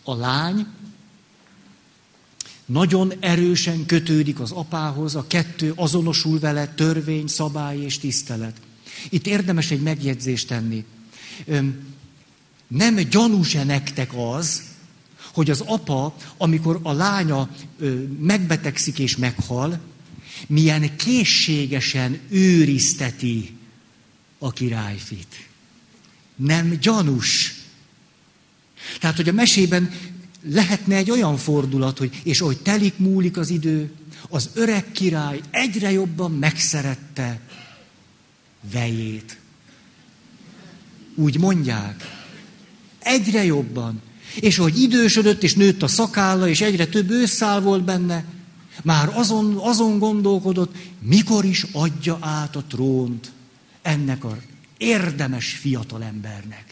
a 0.10 0.16
lány 0.16 0.66
nagyon 2.66 3.14
erősen 3.20 3.86
kötődik 3.86 4.40
az 4.40 4.52
apához, 4.52 5.16
a 5.16 5.28
kettő 5.28 5.74
azonosul 5.76 6.40
vele, 6.40 6.68
törvény, 6.68 7.28
szabály 7.28 7.78
és 7.78 7.98
tisztelet. 7.98 8.62
Itt 9.10 9.28
érdemes 9.28 9.72
egy 9.72 9.82
megjegyzést 9.82 10.48
tenni. 10.48 10.86
Nem 12.68 12.96
gyanús-e 12.96 13.64
nektek 13.64 14.12
az, 14.16 14.64
hogy 15.34 15.50
az 15.50 15.62
apa, 15.66 16.16
amikor 16.38 16.80
a 16.84 16.92
lánya 16.92 17.50
megbetegszik 18.20 19.00
és 19.00 19.18
meghal, 19.18 19.80
milyen 20.48 20.96
készségesen 20.96 22.20
őrizteti 22.30 23.58
a 24.38 24.52
királyfit. 24.52 25.48
Nem 26.36 26.78
gyanús. 26.82 27.59
Tehát, 29.00 29.16
hogy 29.16 29.30
a 29.30 29.34
mesében 29.34 29.92
lehetne 30.44 30.96
egy 30.96 31.12
olyan 31.12 31.38
fordulat, 31.38 31.98
hogy 31.98 32.22
és 32.24 32.40
hogy 32.40 32.58
telik 32.58 32.98
múlik 32.98 33.38
az 33.38 33.50
idő, 33.50 33.92
az 34.30 34.50
öreg 34.54 34.92
király 34.92 35.40
egyre 35.52 35.92
jobban 35.92 36.32
megszerette 36.32 37.40
vejét. 38.72 39.38
Úgy 41.16 41.40
mondják. 41.40 42.18
Egyre 43.00 43.44
jobban. 43.44 44.02
És 44.36 44.58
hogy 44.58 44.82
idősödött, 44.82 45.44
és 45.44 45.54
nőtt 45.54 45.84
a 45.84 45.88
szakálla, 45.88 46.48
és 46.48 46.62
egyre 46.62 46.88
több 46.88 47.10
ősszál 47.10 47.62
volt 47.62 47.84
benne, 47.84 48.26
már 48.84 49.10
azon, 49.14 49.56
azon 49.58 50.00
gondolkodott, 50.00 50.76
mikor 51.00 51.46
is 51.46 51.66
adja 51.72 52.18
át 52.22 52.56
a 52.56 52.64
trónt 52.64 53.32
ennek 53.82 54.24
a 54.24 54.38
érdemes 54.78 55.52
fiatalembernek. 55.52 56.69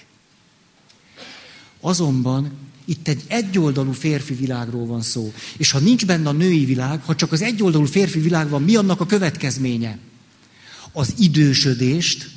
Azonban 1.81 2.51
itt 2.85 3.07
egy 3.07 3.23
egyoldalú 3.27 3.91
férfi 3.91 4.33
világról 4.33 4.85
van 4.85 5.01
szó. 5.01 5.33
És 5.57 5.71
ha 5.71 5.79
nincs 5.79 6.05
benne 6.05 6.29
a 6.29 6.31
női 6.31 6.65
világ, 6.65 7.03
ha 7.03 7.15
csak 7.15 7.31
az 7.31 7.41
egyoldalú 7.41 7.85
férfi 7.85 8.19
világ 8.19 8.49
van, 8.49 8.63
mi 8.63 8.75
annak 8.75 9.01
a 9.01 9.05
következménye? 9.05 9.99
az 10.97 11.13
idősödést, 11.17 12.29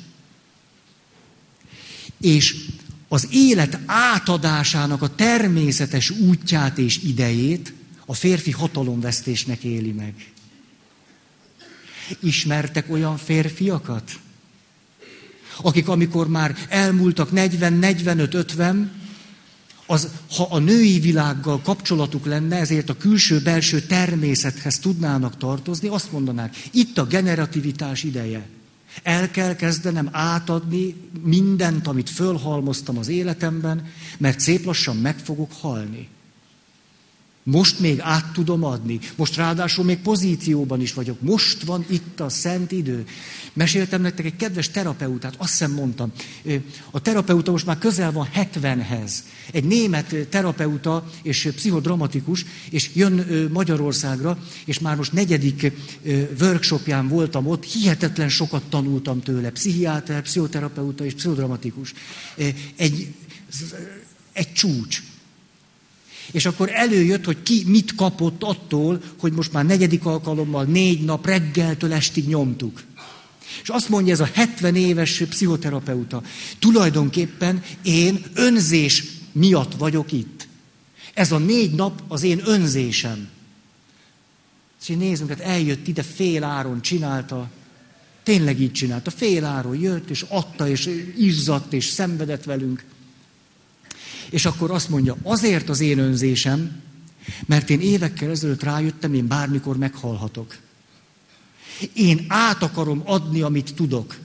és 2.19 2.55
az 3.07 3.27
élet 3.31 3.79
átadásának 3.85 5.01
a 5.01 5.15
természetes 5.15 6.09
útját 6.09 6.77
és 6.77 6.97
idejét 7.03 7.73
a 8.05 8.13
férfi 8.13 8.51
hatalomvesztésnek 8.51 9.63
éli 9.63 9.91
meg. 9.91 10.13
Ismertek 12.19 12.91
olyan 12.91 13.17
férfiakat, 13.17 14.11
akik 15.61 15.87
amikor 15.87 16.27
már 16.27 16.55
elmúltak 16.69 17.31
40, 17.31 17.73
45, 17.73 18.33
50, 18.33 19.00
az, 19.91 20.07
ha 20.35 20.47
a 20.49 20.59
női 20.59 20.99
világgal 20.99 21.61
kapcsolatuk 21.61 22.25
lenne, 22.25 22.55
ezért 22.55 22.89
a 22.89 22.97
külső-belső 22.97 23.81
természethez 23.81 24.79
tudnának 24.79 25.37
tartozni, 25.37 25.87
azt 25.87 26.11
mondanák, 26.11 26.55
itt 26.71 26.97
a 26.97 27.05
generativitás 27.05 28.03
ideje. 28.03 28.47
El 29.03 29.31
kell 29.31 29.55
kezdenem 29.55 30.09
átadni 30.11 30.95
mindent, 31.23 31.87
amit 31.87 32.09
fölhalmoztam 32.09 32.97
az 32.97 33.07
életemben, 33.07 33.85
mert 34.17 34.39
szép 34.39 34.65
lassan 34.65 34.95
meg 34.95 35.17
fogok 35.17 35.51
halni. 35.53 36.07
Most 37.43 37.79
még 37.79 37.99
át 37.99 38.33
tudom 38.33 38.63
adni. 38.63 38.99
Most 39.15 39.35
ráadásul 39.35 39.85
még 39.85 39.97
pozícióban 39.97 40.81
is 40.81 40.93
vagyok. 40.93 41.21
Most 41.21 41.63
van 41.63 41.85
itt 41.89 42.19
a 42.19 42.29
szent 42.29 42.71
idő. 42.71 43.05
Meséltem 43.53 44.01
nektek 44.01 44.25
egy 44.25 44.35
kedves 44.35 44.69
terapeutát, 44.69 45.33
azt 45.37 45.49
hiszem 45.49 45.71
mondtam. 45.71 46.11
A 46.91 47.01
terapeuta 47.01 47.51
most 47.51 47.65
már 47.65 47.77
közel 47.77 48.11
van 48.11 48.29
70-hez. 48.35 49.11
Egy 49.51 49.63
német 49.63 50.15
terapeuta 50.29 51.09
és 51.21 51.49
pszichodramatikus, 51.55 52.45
és 52.69 52.89
jön 52.93 53.47
Magyarországra, 53.53 54.37
és 54.65 54.79
már 54.79 54.95
most 54.95 55.13
negyedik 55.13 55.71
workshopján 56.39 57.07
voltam 57.07 57.47
ott, 57.47 57.63
hihetetlen 57.63 58.29
sokat 58.29 58.63
tanultam 58.63 59.21
tőle. 59.21 59.49
Pszichiáter, 59.49 60.21
pszichoterapeuta 60.21 61.05
és 61.05 61.13
pszichodramatikus. 61.13 61.93
Egy, 62.75 63.13
egy 64.33 64.53
csúcs. 64.53 65.01
És 66.31 66.45
akkor 66.45 66.69
előjött, 66.73 67.25
hogy 67.25 67.43
ki 67.43 67.63
mit 67.65 67.95
kapott 67.95 68.43
attól, 68.43 69.01
hogy 69.19 69.31
most 69.33 69.53
már 69.53 69.65
negyedik 69.65 70.05
alkalommal, 70.05 70.63
négy 70.63 71.03
nap, 71.03 71.25
reggeltől 71.25 71.93
estig 71.93 72.27
nyomtuk. 72.27 72.83
És 73.61 73.69
azt 73.69 73.89
mondja 73.89 74.13
ez 74.13 74.19
a 74.19 74.29
70 74.33 74.75
éves 74.75 75.23
pszichoterapeuta, 75.29 76.21
tulajdonképpen 76.59 77.63
én 77.83 78.23
önzés 78.33 79.03
miatt 79.31 79.73
vagyok 79.77 80.11
itt. 80.11 80.47
Ez 81.13 81.31
a 81.31 81.37
négy 81.37 81.71
nap 81.71 82.03
az 82.07 82.23
én 82.23 82.41
önzésem. 82.45 83.27
És 84.81 84.89
így 84.89 84.97
nézzünk, 84.97 85.29
hát 85.29 85.39
eljött 85.39 85.87
ide 85.87 86.03
fél 86.03 86.43
áron, 86.43 86.81
csinálta, 86.81 87.49
tényleg 88.23 88.59
így 88.59 88.71
csinálta, 88.71 89.11
fél 89.11 89.45
áron 89.45 89.79
jött, 89.79 90.09
és 90.09 90.25
adta, 90.27 90.67
és 90.67 90.89
izzadt, 91.17 91.73
és 91.73 91.85
szenvedett 91.85 92.43
velünk. 92.43 92.83
És 94.29 94.45
akkor 94.45 94.71
azt 94.71 94.89
mondja, 94.89 95.17
azért 95.23 95.69
az 95.69 95.79
én 95.79 95.99
önzésem, 95.99 96.81
mert 97.45 97.69
én 97.69 97.81
évekkel 97.81 98.29
ezelőtt 98.29 98.63
rájöttem, 98.63 99.13
én 99.13 99.27
bármikor 99.27 99.77
meghalhatok. 99.77 100.55
Én 101.93 102.25
át 102.27 102.63
akarom 102.63 103.01
adni, 103.05 103.41
amit 103.41 103.73
tudok. 103.75 104.17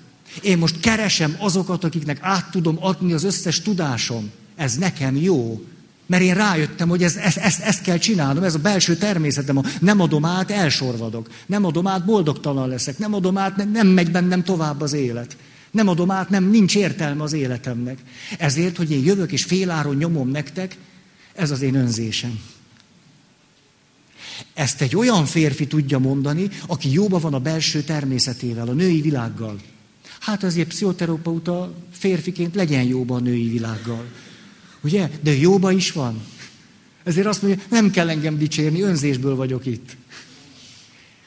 Én 0.42 0.58
most 0.58 0.80
keresem 0.80 1.36
azokat, 1.38 1.84
akiknek 1.84 2.18
át 2.20 2.50
tudom 2.50 2.76
adni 2.80 3.12
az 3.12 3.24
összes 3.24 3.60
tudásom. 3.60 4.30
Ez 4.56 4.74
nekem 4.74 5.16
jó. 5.16 5.64
Mert 6.06 6.22
én 6.22 6.34
rájöttem, 6.34 6.88
hogy 6.88 7.02
ez, 7.02 7.16
ezt, 7.16 7.60
ezt 7.60 7.82
kell 7.82 7.98
csinálnom, 7.98 8.42
ez 8.42 8.54
a 8.54 8.58
belső 8.58 8.96
természetem. 8.96 9.60
Nem 9.80 10.00
adom 10.00 10.24
át, 10.24 10.50
elsorvadok. 10.50 11.28
Nem 11.46 11.64
adom 11.64 11.86
át, 11.86 12.04
boldogtalan 12.04 12.68
leszek. 12.68 12.98
Nem 12.98 13.14
adom 13.14 13.38
át, 13.38 13.56
nem, 13.56 13.70
nem 13.70 13.86
megy 13.86 14.10
bennem 14.10 14.42
tovább 14.42 14.80
az 14.80 14.92
élet. 14.92 15.36
Nem 15.76 15.88
adom 15.88 16.10
át, 16.10 16.30
nem, 16.30 16.50
nincs 16.50 16.76
értelme 16.76 17.22
az 17.22 17.32
életemnek. 17.32 17.98
Ezért, 18.38 18.76
hogy 18.76 18.90
én 18.90 19.04
jövök 19.04 19.32
és 19.32 19.44
féláron 19.44 19.96
nyomom 19.96 20.28
nektek, 20.28 20.76
ez 21.34 21.50
az 21.50 21.62
én 21.62 21.74
önzésem. 21.74 22.40
Ezt 24.54 24.80
egy 24.80 24.96
olyan 24.96 25.26
férfi 25.26 25.66
tudja 25.66 25.98
mondani, 25.98 26.48
aki 26.66 26.92
jóba 26.92 27.18
van 27.18 27.34
a 27.34 27.38
belső 27.38 27.82
természetével, 27.82 28.68
a 28.68 28.72
női 28.72 29.00
világgal. 29.00 29.60
Hát 30.20 30.42
azért 30.42 30.68
pszichoterapeuta 30.68 31.74
férfiként 31.90 32.54
legyen 32.54 32.82
jóba 32.82 33.14
a 33.16 33.20
női 33.20 33.48
világgal. 33.48 34.04
Ugye? 34.80 35.10
De 35.20 35.32
jóba 35.32 35.72
is 35.72 35.92
van. 35.92 36.20
Ezért 37.04 37.26
azt 37.26 37.42
mondja, 37.42 37.64
nem 37.70 37.90
kell 37.90 38.08
engem 38.08 38.38
dicsérni, 38.38 38.82
önzésből 38.82 39.36
vagyok 39.36 39.66
itt. 39.66 39.96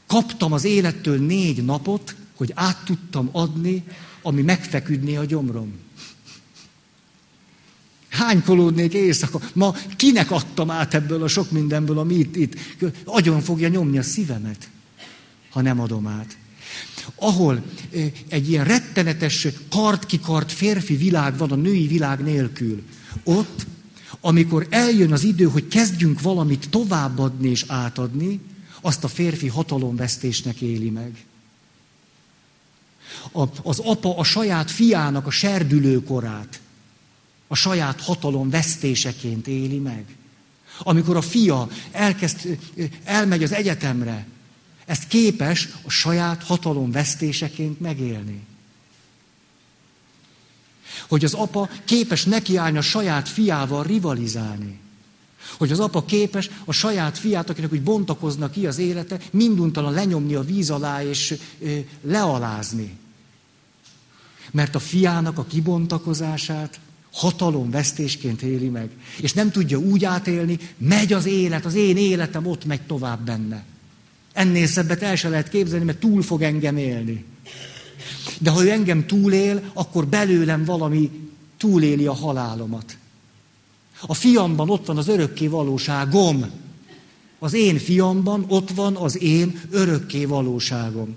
Kaptam 0.07 0.53
az 0.53 0.63
élettől 0.63 1.17
négy 1.17 1.65
napot, 1.65 2.15
hogy 2.35 2.51
át 2.55 2.85
tudtam 2.85 3.29
adni 3.31 3.83
ami 4.29 4.41
megfeküdné 4.41 5.15
a 5.15 5.25
gyomrom. 5.25 5.73
Hánykolódnék 8.09 8.93
éjszaka? 8.93 9.41
Ma 9.53 9.75
kinek 9.95 10.31
adtam 10.31 10.69
át 10.69 10.93
ebből 10.93 11.23
a 11.23 11.27
sok 11.27 11.51
mindenből, 11.51 11.99
ami 11.99 12.15
itt, 12.15 12.35
itt 12.35 12.55
agyon 13.05 13.41
fogja 13.41 13.67
nyomni 13.67 13.97
a 13.97 14.03
szívemet, 14.03 14.69
ha 15.49 15.61
nem 15.61 15.79
adom 15.79 16.07
át. 16.07 16.37
Ahol 17.15 17.63
egy 18.27 18.49
ilyen 18.49 18.65
rettenetes 18.65 19.47
kart-kikart 19.69 20.51
férfi 20.51 20.95
világ 20.95 21.37
van 21.37 21.51
a 21.51 21.55
női 21.55 21.87
világ 21.87 22.23
nélkül, 22.23 22.83
ott, 23.23 23.65
amikor 24.21 24.67
eljön 24.69 25.11
az 25.11 25.23
idő, 25.23 25.45
hogy 25.45 25.67
kezdjünk 25.67 26.21
valamit 26.21 26.69
továbbadni 26.69 27.49
és 27.49 27.63
átadni, 27.67 28.39
azt 28.81 29.03
a 29.03 29.07
férfi 29.07 29.47
hatalomvesztésnek 29.47 30.61
éli 30.61 30.89
meg. 30.89 31.25
A, 33.31 33.43
az 33.63 33.79
apa 33.79 34.17
a 34.17 34.23
saját 34.23 34.71
fiának 34.71 35.27
a 35.27 35.31
serdülő 35.31 36.03
korát, 36.03 36.59
a 37.47 37.55
saját 37.55 38.01
hatalom 38.01 38.49
vesztéseként 38.49 39.47
éli 39.47 39.77
meg. 39.77 40.05
Amikor 40.79 41.15
a 41.15 41.21
fia 41.21 41.67
elkezd, 41.91 42.57
elmegy 43.03 43.43
az 43.43 43.51
egyetemre, 43.51 44.27
ezt 44.85 45.07
képes 45.07 45.69
a 45.83 45.89
saját 45.89 46.43
hatalom 46.43 46.91
vesztéseként 46.91 47.79
megélni. 47.79 48.45
Hogy 51.07 51.25
az 51.25 51.33
apa 51.33 51.69
képes 51.85 52.23
nekiállni 52.23 52.77
a 52.77 52.81
saját 52.81 53.29
fiával 53.29 53.83
rivalizálni. 53.83 54.79
Hogy 55.57 55.71
az 55.71 55.79
apa 55.79 56.05
képes 56.05 56.49
a 56.65 56.71
saját 56.71 57.17
fiát, 57.17 57.49
akinek 57.49 57.71
úgy 57.71 57.83
bontakozna 57.83 58.49
ki 58.49 58.67
az 58.67 58.77
élete, 58.77 59.19
minduntalan 59.31 59.93
lenyomni 59.93 60.35
a 60.35 60.43
víz 60.43 60.69
alá 60.69 61.03
és 61.03 61.37
lealázni. 62.01 62.97
Mert 64.51 64.75
a 64.75 64.79
fiának 64.79 65.37
a 65.37 65.45
kibontakozását 65.45 66.79
hatalom 67.11 67.71
vesztésként 67.71 68.41
éli 68.41 68.67
meg. 68.67 68.89
És 69.21 69.33
nem 69.33 69.51
tudja 69.51 69.77
úgy 69.77 70.05
átélni, 70.05 70.59
megy 70.77 71.13
az 71.13 71.25
élet, 71.25 71.65
az 71.65 71.75
én 71.75 71.97
életem 71.97 72.45
ott 72.45 72.65
megy 72.65 72.81
tovább 72.81 73.25
benne. 73.25 73.63
Ennél 74.33 74.67
szebbet 74.67 75.01
el 75.01 75.15
se 75.15 75.29
lehet 75.29 75.49
képzelni, 75.49 75.85
mert 75.85 75.99
túl 75.99 76.21
fog 76.21 76.41
engem 76.41 76.77
élni. 76.77 77.25
De 78.39 78.49
ha 78.49 78.63
ő 78.63 78.69
engem 78.69 79.05
túlél, 79.05 79.71
akkor 79.73 80.07
belőlem 80.07 80.65
valami 80.65 81.11
túléli 81.57 82.05
a 82.05 82.13
halálomat. 82.13 82.97
A 84.01 84.13
fiamban 84.13 84.69
ott 84.69 84.85
van 84.85 84.97
az 84.97 85.07
örökké 85.07 85.47
valóságom. 85.47 86.49
Az 87.39 87.53
én 87.53 87.77
fiamban 87.77 88.45
ott 88.47 88.69
van 88.69 88.95
az 88.95 89.21
én 89.21 89.61
örökké 89.69 90.25
valóságom. 90.25 91.15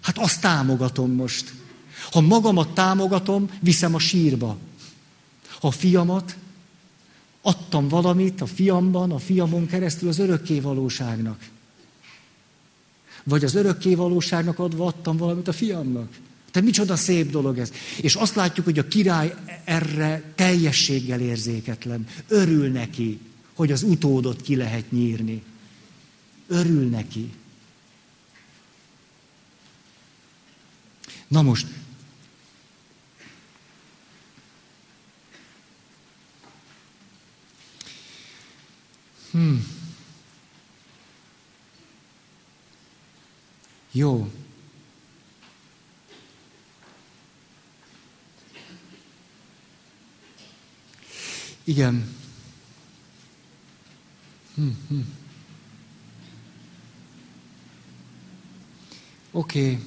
Hát 0.00 0.18
azt 0.18 0.40
támogatom 0.40 1.12
most. 1.12 1.52
Ha 2.12 2.20
magamat 2.20 2.74
támogatom, 2.74 3.50
viszem 3.60 3.94
a 3.94 3.98
sírba. 3.98 4.56
Ha 5.60 5.68
a 5.68 5.70
fiamat, 5.70 6.36
adtam 7.42 7.88
valamit 7.88 8.40
a 8.40 8.46
fiamban, 8.46 9.10
a 9.12 9.18
fiamon 9.18 9.66
keresztül 9.66 10.08
az 10.08 10.18
örökké 10.18 10.60
valóságnak. 10.60 11.48
Vagy 13.24 13.44
az 13.44 13.54
örökké 13.54 13.94
valóságnak 13.94 14.58
adva 14.58 14.86
adtam 14.86 15.16
valamit 15.16 15.48
a 15.48 15.52
fiamnak. 15.52 16.18
Te 16.50 16.60
micsoda 16.60 16.96
szép 16.96 17.30
dolog 17.30 17.58
ez. 17.58 17.72
És 18.00 18.14
azt 18.14 18.34
látjuk, 18.34 18.64
hogy 18.64 18.78
a 18.78 18.88
király 18.88 19.34
erre 19.64 20.32
teljességgel 20.34 21.20
érzéketlen. 21.20 22.06
Örül 22.28 22.68
neki, 22.68 23.18
hogy 23.54 23.72
az 23.72 23.82
utódot 23.82 24.42
ki 24.42 24.56
lehet 24.56 24.90
nyírni. 24.90 25.42
Örül 26.46 26.88
neki. 26.88 27.32
Na 31.28 31.42
most, 31.42 31.66
Hmm. 39.32 39.66
Jó. 43.92 44.32
Igen. 51.64 52.16
Hmm, 54.54 54.76
hmm. 54.88 55.14
Oké, 59.30 59.60
okay. 59.60 59.82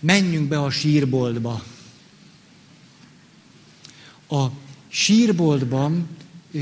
menjünk 0.00 0.48
be 0.48 0.58
a 0.58 0.70
sírboltba. 0.70 1.64
A 4.28 4.46
sírboltban 4.88 6.08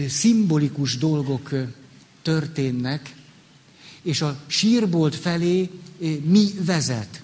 szimbolikus 0.09 0.97
dolgok 0.97 1.51
történnek, 2.23 3.14
és 4.03 4.20
a 4.20 4.39
sírbolt 4.47 5.14
felé 5.14 5.61
eh, 6.03 6.16
mi 6.25 6.47
vezet? 6.64 7.23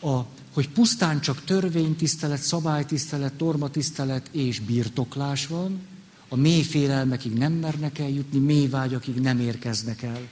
A, 0.00 0.20
hogy 0.52 0.68
pusztán 0.68 1.20
csak 1.20 1.44
törvénytisztelet, 1.44 2.40
szabálytisztelet, 2.40 3.32
tormatisztelet 3.32 4.28
és 4.32 4.60
birtoklás 4.60 5.46
van, 5.46 5.80
a 6.28 6.36
mély 6.36 6.62
félelmekig 6.62 7.32
nem 7.32 7.52
mernek 7.52 7.98
eljutni, 7.98 8.38
mély 8.38 8.66
vágyakig 8.66 9.14
nem 9.14 9.40
érkeznek 9.40 10.02
el. 10.02 10.28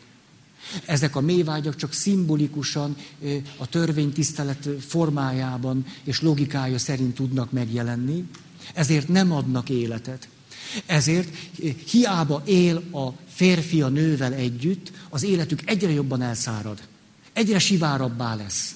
Ezek 0.86 1.16
a 1.16 1.20
mélyvágyak 1.20 1.76
csak 1.76 1.92
szimbolikusan 1.92 2.96
eh, 3.22 3.42
a 3.56 3.68
törvénytisztelet 3.68 4.68
formájában 4.80 5.86
és 6.04 6.20
logikája 6.20 6.78
szerint 6.78 7.14
tudnak 7.14 7.52
megjelenni, 7.52 8.24
ezért 8.74 9.08
nem 9.08 9.32
adnak 9.32 9.68
életet. 9.68 10.28
Ezért 10.86 11.36
hiába 11.90 12.42
él 12.44 12.76
a 12.76 13.08
férfi 13.28 13.82
a 13.82 13.88
nővel 13.88 14.32
együtt, 14.32 14.92
az 15.08 15.22
életük 15.22 15.60
egyre 15.64 15.90
jobban 15.90 16.22
elszárad. 16.22 16.82
Egyre 17.32 17.58
sivárabbá 17.58 18.34
lesz. 18.34 18.74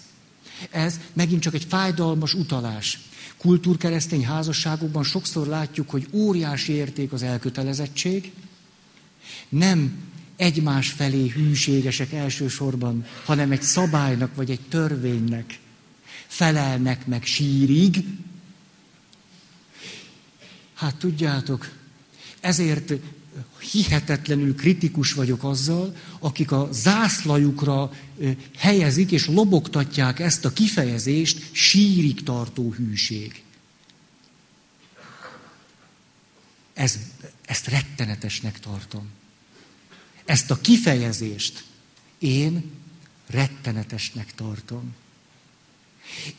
Ez 0.70 1.00
megint 1.12 1.42
csak 1.42 1.54
egy 1.54 1.66
fájdalmas 1.68 2.34
utalás. 2.34 3.00
Kultúrkeresztény 3.36 4.24
házasságokban 4.24 5.04
sokszor 5.04 5.46
látjuk, 5.46 5.90
hogy 5.90 6.06
óriási 6.12 6.72
érték 6.72 7.12
az 7.12 7.22
elkötelezettség, 7.22 8.32
nem 9.48 9.92
egymás 10.36 10.90
felé 10.90 11.28
hűségesek 11.28 12.12
elsősorban, 12.12 13.04
hanem 13.24 13.50
egy 13.50 13.62
szabálynak 13.62 14.34
vagy 14.34 14.50
egy 14.50 14.60
törvénynek 14.60 15.58
felelnek 16.26 17.06
meg 17.06 17.24
sírig. 17.24 18.04
Hát 20.74 20.96
tudjátok, 20.96 21.70
ezért 22.40 22.92
hihetetlenül 23.72 24.54
kritikus 24.54 25.12
vagyok 25.12 25.44
azzal, 25.44 25.96
akik 26.18 26.52
a 26.52 26.68
zászlajukra 26.72 27.92
helyezik 28.56 29.12
és 29.12 29.26
lobogtatják 29.26 30.18
ezt 30.18 30.44
a 30.44 30.52
kifejezést 30.52 31.48
sírig 31.52 32.22
tartó 32.22 32.72
hűség. 32.72 33.42
Ez, 36.74 36.98
ezt 37.44 37.66
rettenetesnek 37.66 38.60
tartom. 38.60 39.08
Ezt 40.24 40.50
a 40.50 40.60
kifejezést 40.60 41.64
én 42.18 42.70
rettenetesnek 43.26 44.34
tartom. 44.34 44.94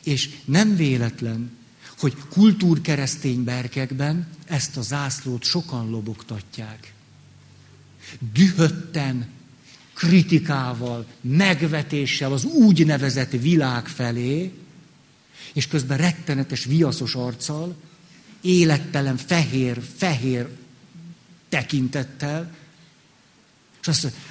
És 0.04 0.30
nem 0.46 0.76
véletlen, 0.76 1.58
hogy 2.00 2.18
kultúrkeresztény 2.30 3.44
berkekben 3.44 4.28
ezt 4.46 4.78
a 4.78 4.82
zászlót 4.82 5.44
sokan 5.44 5.90
lobogtatják. 5.90 6.94
Dühötten, 8.34 9.28
kritikával, 9.94 11.06
megvetéssel 11.22 12.34
az 12.34 12.44
úgynevezett 12.44 13.32
világ 13.32 13.88
felé, 13.88 14.54
és 15.54 15.68
közben 15.68 15.98
rettenetes 15.98 16.66
viaszos 16.66 17.16
arccal, 17.16 17.76
élettelen, 18.42 19.18
fehér, 19.18 19.82
fehér 19.98 20.48
tekintettel, 21.50 22.56
és 23.82 23.88
azt 23.88 24.04
mondja, 24.04 24.22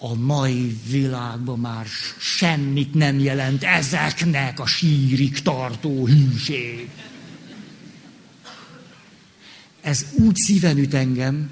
a 0.00 0.14
mai 0.14 0.78
világban 0.90 1.58
már 1.58 1.86
semmit 2.18 2.94
nem 2.94 3.18
jelent 3.18 3.64
ezeknek 3.64 4.60
a 4.60 4.66
sírig 4.66 5.42
tartó 5.42 6.06
hűség. 6.06 6.90
Ez 9.88 10.06
úgy 10.12 10.36
szíven 10.36 10.78
üt 10.78 10.94
engem, 10.94 11.50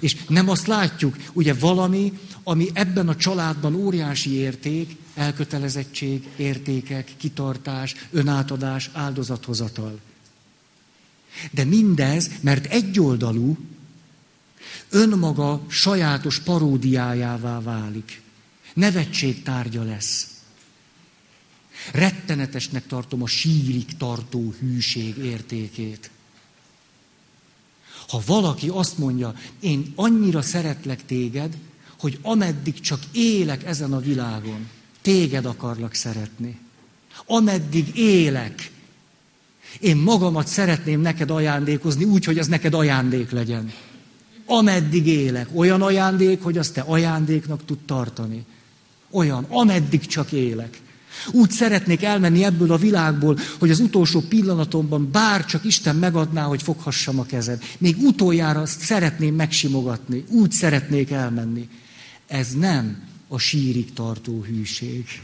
és 0.00 0.16
nem 0.28 0.48
azt 0.48 0.66
látjuk, 0.66 1.16
ugye 1.32 1.54
valami, 1.54 2.18
ami 2.42 2.68
ebben 2.72 3.08
a 3.08 3.16
családban 3.16 3.74
óriási 3.74 4.30
érték, 4.30 4.96
elkötelezettség, 5.14 6.28
értékek, 6.36 7.12
kitartás, 7.16 7.94
önátadás, 8.10 8.90
áldozathozatal. 8.92 10.00
De 11.50 11.64
mindez, 11.64 12.30
mert 12.40 12.66
egyoldalú, 12.66 13.58
önmaga 14.90 15.64
sajátos 15.68 16.40
paródiájává 16.40 17.60
válik. 17.60 18.20
Nevetség 18.74 19.42
tárgya 19.42 19.82
lesz. 19.82 20.26
Rettenetesnek 21.92 22.86
tartom 22.86 23.22
a 23.22 23.26
sírig 23.26 23.96
tartó 23.96 24.54
hűség 24.58 25.16
értékét. 25.16 26.10
Ha 28.08 28.22
valaki 28.26 28.68
azt 28.68 28.98
mondja, 28.98 29.34
én 29.60 29.92
annyira 29.94 30.42
szeretlek 30.42 31.04
téged, 31.04 31.56
hogy 31.98 32.18
ameddig 32.22 32.80
csak 32.80 33.00
élek 33.12 33.64
ezen 33.64 33.92
a 33.92 34.00
világon, 34.00 34.68
téged 35.02 35.44
akarlak 35.44 35.94
szeretni. 35.94 36.58
Ameddig 37.26 37.96
élek, 37.96 38.70
én 39.80 39.96
magamat 39.96 40.46
szeretném 40.46 41.00
neked 41.00 41.30
ajándékozni 41.30 42.04
úgy, 42.04 42.24
hogy 42.24 42.38
az 42.38 42.46
neked 42.46 42.74
ajándék 42.74 43.30
legyen 43.30 43.72
ameddig 44.48 45.06
élek. 45.06 45.48
Olyan 45.54 45.82
ajándék, 45.82 46.42
hogy 46.42 46.58
azt 46.58 46.74
te 46.74 46.80
ajándéknak 46.80 47.64
tud 47.64 47.78
tartani. 47.78 48.44
Olyan, 49.10 49.46
ameddig 49.48 50.06
csak 50.06 50.32
élek. 50.32 50.80
Úgy 51.32 51.50
szeretnék 51.50 52.02
elmenni 52.02 52.44
ebből 52.44 52.72
a 52.72 52.76
világból, 52.76 53.38
hogy 53.58 53.70
az 53.70 53.80
utolsó 53.80 54.20
pillanatomban 54.20 55.10
bár 55.10 55.44
csak 55.44 55.64
Isten 55.64 55.96
megadná, 55.96 56.42
hogy 56.42 56.62
foghassam 56.62 57.18
a 57.18 57.24
kezed. 57.24 57.62
Még 57.78 57.96
utoljára 57.98 58.60
azt 58.60 58.80
szeretném 58.80 59.34
megsimogatni. 59.34 60.24
Úgy 60.28 60.52
szeretnék 60.52 61.10
elmenni. 61.10 61.68
Ez 62.26 62.54
nem 62.54 63.02
a 63.28 63.38
sírig 63.38 63.92
tartó 63.92 64.42
hűség. 64.42 65.22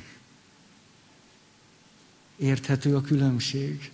Érthető 2.37 2.97
a 2.97 3.01
különbség? 3.01 3.91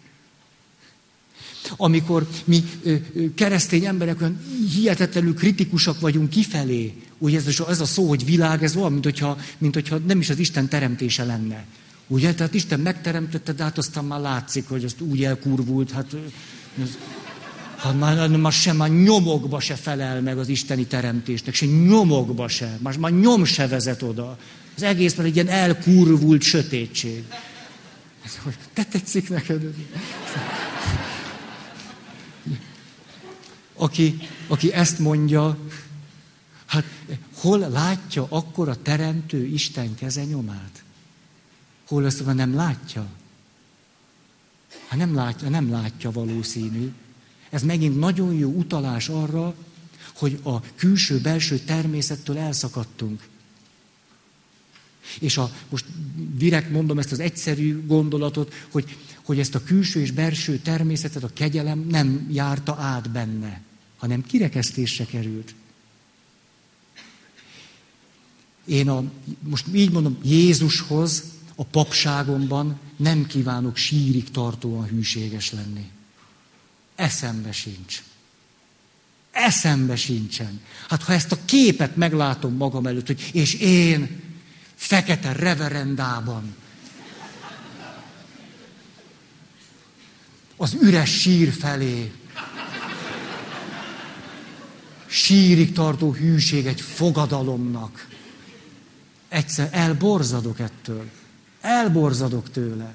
Amikor 1.77 2.29
mi 2.45 2.65
keresztény 3.35 3.85
emberek 3.85 4.21
olyan 4.21 4.41
hihetetlenül 4.75 5.35
kritikusak 5.35 6.01
vagyunk 6.01 6.31
kifelé, 6.31 6.95
ugye 7.19 7.39
ez, 7.39 7.61
ez 7.69 7.81
a 7.81 7.85
szó, 7.85 8.09
hogy 8.09 8.25
világ, 8.25 8.63
ez 8.63 8.77
olyan, 8.77 8.93
mint 8.93 9.05
hogyha, 9.05 9.39
mint 9.59 9.75
hogyha 9.75 9.99
nem 9.99 10.21
is 10.21 10.31
az 10.31 10.39
Isten 10.39 10.69
teremtése 10.69 11.25
lenne. 11.25 11.65
Ugye, 12.11 12.35
tehát 12.35 12.55
Isten 12.55 12.81
megteremtette, 12.81 13.53
de 13.53 13.63
hát 13.63 13.79
aztán 13.79 14.05
már 14.05 14.21
látszik, 14.21 14.69
hogy 14.69 14.85
azt 14.85 15.01
úgy 15.01 15.25
elkurvult, 15.25 15.91
hát, 15.91 16.17
ez, 16.83 16.99
hát 17.77 17.99
már, 17.99 18.29
már 18.29 18.53
sem, 18.53 18.77
már 18.77 18.91
nyomokba 18.91 19.61
se 19.61 19.75
felel 19.75 20.21
meg 20.21 20.39
az 20.39 20.49
isteni 20.49 20.87
teremtésnek, 20.87 21.55
se 21.55 21.67
nyomokba 21.67 22.49
se, 22.49 22.79
már, 22.83 22.97
már 22.97 23.13
nyom 23.13 23.45
se 23.45 23.69
vezet 23.69 24.03
oda. 24.03 24.39
Az 24.77 24.83
egész 24.83 25.15
már 25.15 25.27
egy 25.27 25.35
ilyen 25.35 25.49
elkurvult 25.49 26.43
sötétség. 26.43 27.25
Te 28.73 28.85
tetszik 28.85 29.29
neked? 29.29 29.75
aki, 33.75 34.19
aki 34.47 34.73
ezt 34.73 34.99
mondja, 34.99 35.59
hát 36.67 36.85
hol 37.35 37.59
látja 37.59 38.27
akkor 38.29 38.69
a 38.69 38.83
teremtő 38.83 39.45
Isten 39.45 39.95
keze 39.95 40.25
nyomát? 40.25 40.83
Hol 41.91 42.03
mondja, 42.03 42.33
nem 42.35 42.55
látja? 42.55 43.07
Hát 44.87 44.99
nem 44.99 45.15
látja, 45.15 45.49
nem 45.49 45.71
látja 45.71 46.11
valószínű. 46.11 46.93
Ez 47.51 47.63
megint 47.63 47.99
nagyon 47.99 48.35
jó 48.35 48.51
utalás 48.51 49.09
arra, 49.09 49.55
hogy 50.15 50.41
a 50.43 50.61
külső-belső 50.61 51.59
természettől 51.59 52.39
elszakadtunk. 52.39 53.29
És 55.21 55.37
a, 55.37 55.51
most 55.69 55.85
direkt 56.35 56.71
mondom 56.71 56.99
ezt 56.99 57.13
az 57.13 57.21
egyszerű 57.21 57.87
gondolatot, 57.87 58.55
hogy, 58.71 58.97
hogy 59.23 59.39
ezt 59.39 59.55
a 59.55 59.63
külső 59.63 60.01
és 60.01 60.11
belső 60.11 60.59
természetet 60.59 61.23
a 61.23 61.33
kegyelem 61.33 61.87
nem 61.89 62.29
járta 62.31 62.75
át 62.75 63.11
benne 63.11 63.63
hanem 64.01 64.27
kirekesztésre 64.27 65.05
került. 65.05 65.55
Én 68.65 68.89
a, 68.89 69.05
most 69.43 69.67
így 69.73 69.91
mondom, 69.91 70.19
Jézushoz 70.23 71.25
a 71.61 71.65
papságomban 71.65 72.81
nem 72.97 73.27
kívánok 73.27 73.77
sírig 73.77 74.31
tartóan 74.31 74.87
hűséges 74.87 75.53
lenni. 75.53 75.91
Eszembe 76.95 77.53
sincs. 77.53 78.03
Eszembe 79.31 79.97
sincsen. 79.97 80.61
Hát 80.89 81.03
ha 81.03 81.13
ezt 81.13 81.33
a 81.33 81.45
képet 81.45 81.97
meglátom 81.97 82.57
magam 82.57 82.87
előtt, 82.87 83.07
hogy 83.07 83.31
és 83.33 83.55
én 83.55 84.23
fekete 84.75 85.33
reverendában, 85.33 86.55
az 90.57 90.77
üres 90.81 91.21
sír 91.21 91.53
felé 91.53 92.13
sírig 95.07 95.73
tartó 95.73 96.13
hűség 96.13 96.67
egy 96.67 96.81
fogadalomnak. 96.81 98.09
Egyszer 99.29 99.69
elborzadok 99.73 100.61
ettől. 100.61 101.19
Elborzadok 101.61 102.51
tőle. 102.51 102.95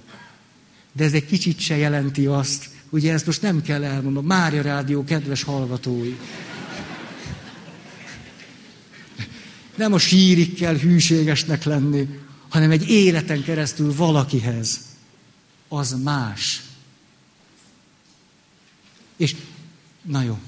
De 0.91 1.03
ez 1.03 1.13
egy 1.13 1.25
kicsit 1.25 1.59
se 1.59 1.75
jelenti 1.75 2.25
azt, 2.25 2.69
ugye 2.89 3.13
ezt 3.13 3.25
most 3.25 3.41
nem 3.41 3.61
kell 3.61 3.83
elmondom, 3.83 4.25
Mária 4.25 4.61
Rádió 4.61 5.03
kedves 5.03 5.43
hallgatói. 5.43 6.15
Nem 9.75 9.93
a 9.93 9.97
sírig 9.97 10.53
kell 10.53 10.77
hűségesnek 10.77 11.63
lenni, 11.63 12.19
hanem 12.49 12.71
egy 12.71 12.89
életen 12.89 13.43
keresztül 13.43 13.95
valakihez. 13.95 14.79
Az 15.67 15.95
más. 16.03 16.63
És, 19.17 19.35
na 20.01 20.21
jó 20.21 20.39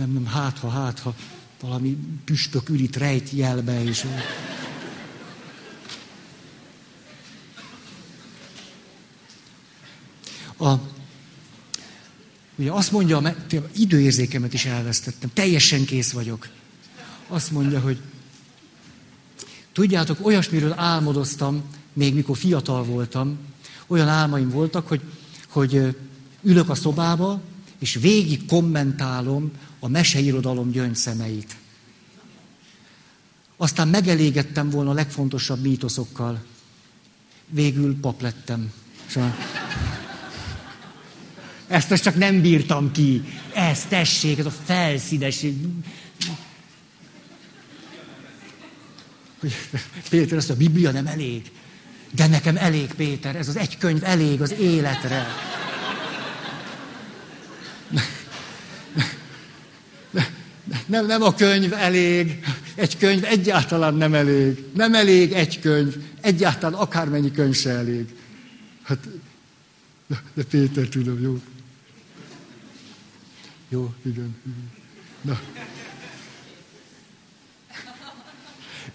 nem, 0.00 0.12
nem, 0.12 0.26
hát 0.26 0.58
ha, 0.58 0.68
hát 0.68 0.98
ha 0.98 1.14
valami 1.60 1.96
püspök 2.24 2.68
ül 2.68 2.78
itt 2.78 2.96
rejt 2.96 3.30
jelbe, 3.30 3.82
és... 3.82 4.06
A, 10.60 10.74
Ugye 12.60 12.70
azt 12.70 12.92
mondja, 12.92 13.36
időérzékemet 13.76 14.52
is 14.52 14.64
elvesztettem, 14.64 15.30
teljesen 15.34 15.84
kész 15.84 16.12
vagyok. 16.12 16.48
Azt 17.28 17.50
mondja, 17.50 17.80
hogy 17.80 18.00
tudjátok, 19.72 20.26
olyasmiről 20.26 20.72
álmodoztam, 20.76 21.62
még 21.92 22.14
mikor 22.14 22.36
fiatal 22.36 22.84
voltam, 22.84 23.38
olyan 23.86 24.08
álmaim 24.08 24.50
voltak, 24.50 24.88
hogy, 24.88 25.00
hogy 25.48 25.96
ülök 26.42 26.68
a 26.68 26.74
szobába, 26.74 27.40
és 27.78 27.94
végig 27.94 28.46
kommentálom 28.46 29.50
a 29.78 29.88
meseirodalom 29.88 30.70
gyöngyszemeit. 30.70 31.56
Aztán 33.56 33.88
megelégettem 33.88 34.70
volna 34.70 34.90
a 34.90 34.94
legfontosabb 34.94 35.60
mítoszokkal. 35.62 36.42
Végül 37.48 38.00
pap 38.00 38.20
lettem. 38.20 38.72
Szóval... 39.06 39.34
Ezt 41.70 41.90
most 41.90 42.02
csak 42.02 42.14
nem 42.14 42.40
bírtam 42.40 42.92
ki. 42.92 43.22
Ez, 43.54 43.84
tessék, 43.84 44.38
ez 44.38 44.46
a 44.46 44.52
felszínes. 44.64 45.44
Péter, 50.08 50.38
azt 50.38 50.50
a 50.50 50.56
Biblia 50.56 50.90
nem 50.90 51.06
elég. 51.06 51.50
De 52.14 52.26
nekem 52.26 52.56
elég, 52.56 52.94
Péter, 52.94 53.36
ez 53.36 53.48
az 53.48 53.56
egy 53.56 53.78
könyv 53.78 54.04
elég 54.04 54.40
az 54.40 54.52
életre. 54.52 55.26
Nem, 60.86 61.06
nem 61.06 61.22
a 61.22 61.34
könyv 61.34 61.72
elég, 61.72 62.44
egy 62.74 62.96
könyv 62.96 63.24
egyáltalán 63.24 63.94
nem 63.94 64.14
elég. 64.14 64.64
Nem 64.74 64.94
elég 64.94 65.32
egy 65.32 65.60
könyv, 65.60 65.96
egyáltalán 66.20 66.80
akármennyi 66.80 67.30
könyv 67.30 67.54
se 67.54 67.70
elég. 67.70 68.06
Hát, 68.82 69.08
de 70.34 70.42
Péter, 70.42 70.88
tudom, 70.88 71.20
jó. 71.20 71.40
Jó, 73.72 73.94
igen. 74.02 74.36
Na. 75.20 75.40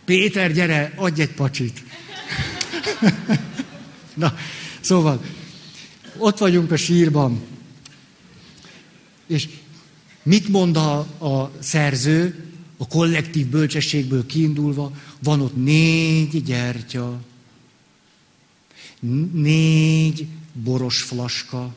Péter, 0.06 0.54
gyere, 0.54 0.94
adj 0.96 1.22
egy 1.22 1.34
pacsit. 1.34 1.84
Na, 4.14 4.38
szóval, 4.80 5.26
ott 6.18 6.38
vagyunk 6.38 6.72
a 6.72 6.78
sírban. 6.78 7.42
És 9.28 9.50
mit 10.24 10.48
mond 10.48 10.78
a, 10.78 10.98
a 11.00 11.52
szerző, 11.60 12.46
a 12.78 12.88
kollektív 12.88 13.48
bölcsességből 13.48 14.26
kiindulva? 14.26 14.92
Van 15.20 15.42
ott 15.42 15.56
négy 15.56 16.44
gyertya, 16.44 17.22
négy 19.32 20.28
boros 20.54 21.02
flaska, 21.02 21.76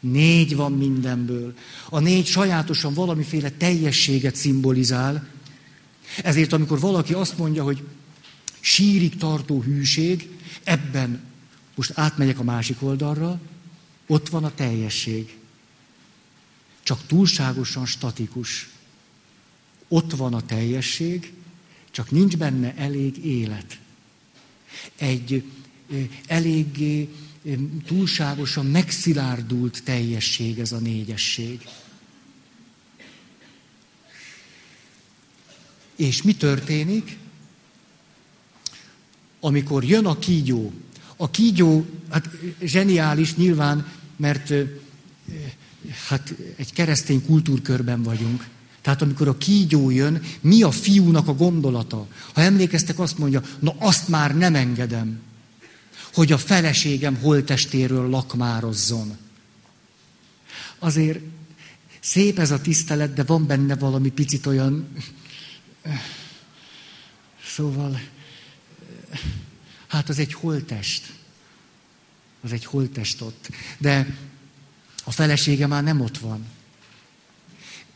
négy 0.00 0.56
van 0.56 0.72
mindenből. 0.72 1.54
A 1.88 1.98
négy 1.98 2.26
sajátosan 2.26 2.94
valamiféle 2.94 3.50
teljességet 3.50 4.36
szimbolizál, 4.36 5.28
ezért 6.22 6.52
amikor 6.52 6.80
valaki 6.80 7.12
azt 7.12 7.38
mondja, 7.38 7.62
hogy 7.62 7.82
sírig 8.60 9.16
tartó 9.16 9.62
hűség, 9.62 10.28
ebben 10.64 11.20
most 11.74 11.92
átmegyek 11.94 12.38
a 12.38 12.44
másik 12.44 12.82
oldalra, 12.82 13.40
ott 14.06 14.28
van 14.28 14.44
a 14.44 14.54
teljesség. 14.54 15.38
Csak 16.82 17.06
túlságosan 17.06 17.86
statikus. 17.86 18.68
Ott 19.88 20.12
van 20.12 20.34
a 20.34 20.46
teljesség, 20.46 21.32
csak 21.90 22.10
nincs 22.10 22.36
benne 22.36 22.74
elég 22.74 23.24
élet. 23.24 23.78
Egy 24.96 25.44
eléggé 26.26 27.08
túlságosan 27.86 28.66
megszilárdult 28.66 29.82
teljesség 29.84 30.58
ez 30.58 30.72
a 30.72 30.78
négyesség. 30.78 31.68
És 35.96 36.22
mi 36.22 36.34
történik? 36.34 37.18
Amikor 39.40 39.84
jön 39.84 40.06
a 40.06 40.18
kígyó, 40.18 40.72
a 41.16 41.30
kígyó, 41.30 41.86
hát 42.10 42.28
zseniális 42.62 43.36
nyilván, 43.36 43.92
mert 44.16 44.52
hát 46.08 46.34
egy 46.56 46.72
keresztény 46.72 47.24
kultúrkörben 47.24 48.02
vagyunk. 48.02 48.48
Tehát 48.80 49.02
amikor 49.02 49.28
a 49.28 49.38
kígyó 49.38 49.90
jön, 49.90 50.22
mi 50.40 50.62
a 50.62 50.70
fiúnak 50.70 51.28
a 51.28 51.34
gondolata? 51.34 52.06
Ha 52.32 52.40
emlékeztek, 52.40 52.98
azt 52.98 53.18
mondja, 53.18 53.42
na 53.58 53.74
azt 53.78 54.08
már 54.08 54.36
nem 54.36 54.54
engedem, 54.54 55.20
hogy 56.12 56.32
a 56.32 56.38
feleségem 56.38 57.16
holtestéről 57.16 58.08
lakmározzon. 58.08 59.16
Azért 60.78 61.20
szép 62.00 62.38
ez 62.38 62.50
a 62.50 62.60
tisztelet, 62.60 63.14
de 63.14 63.22
van 63.22 63.46
benne 63.46 63.76
valami 63.76 64.10
picit 64.10 64.46
olyan... 64.46 64.88
Szóval 67.46 68.00
Hát 69.90 70.08
az 70.08 70.18
egy 70.18 70.32
holtest. 70.32 71.12
Az 72.40 72.52
egy 72.52 72.64
holtest 72.64 73.20
ott. 73.20 73.48
De 73.78 74.16
a 75.04 75.10
felesége 75.10 75.66
már 75.66 75.82
nem 75.82 76.00
ott 76.00 76.18
van. 76.18 76.46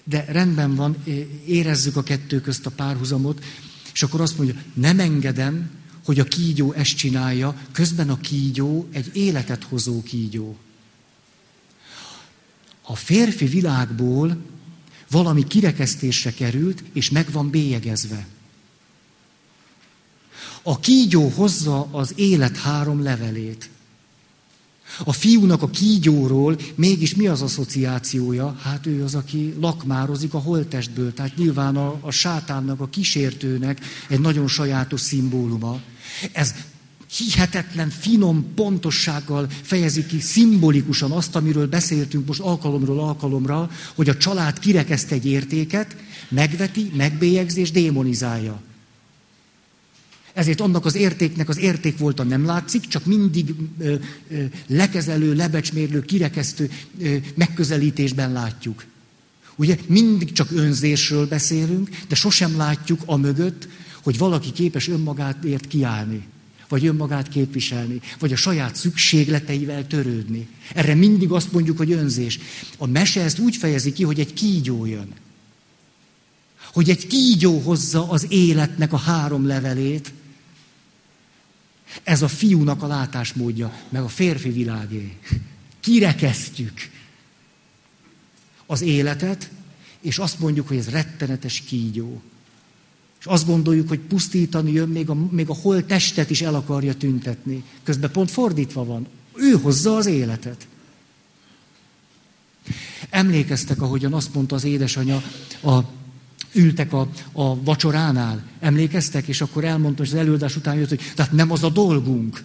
De 0.04 0.24
rendben 0.24 0.74
van, 0.74 1.04
érezzük 1.46 1.96
a 1.96 2.02
kettő 2.02 2.40
közt 2.40 2.66
a 2.66 2.70
párhuzamot, 2.70 3.44
és 3.92 4.02
akkor 4.02 4.20
azt 4.20 4.36
mondja, 4.36 4.62
nem 4.72 5.00
engedem, 5.00 5.70
hogy 6.04 6.20
a 6.20 6.24
kígyó 6.24 6.72
ezt 6.72 6.96
csinálja, 6.96 7.56
közben 7.72 8.10
a 8.10 8.20
kígyó 8.20 8.88
egy 8.92 9.10
életet 9.16 9.64
hozó 9.64 10.02
kígyó. 10.02 10.56
A 12.82 12.96
férfi 12.96 13.46
világból 13.46 14.36
valami 15.10 15.46
kirekesztésre 15.46 16.32
került, 16.32 16.82
és 16.92 17.10
meg 17.10 17.32
van 17.32 17.50
bélyegezve. 17.50 18.26
A 20.62 20.80
kígyó 20.80 21.28
hozza 21.28 21.88
az 21.90 22.12
élet 22.16 22.56
három 22.56 23.02
levelét. 23.02 23.70
A 25.04 25.12
fiúnak 25.12 25.62
a 25.62 25.70
kígyóról 25.70 26.58
mégis 26.74 27.14
mi 27.14 27.26
az 27.26 27.42
asszociációja? 27.42 28.56
Hát 28.62 28.86
ő 28.86 29.02
az, 29.04 29.14
aki 29.14 29.54
lakmározik 29.60 30.34
a 30.34 30.38
holtestből. 30.38 31.14
Tehát 31.14 31.36
nyilván 31.36 31.76
a, 31.76 31.98
a 32.00 32.10
sátánnak, 32.10 32.80
a 32.80 32.88
kísértőnek 32.88 33.80
egy 34.08 34.20
nagyon 34.20 34.48
sajátos 34.48 35.00
szimbóluma. 35.00 35.80
Ez 36.32 36.54
hihetetlen, 37.16 37.90
finom 37.90 38.54
pontossággal 38.54 39.48
fejezi 39.62 40.06
ki 40.06 40.20
szimbolikusan 40.20 41.10
azt, 41.10 41.36
amiről 41.36 41.68
beszéltünk 41.68 42.26
most 42.26 42.40
alkalomról 42.40 43.00
alkalomra, 43.00 43.70
hogy 43.94 44.08
a 44.08 44.16
család 44.16 44.58
kirekeszt 44.58 45.10
egy 45.10 45.26
értéket, 45.26 45.96
megveti, 46.28 46.90
megbélyegzi 46.94 47.60
és 47.60 47.70
démonizálja. 47.70 48.62
Ezért 50.32 50.60
annak 50.60 50.84
az 50.84 50.94
értéknek 50.94 51.48
az 51.48 51.58
érték 51.58 51.98
volta 51.98 52.22
nem 52.22 52.44
látszik, 52.44 52.86
csak 52.86 53.04
mindig 53.04 53.54
ö, 53.78 53.94
ö, 54.30 54.44
lekezelő, 54.66 55.34
lebecsmérlő, 55.34 56.00
kirekesztő 56.00 56.70
ö, 56.98 57.16
megközelítésben 57.34 58.32
látjuk. 58.32 58.84
Ugye 59.56 59.76
mindig 59.86 60.32
csak 60.32 60.50
önzésről 60.50 61.26
beszélünk, 61.26 61.88
de 62.08 62.14
sosem 62.14 62.56
látjuk 62.56 63.02
a 63.06 63.16
mögött, 63.16 63.68
hogy 64.04 64.18
valaki 64.18 64.52
képes 64.52 64.88
önmagátért 64.88 65.66
kiállni, 65.66 66.26
vagy 66.68 66.86
önmagát 66.86 67.28
képviselni, 67.28 68.00
vagy 68.18 68.32
a 68.32 68.36
saját 68.36 68.76
szükségleteivel 68.76 69.86
törődni. 69.86 70.48
Erre 70.74 70.94
mindig 70.94 71.30
azt 71.30 71.52
mondjuk, 71.52 71.76
hogy 71.76 71.92
önzés. 71.92 72.38
A 72.78 72.86
mese 72.86 73.22
ezt 73.22 73.38
úgy 73.38 73.56
fejezi 73.56 73.92
ki, 73.92 74.04
hogy 74.04 74.20
egy 74.20 74.32
kígyó 74.32 74.86
jön. 74.86 75.08
Hogy 76.72 76.90
egy 76.90 77.06
kígyó 77.06 77.58
hozza 77.58 78.08
az 78.08 78.26
életnek 78.28 78.92
a 78.92 78.96
három 78.96 79.46
levelét, 79.46 80.12
ez 82.02 82.22
a 82.22 82.28
fiúnak 82.28 82.82
a 82.82 82.86
látásmódja, 82.86 83.78
meg 83.88 84.02
a 84.02 84.08
férfi 84.08 84.50
világé. 84.50 85.16
Kirekesztjük 85.80 86.90
az 88.66 88.80
életet, 88.80 89.50
és 90.00 90.18
azt 90.18 90.38
mondjuk, 90.38 90.68
hogy 90.68 90.76
ez 90.76 90.88
rettenetes 90.88 91.60
kígyó. 91.60 92.22
És 93.24 93.30
azt 93.30 93.46
gondoljuk, 93.46 93.88
hogy 93.88 93.98
pusztítani 93.98 94.72
jön, 94.72 94.88
még 94.88 95.10
a, 95.10 95.14
még 95.30 95.48
a 95.48 95.54
hol 95.54 95.86
testet 95.86 96.30
is 96.30 96.42
el 96.42 96.54
akarja 96.54 96.94
tüntetni. 96.94 97.64
Közben 97.82 98.10
pont 98.10 98.30
fordítva 98.30 98.84
van. 98.84 99.06
Ő 99.34 99.52
hozza 99.52 99.96
az 99.96 100.06
életet. 100.06 100.66
Emlékeztek, 103.10 103.82
ahogyan 103.82 104.12
azt 104.12 104.34
mondta 104.34 104.54
az 104.54 104.64
édesanyja 104.64 105.22
a 105.62 105.78
ültek 106.52 106.92
a, 106.92 107.08
a 107.32 107.62
vacsoránál, 107.62 108.42
emlékeztek, 108.60 109.26
és 109.28 109.40
akkor 109.40 109.64
elmondta, 109.64 110.02
hogy 110.02 110.12
az 110.12 110.18
előadás 110.18 110.56
után 110.56 110.76
jött, 110.76 110.88
hogy 110.88 111.12
tehát 111.14 111.32
nem 111.32 111.50
az 111.50 111.62
a 111.62 111.70
dolgunk, 111.70 112.44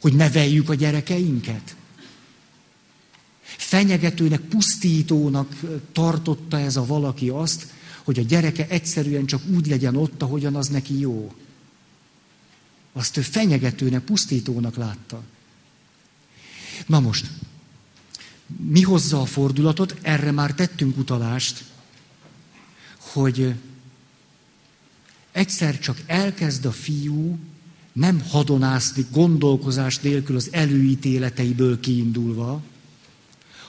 hogy 0.00 0.14
neveljük 0.14 0.68
a 0.68 0.74
gyerekeinket. 0.74 1.76
Fenyegetőnek, 3.42 4.40
pusztítónak 4.40 5.60
tartotta 5.92 6.58
ez 6.58 6.76
a 6.76 6.86
valaki 6.86 7.28
azt, 7.28 7.66
hogy 8.04 8.18
a 8.18 8.22
gyereke 8.22 8.68
egyszerűen 8.68 9.26
csak 9.26 9.42
úgy 9.54 9.66
legyen 9.66 9.96
ott, 9.96 10.22
ahogyan 10.22 10.54
az 10.54 10.68
neki 10.68 10.98
jó. 10.98 11.34
Azt 12.92 13.16
ő 13.16 13.20
fenyegetőnek, 13.20 14.02
pusztítónak 14.02 14.76
látta. 14.76 15.22
Na 16.86 17.00
most, 17.00 17.30
mi 18.66 18.82
hozza 18.82 19.20
a 19.20 19.26
fordulatot, 19.26 19.94
erre 20.02 20.30
már 20.30 20.54
tettünk 20.54 20.96
utalást, 20.96 21.64
hogy 22.98 23.54
egyszer 25.32 25.78
csak 25.78 26.02
elkezd 26.06 26.64
a 26.64 26.72
fiú 26.72 27.38
nem 27.92 28.20
hadonászni 28.28 29.06
gondolkozás 29.10 29.98
nélkül 29.98 30.36
az 30.36 30.48
előítéleteiből 30.52 31.80
kiindulva, 31.80 32.62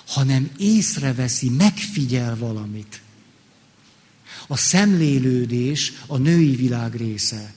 hanem 0.05 0.49
észreveszi, 0.57 1.49
megfigyel 1.49 2.37
valamit. 2.37 3.01
A 4.47 4.57
szemlélődés 4.57 5.93
a 6.07 6.17
női 6.17 6.55
világ 6.55 6.95
része. 6.95 7.53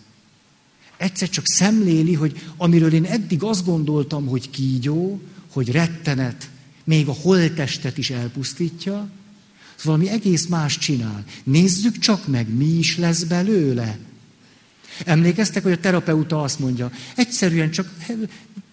Egyszer 0.97 1.28
csak 1.28 1.47
szemléli, 1.47 2.14
hogy 2.14 2.43
amiről 2.57 2.93
én 2.93 3.05
eddig 3.05 3.43
azt 3.43 3.64
gondoltam, 3.64 4.26
hogy 4.26 4.51
kígyó, 4.51 5.20
hogy 5.53 5.70
rettenet, 5.70 6.51
még 6.84 7.09
a 7.09 7.12
holtestet 7.12 7.99
is 7.99 8.11
elpusztítja, 8.11 9.11
valami 9.82 10.09
egész 10.09 10.47
más 10.47 10.78
csinál. 10.78 11.24
Nézzük 11.45 11.99
csak 11.99 12.26
meg, 12.26 12.49
mi 12.49 12.64
is 12.64 12.97
lesz 12.97 13.22
belőle. 13.22 13.99
Emlékeztek, 15.05 15.62
hogy 15.62 15.72
a 15.72 15.80
terapeuta 15.80 16.43
azt 16.43 16.59
mondja, 16.59 16.91
egyszerűen 17.16 17.70
csak 17.70 17.95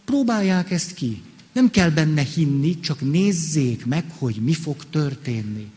próbálják 0.06 0.72
ezt 0.72 0.94
ki. 0.94 1.22
Nem 1.54 1.70
kell 1.70 1.90
benne 1.90 2.22
hinni, 2.22 2.80
csak 2.80 3.02
nézzék 3.02 3.86
meg, 3.86 4.06
hogy 4.18 4.36
mi 4.36 4.54
fog 4.54 4.84
történni. 4.90 5.72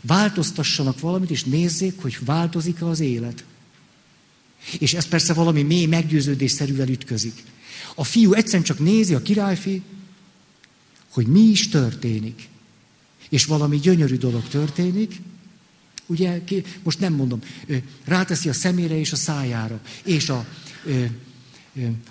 Változtassanak 0.00 1.00
valamit, 1.00 1.30
és 1.30 1.44
nézzék, 1.44 2.00
hogy 2.00 2.18
változik-e 2.24 2.86
az 2.86 3.00
élet. 3.00 3.44
És 4.78 4.94
ez 4.94 5.06
persze 5.06 5.32
valami 5.32 5.62
mély 5.62 5.86
meggyőződésszerűvel 5.86 6.88
ütközik. 6.88 7.42
A 7.94 8.04
fiú 8.04 8.32
egyszerűen 8.32 8.62
csak 8.62 8.78
nézi, 8.78 9.14
a 9.14 9.22
királyfi, 9.22 9.82
hogy 11.10 11.26
mi 11.26 11.40
is 11.40 11.68
történik. 11.68 12.48
És 13.28 13.44
valami 13.44 13.78
gyönyörű 13.78 14.16
dolog 14.16 14.48
történik, 14.48 15.20
ugye, 16.06 16.40
most 16.82 16.98
nem 16.98 17.12
mondom, 17.12 17.40
ráteszi 18.04 18.48
a 18.48 18.52
szemére 18.52 18.98
és 18.98 19.12
a 19.12 19.16
szájára, 19.16 19.80
és 20.04 20.28
a, 20.28 20.46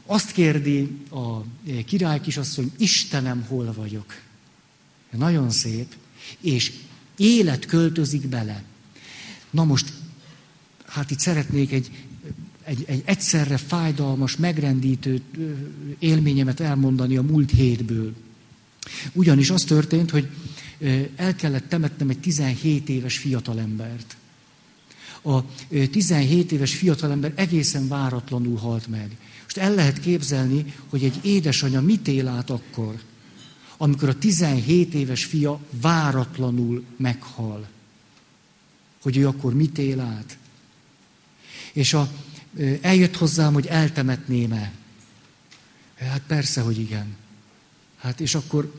azt 0.06 0.32
kérdi 0.32 0.98
a 1.12 1.44
király 1.86 2.22
kisasszony, 2.22 2.72
Istenem, 2.78 3.46
hol 3.48 3.74
vagyok? 3.74 4.16
Nagyon 5.18 5.50
szép, 5.50 5.96
és 6.42 6.72
élet 7.20 7.66
költözik 7.66 8.28
bele. 8.28 8.64
Na 9.50 9.64
most, 9.64 9.94
hát 10.86 11.12
itt 11.12 11.20
szeretnék 11.20 11.72
egy, 11.72 11.92
egy, 12.64 12.84
egy 12.88 13.02
egyszerre 13.06 13.58
fájdalmas, 13.58 14.38
megrendítő 14.38 15.22
élményemet 16.00 16.60
elmondani 16.60 17.18
a 17.18 17.22
múlt 17.22 17.52
hétből. 17.52 18.14
Ugyanis 19.14 19.50
az 19.50 19.62
történt, 19.62 20.10
hogy 20.10 20.28
el 21.16 21.36
kellett 21.36 21.70
temetnem 21.70 22.10
egy 22.10 22.20
17 22.20 22.90
éves 22.90 23.18
fiatalembert. 23.18 24.18
A 25.22 25.44
17 25.92 26.52
éves 26.52 26.76
fiatalember 26.76 27.34
egészen 27.36 27.88
váratlanul 27.88 28.58
halt 28.58 28.88
meg. 28.88 29.18
Most 29.44 29.58
el 29.58 29.74
lehet 29.74 30.00
képzelni, 30.00 30.74
hogy 30.90 31.04
egy 31.04 31.20
édesanyja 31.22 31.82
mit 31.82 32.08
él 32.08 32.28
át 32.28 32.50
akkor, 32.50 33.00
amikor 33.82 34.10
a 34.10 34.18
17 34.18 34.94
éves 34.94 35.26
fia 35.26 35.60
váratlanul 35.82 36.84
meghal. 36.98 37.68
Hogy 39.02 39.18
ő 39.18 39.28
akkor 39.28 39.54
mit 39.54 39.78
él 39.78 40.00
át. 40.00 40.38
És 41.74 41.94
a, 41.94 42.12
eljött 42.82 43.16
hozzám, 43.16 43.54
hogy 43.54 43.66
eltemetném-e. 43.66 44.72
Hát 45.98 46.22
persze, 46.28 46.62
hogy 46.62 46.80
igen. 46.80 47.16
Hát 47.98 48.20
és 48.20 48.36
akkor 48.36 48.74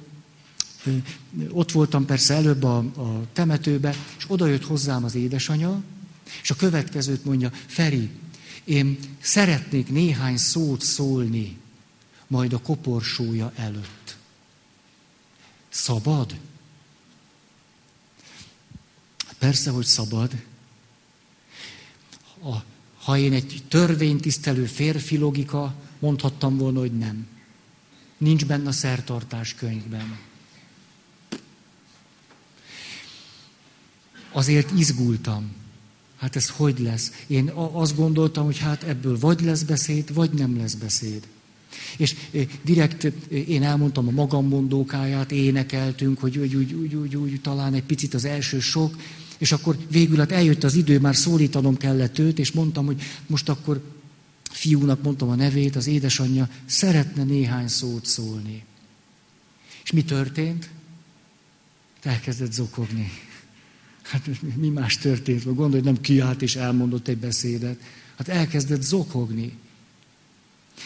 ott 1.50 1.72
voltam 1.72 2.04
persze 2.06 2.34
előbb 2.34 2.62
a, 2.62 2.76
a 2.78 3.26
temetőbe, 3.32 3.94
és 4.18 4.24
oda 4.26 4.46
jött 4.46 4.64
hozzám 4.64 5.04
az 5.04 5.14
édesanyja, 5.14 5.82
és 6.42 6.50
a 6.50 6.56
következőt 6.56 7.24
mondja, 7.24 7.50
Feri, 7.66 8.10
én 8.64 8.98
szeretnék 9.20 9.88
néhány 9.88 10.36
szót 10.36 10.82
szólni, 10.82 11.58
majd 12.26 12.52
a 12.52 12.58
koporsója 12.58 13.52
előtt. 13.56 13.99
Szabad? 15.70 16.36
Persze, 19.38 19.70
hogy 19.70 19.84
szabad. 19.84 20.32
A, 22.42 22.56
ha 22.98 23.16
én 23.16 23.32
egy 23.32 23.62
törvénytisztelő 23.68 24.64
férfi 24.66 25.16
logika, 25.16 25.74
mondhattam 25.98 26.56
volna, 26.56 26.78
hogy 26.78 26.98
nem. 26.98 27.26
Nincs 28.18 28.46
benne 28.46 28.68
a 28.68 28.72
szertartás 28.72 29.54
könyvben. 29.54 30.18
Azért 34.32 34.70
izgultam. 34.70 35.52
Hát 36.16 36.36
ez 36.36 36.48
hogy 36.48 36.78
lesz? 36.78 37.24
Én 37.26 37.48
azt 37.50 37.96
gondoltam, 37.96 38.44
hogy 38.44 38.58
hát 38.58 38.82
ebből 38.82 39.18
vagy 39.18 39.40
lesz 39.40 39.62
beszéd, 39.62 40.14
vagy 40.14 40.30
nem 40.30 40.56
lesz 40.56 40.74
beszéd. 40.74 41.26
És 41.96 42.16
direkt 42.62 43.04
én 43.28 43.62
elmondtam 43.62 44.08
a 44.08 44.10
magam 44.10 44.48
mondókáját, 44.48 45.32
énekeltünk, 45.32 46.18
hogy 46.18 46.38
úgy, 46.38 46.54
úgy, 46.54 46.72
úgy, 46.72 46.94
úgy, 46.94 47.16
úgy, 47.16 47.40
talán 47.40 47.74
egy 47.74 47.82
picit 47.82 48.14
az 48.14 48.24
első 48.24 48.60
sok, 48.60 48.96
és 49.38 49.52
akkor 49.52 49.76
végül 49.90 50.18
hát 50.18 50.32
eljött 50.32 50.64
az 50.64 50.74
idő, 50.74 51.00
már 51.00 51.16
szólítanom 51.16 51.76
kellett 51.76 52.18
őt, 52.18 52.38
és 52.38 52.52
mondtam, 52.52 52.86
hogy 52.86 53.02
most 53.26 53.48
akkor 53.48 53.82
fiúnak 54.50 55.02
mondtam 55.02 55.28
a 55.28 55.34
nevét, 55.34 55.76
az 55.76 55.86
édesanyja 55.86 56.48
szeretne 56.66 57.24
néhány 57.24 57.68
szót 57.68 58.06
szólni. 58.06 58.64
És 59.84 59.90
mi 59.90 60.04
történt? 60.04 60.70
Elkezdett 62.02 62.52
zokogni. 62.52 63.10
Hát 64.02 64.28
mi 64.56 64.68
más 64.68 64.98
történt? 64.98 65.54
Gondolj, 65.54 65.82
nem 65.82 66.00
kiállt 66.00 66.42
és 66.42 66.56
elmondott 66.56 67.08
egy 67.08 67.18
beszédet. 67.18 67.80
Hát 68.16 68.28
elkezdett 68.28 68.82
zokogni. 68.82 69.58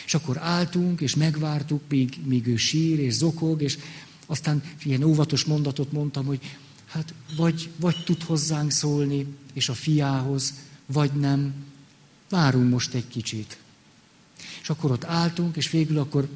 És 0.05 0.15
akkor 0.15 0.39
álltunk, 0.39 1.01
és 1.01 1.15
megvártuk, 1.15 1.81
míg, 1.89 2.19
míg 2.25 2.47
ő 2.47 2.57
sír 2.57 2.99
és 2.99 3.15
zokog, 3.15 3.63
és 3.63 3.79
aztán 4.27 4.63
ilyen 4.83 5.03
óvatos 5.03 5.45
mondatot 5.45 5.93
mondtam, 5.93 6.27
hogy 6.27 6.41
hát 6.87 7.15
vagy, 7.37 7.71
vagy 7.77 8.05
tud 8.05 8.23
hozzánk 8.23 8.71
szólni, 8.71 9.27
és 9.53 9.69
a 9.69 9.75
fiához, 9.75 10.55
vagy 10.87 11.13
nem. 11.13 11.55
Várunk 12.29 12.71
most 12.71 12.95
egy 12.95 13.09
kicsit. 13.09 13.59
És 14.63 14.71
akkor 14.71 14.91
ott 14.91 15.05
álltunk, 15.05 15.57
és 15.57 15.71
végül 15.71 15.99
akkor 15.99 16.29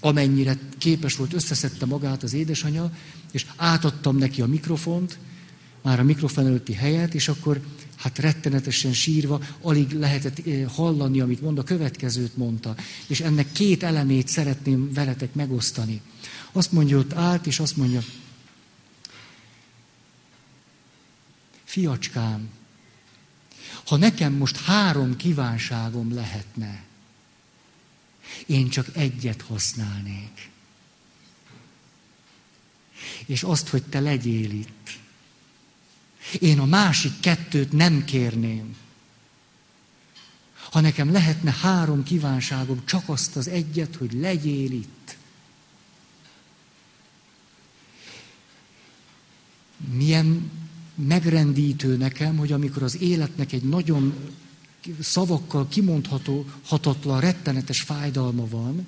amennyire 0.00 0.58
képes 0.78 1.16
volt, 1.16 1.32
összeszedte 1.32 1.86
magát 1.86 2.22
az 2.22 2.32
édesanyja, 2.32 2.92
és 3.30 3.46
átadtam 3.56 4.16
neki 4.16 4.42
a 4.42 4.46
mikrofont, 4.46 5.18
már 5.82 6.00
a 6.00 6.02
mikrofon 6.02 6.46
előtti 6.46 6.72
helyet, 6.72 7.14
és 7.14 7.28
akkor 7.28 7.60
hát 8.02 8.18
rettenetesen 8.18 8.92
sírva, 8.92 9.40
alig 9.60 9.92
lehetett 9.92 10.46
eh, 10.46 10.68
hallani, 10.68 11.20
amit 11.20 11.40
mond, 11.40 11.58
a 11.58 11.62
következőt 11.62 12.36
mondta. 12.36 12.74
És 13.06 13.20
ennek 13.20 13.52
két 13.52 13.82
elemét 13.82 14.28
szeretném 14.28 14.92
veletek 14.92 15.34
megosztani. 15.34 16.00
Azt 16.52 16.72
mondja, 16.72 16.98
ott 16.98 17.12
állt, 17.12 17.46
és 17.46 17.60
azt 17.60 17.76
mondja, 17.76 18.00
fiacskám, 21.64 22.48
ha 23.86 23.96
nekem 23.96 24.32
most 24.32 24.56
három 24.56 25.16
kívánságom 25.16 26.14
lehetne, 26.14 26.84
én 28.46 28.68
csak 28.68 28.86
egyet 28.92 29.42
használnék. 29.42 30.50
És 33.26 33.42
azt, 33.42 33.68
hogy 33.68 33.82
te 33.82 34.00
legyél 34.00 34.50
itt. 34.50 35.00
Én 36.38 36.58
a 36.58 36.64
másik 36.64 37.20
kettőt 37.20 37.72
nem 37.72 38.04
kérném. 38.04 38.76
Ha 40.70 40.80
nekem 40.80 41.12
lehetne 41.12 41.50
három 41.50 42.02
kívánságom, 42.02 42.82
csak 42.84 43.08
azt 43.08 43.36
az 43.36 43.48
egyet, 43.48 43.96
hogy 43.96 44.12
legyél 44.12 44.72
itt. 44.72 45.16
Milyen 49.92 50.50
megrendítő 50.94 51.96
nekem, 51.96 52.36
hogy 52.36 52.52
amikor 52.52 52.82
az 52.82 53.00
életnek 53.00 53.52
egy 53.52 53.62
nagyon 53.62 54.14
szavakkal 55.00 55.68
kimondható, 55.68 56.46
hatatlan, 56.64 57.20
rettenetes 57.20 57.80
fájdalma 57.80 58.48
van, 58.48 58.86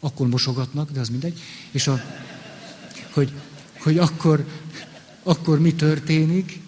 akkor 0.00 0.28
mosogatnak, 0.28 0.90
de 0.90 1.00
az 1.00 1.08
mindegy, 1.08 1.40
és 1.70 1.86
a, 1.86 2.00
hogy, 3.10 3.32
hogy 3.78 3.98
akkor, 3.98 4.46
akkor 5.22 5.60
mi 5.60 5.74
történik? 5.74 6.60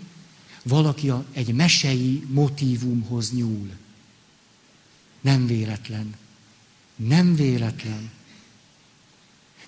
Valaki 0.63 1.09
a, 1.09 1.25
egy 1.33 1.55
mesei 1.55 2.25
motívumhoz 2.29 3.33
nyúl. 3.33 3.69
Nem 5.21 5.47
véletlen. 5.47 6.15
Nem 6.97 7.35
véletlen. 7.35 8.11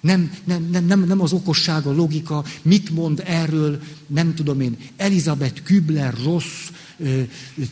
Nem, 0.01 0.35
nem, 0.45 0.65
nem, 0.65 0.85
nem, 0.85 1.05
nem 1.05 1.21
az 1.21 1.33
okosság, 1.33 1.87
a 1.87 1.93
logika, 1.93 2.45
mit 2.63 2.91
mond 2.91 3.23
erről, 3.25 3.83
nem 4.07 4.35
tudom 4.35 4.61
én, 4.61 4.77
Elizabeth 4.97 5.63
Kübler 5.63 6.15
rossz 6.25 6.69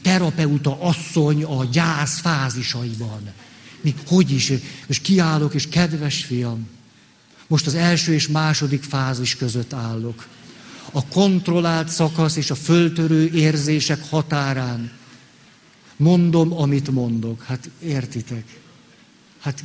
terapeuta 0.02 0.80
asszony 0.80 1.44
a 1.44 1.64
gyász 1.64 2.20
fázisaiban. 2.20 3.32
Mi, 3.80 3.94
hogy 4.06 4.30
is, 4.30 4.52
és 4.86 5.00
kiállok, 5.00 5.54
és 5.54 5.68
kedves 5.68 6.24
fiam, 6.24 6.68
Most 7.46 7.66
az 7.66 7.74
első 7.74 8.12
és 8.12 8.28
második 8.28 8.82
fázis 8.82 9.36
között 9.36 9.72
állok. 9.72 10.28
A 10.92 11.06
kontrollált 11.06 11.88
szakasz 11.88 12.36
és 12.36 12.50
a 12.50 12.54
föltörő 12.54 13.30
érzések 13.32 14.08
határán. 14.08 14.92
Mondom, 15.96 16.52
amit 16.52 16.90
mondok. 16.90 17.42
Hát 17.42 17.70
értitek? 17.82 18.60
Hát 19.38 19.64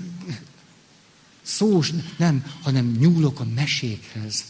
szós 1.42 1.92
nem, 2.18 2.46
hanem 2.62 2.96
nyúlok 3.00 3.40
a 3.40 3.46
mesékhez. 3.56 4.44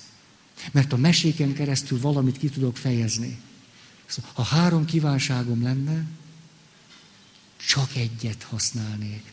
Mert 0.72 0.94
a 0.94 0.98
meséken 0.98 1.54
keresztül 1.54 2.00
valamit 2.00 2.38
ki 2.38 2.50
tudok 2.50 2.78
fejezni. 2.78 3.40
Szóval, 4.06 4.32
ha 4.34 4.44
három 4.44 4.86
kívánságom 4.86 5.64
lenne, 5.64 6.06
csak 7.68 7.96
egyet 7.96 8.44
használnék. 8.44 9.24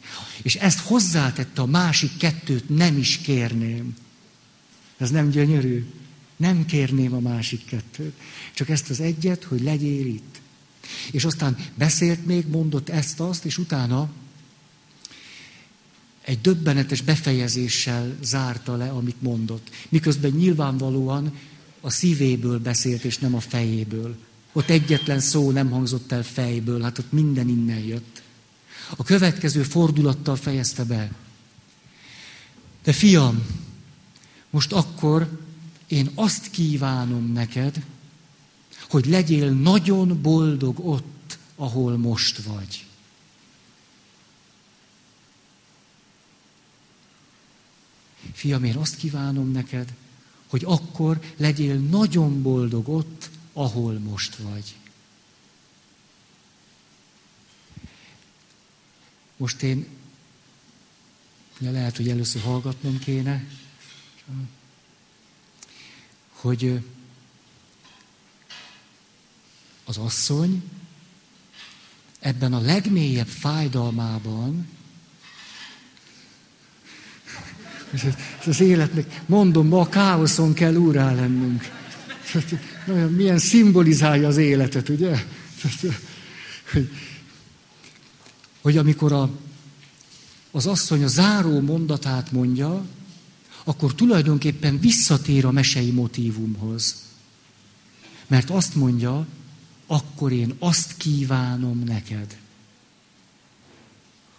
És 0.43 0.55
ezt 0.55 0.79
hozzátette 0.79 1.63
a 1.63 1.67
másik 1.67 2.17
kettőt, 2.17 2.69
nem 2.69 2.99
is 2.99 3.19
kérném. 3.19 3.97
Ez 4.97 5.11
nem 5.11 5.31
gyönyörű? 5.31 5.87
Nem 6.43 6.65
kérném 6.67 7.15
a 7.15 7.21
másik 7.21 7.65
kettőt. 7.65 8.13
Csak 8.55 8.69
ezt 8.69 8.91
az 8.91 9.01
egyet, 9.01 9.45
hogy 9.45 9.63
legyél 9.63 10.07
itt. 10.07 10.41
És 11.11 11.25
aztán 11.25 11.57
beszélt 11.75 12.27
még, 12.27 12.47
mondott 12.47 12.89
ezt-azt, 12.89 13.45
és 13.45 13.59
utána 13.59 14.11
egy 16.25 16.41
döbbenetes 16.41 17.01
befejezéssel 17.01 18.17
zárta 18.23 18.77
le, 18.77 18.91
amit 18.91 19.23
mondott. 19.23 19.71
Miközben 19.89 20.31
nyilvánvalóan 20.31 21.39
a 21.81 21.91
szívéből 21.91 22.59
beszélt, 22.59 23.05
és 23.05 23.19
nem 23.19 23.35
a 23.35 23.41
fejéből. 23.41 24.17
Ott 24.53 24.69
egyetlen 24.69 25.21
szó 25.21 25.51
nem 25.51 25.71
hangzott 25.71 26.13
el 26.13 26.25
fejből, 26.25 26.83
hát 26.83 26.99
ott 26.99 27.13
minden 27.13 27.49
innen 27.49 27.81
jött. 27.81 28.23
A 28.97 29.05
következő 29.05 29.63
fordulattal 29.63 30.37
fejezte 30.37 30.85
be. 30.85 31.13
De 32.83 32.93
fiam, 32.93 33.47
most 34.51 34.73
akkor 34.73 35.51
én 35.93 36.11
azt 36.15 36.51
kívánom 36.51 37.33
neked, 37.33 37.85
hogy 38.89 39.07
legyél 39.07 39.51
nagyon 39.51 40.23
boldog 40.23 40.87
ott, 40.87 41.39
ahol 41.57 41.97
most 41.97 42.43
vagy. 42.43 42.87
Fiam, 48.33 48.65
én 48.65 48.77
azt 48.77 48.97
kívánom 48.97 49.51
neked, 49.51 49.95
hogy 50.47 50.65
akkor 50.65 51.21
legyél 51.37 51.79
nagyon 51.79 52.43
boldog 52.43 52.89
ott, 52.89 53.31
ahol 53.53 53.99
most 53.99 54.37
vagy. 54.37 54.77
Most 59.37 59.63
én, 59.63 59.87
ja, 61.59 61.71
lehet, 61.71 61.97
hogy 61.97 62.09
először 62.09 62.43
hallgatnom 62.43 62.99
kéne, 62.99 63.45
hogy 66.43 66.81
az 69.85 69.97
asszony 69.97 70.63
ebben 72.21 72.53
a 72.53 72.61
legmélyebb 72.61 73.27
fájdalmában, 73.27 74.69
ez 78.41 78.47
az 78.47 78.61
életnek, 78.61 79.23
mondom, 79.27 79.69
ma 79.69 79.81
a 79.81 79.89
káoszon 79.89 80.53
kell 80.53 80.75
úrá 80.75 81.15
lennünk. 81.15 81.71
Milyen 83.09 83.39
szimbolizálja 83.39 84.29
az 84.29 84.37
életet, 84.37 84.89
ugye? 84.89 85.25
Hogy, 86.73 86.91
hogy 88.61 88.77
amikor 88.77 89.13
a, 89.13 89.31
az 90.51 90.67
asszony 90.67 91.05
a 91.05 91.09
záró 91.09 91.61
mondatát 91.61 92.33
mondja, 92.33 92.85
akkor 93.65 93.95
tulajdonképpen 93.95 94.79
visszatér 94.81 95.45
a 95.45 95.51
mesei 95.51 95.91
motívumhoz. 95.91 96.97
Mert 98.27 98.51
azt 98.51 98.75
mondja, 98.75 99.27
akkor 99.87 100.33
én 100.33 100.55
azt 100.59 100.97
kívánom 100.97 101.79
neked. 101.79 102.37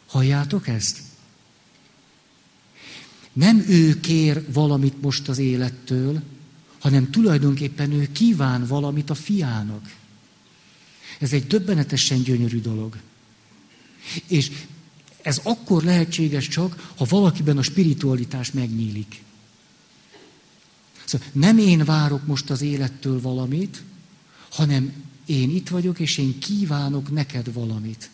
Halljátok 0.05 0.67
ezt? 0.67 1.01
Nem 3.33 3.65
ő 3.67 3.99
kér 3.99 4.51
valamit 4.51 5.01
most 5.01 5.27
az 5.27 5.37
élettől, 5.37 6.21
hanem 6.79 7.11
tulajdonképpen 7.11 7.91
ő 7.91 8.11
kíván 8.11 8.67
valamit 8.67 9.09
a 9.09 9.15
fiának. 9.15 9.95
Ez 11.19 11.33
egy 11.33 11.47
döbbenetesen 11.47 12.23
gyönyörű 12.23 12.61
dolog. 12.61 12.97
És 14.27 14.51
ez 15.23 15.39
akkor 15.43 15.83
lehetséges 15.83 16.47
csak, 16.47 16.91
ha 16.97 17.05
valakiben 17.09 17.57
a 17.57 17.61
spiritualitás 17.61 18.51
megnyílik. 18.51 19.21
Szóval 21.05 21.27
nem 21.31 21.57
én 21.57 21.85
várok 21.85 22.25
most 22.25 22.49
az 22.49 22.61
élettől 22.61 23.21
valamit, 23.21 23.83
hanem 24.49 24.93
én 25.25 25.49
itt 25.49 25.69
vagyok, 25.69 25.99
és 25.99 26.17
én 26.17 26.39
kívánok 26.39 27.11
neked 27.11 27.53
valamit. 27.53 28.09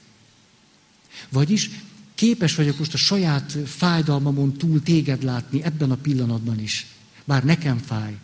Vagyis 1.29 1.69
képes 2.15 2.55
vagyok 2.55 2.77
most 2.77 2.93
a 2.93 2.97
saját 2.97 3.57
fájdalmamon 3.65 4.53
túl 4.53 4.83
téged 4.83 5.23
látni 5.23 5.63
ebben 5.63 5.91
a 5.91 5.95
pillanatban 5.95 6.59
is. 6.59 6.85
Bár 7.25 7.43
nekem 7.43 7.77
fáj. 7.77 8.17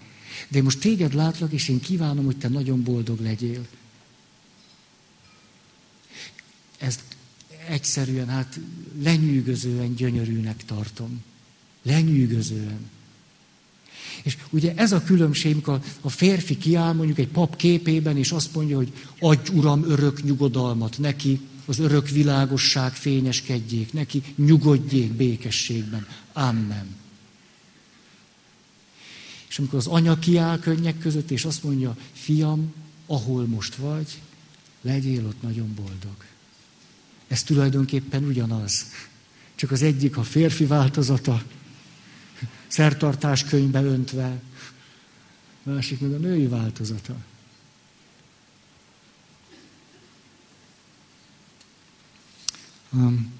De 0.47 0.57
én 0.57 0.63
most 0.63 0.79
téged 0.79 1.13
látlak, 1.13 1.51
és 1.51 1.69
én 1.69 1.79
kívánom, 1.79 2.25
hogy 2.25 2.37
te 2.37 2.47
nagyon 2.47 2.83
boldog 2.83 3.19
legyél. 3.19 3.67
Ezt 6.77 7.14
egyszerűen, 7.67 8.27
hát 8.27 8.59
lenyűgözően 9.01 9.95
gyönyörűnek 9.95 10.65
tartom. 10.65 11.23
Lenyűgözően. 11.83 12.89
És 14.23 14.37
ugye 14.49 14.73
ez 14.75 14.91
a 14.91 15.03
különbség, 15.03 15.51
amikor 15.51 15.81
a 16.01 16.09
férfi 16.09 16.57
kiáll 16.57 16.93
mondjuk 16.93 17.17
egy 17.17 17.27
pap 17.27 17.55
képében, 17.55 18.17
és 18.17 18.31
azt 18.31 18.55
mondja, 18.55 18.75
hogy 18.75 18.93
adj 19.19 19.51
uram 19.53 19.83
örök 19.89 20.23
nyugodalmat 20.23 20.97
neki, 20.97 21.39
az 21.65 21.79
örök 21.79 22.09
világosság 22.09 22.93
fényeskedjék 22.93 23.93
neki, 23.93 24.23
nyugodjék 24.35 25.11
békességben. 25.11 26.07
Amen. 26.33 26.95
És 29.49 29.59
amikor 29.59 29.79
az 29.79 29.87
anya 29.87 30.19
kiáll 30.19 30.59
könnyek 30.59 30.97
között, 30.97 31.31
és 31.31 31.45
azt 31.45 31.63
mondja, 31.63 31.97
fiam, 32.13 32.73
ahol 33.05 33.45
most 33.45 33.75
vagy, 33.75 34.21
legyél 34.81 35.25
ott 35.25 35.41
nagyon 35.41 35.73
boldog. 35.75 36.15
Ez 37.27 37.43
tulajdonképpen 37.43 38.23
ugyanaz. 38.23 38.85
Csak 39.55 39.71
az 39.71 39.81
egyik 39.81 40.17
a 40.17 40.23
férfi 40.23 40.65
változata, 40.65 41.43
szertartás 42.67 43.43
könyvbe 43.43 43.83
öntve, 43.83 44.41
másik 45.63 45.99
meg 45.99 46.11
a 46.11 46.17
női 46.17 46.47
változata. 46.47 47.15
Um, 52.91 53.33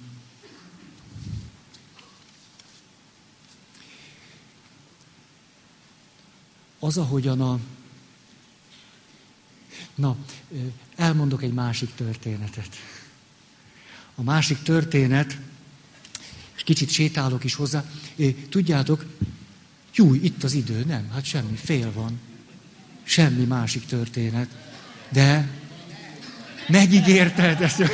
az, 6.79 6.97
ahogyan 6.97 7.41
a... 7.41 7.59
Na, 9.95 10.17
elmondok 10.95 11.43
egy 11.43 11.53
másik 11.53 11.93
történetet. 11.95 12.75
A 14.15 14.23
másik 14.23 14.61
történet, 14.61 15.37
és 16.55 16.63
kicsit 16.63 16.89
sétálok 16.89 17.43
is 17.43 17.55
hozzá, 17.55 17.83
tudjátok, 18.49 19.05
jó, 19.95 20.13
itt 20.13 20.43
az 20.43 20.53
idő, 20.53 20.83
nem, 20.87 21.09
hát 21.13 21.23
semmi, 21.25 21.55
fél 21.63 21.91
van. 21.93 22.19
Semmi 23.03 23.43
másik 23.43 23.85
történet. 23.85 24.49
De 25.09 25.47
megígérted 26.67 27.61
ezt. 27.61 27.79
ez, 27.79 27.89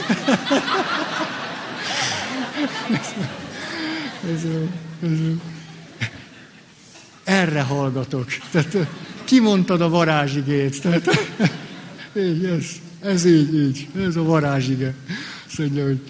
ez, 4.34 4.44
ez, 5.02 5.18
erre 7.24 7.62
hallgatok. 7.62 8.28
Tehát, 8.52 8.78
kimondtad 9.24 9.82
a 9.82 9.90
varázsigét. 9.90 10.82
Tehát, 10.82 11.08
ez, 12.58 12.66
ez 13.00 13.26
így, 13.26 13.54
így, 13.54 13.88
ez 14.08 14.16
a 14.16 14.24
varázsige. 14.24 14.94
Azt 15.52 15.60
mondja, 15.60 15.86
hogy 15.86 16.02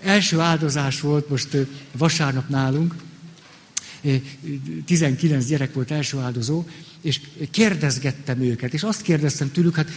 első 0.00 0.40
áldozás 0.40 1.00
volt 1.00 1.28
most 1.28 1.56
vasárnap 1.92 2.48
nálunk, 2.48 2.94
19 4.84 5.46
gyerek 5.46 5.74
volt 5.74 5.90
első 5.90 6.18
áldozó, 6.18 6.64
és 7.00 7.20
kérdezgettem 7.50 8.40
őket, 8.40 8.74
és 8.74 8.82
azt 8.82 9.02
kérdeztem 9.02 9.52
tőlük, 9.52 9.76
hát 9.76 9.88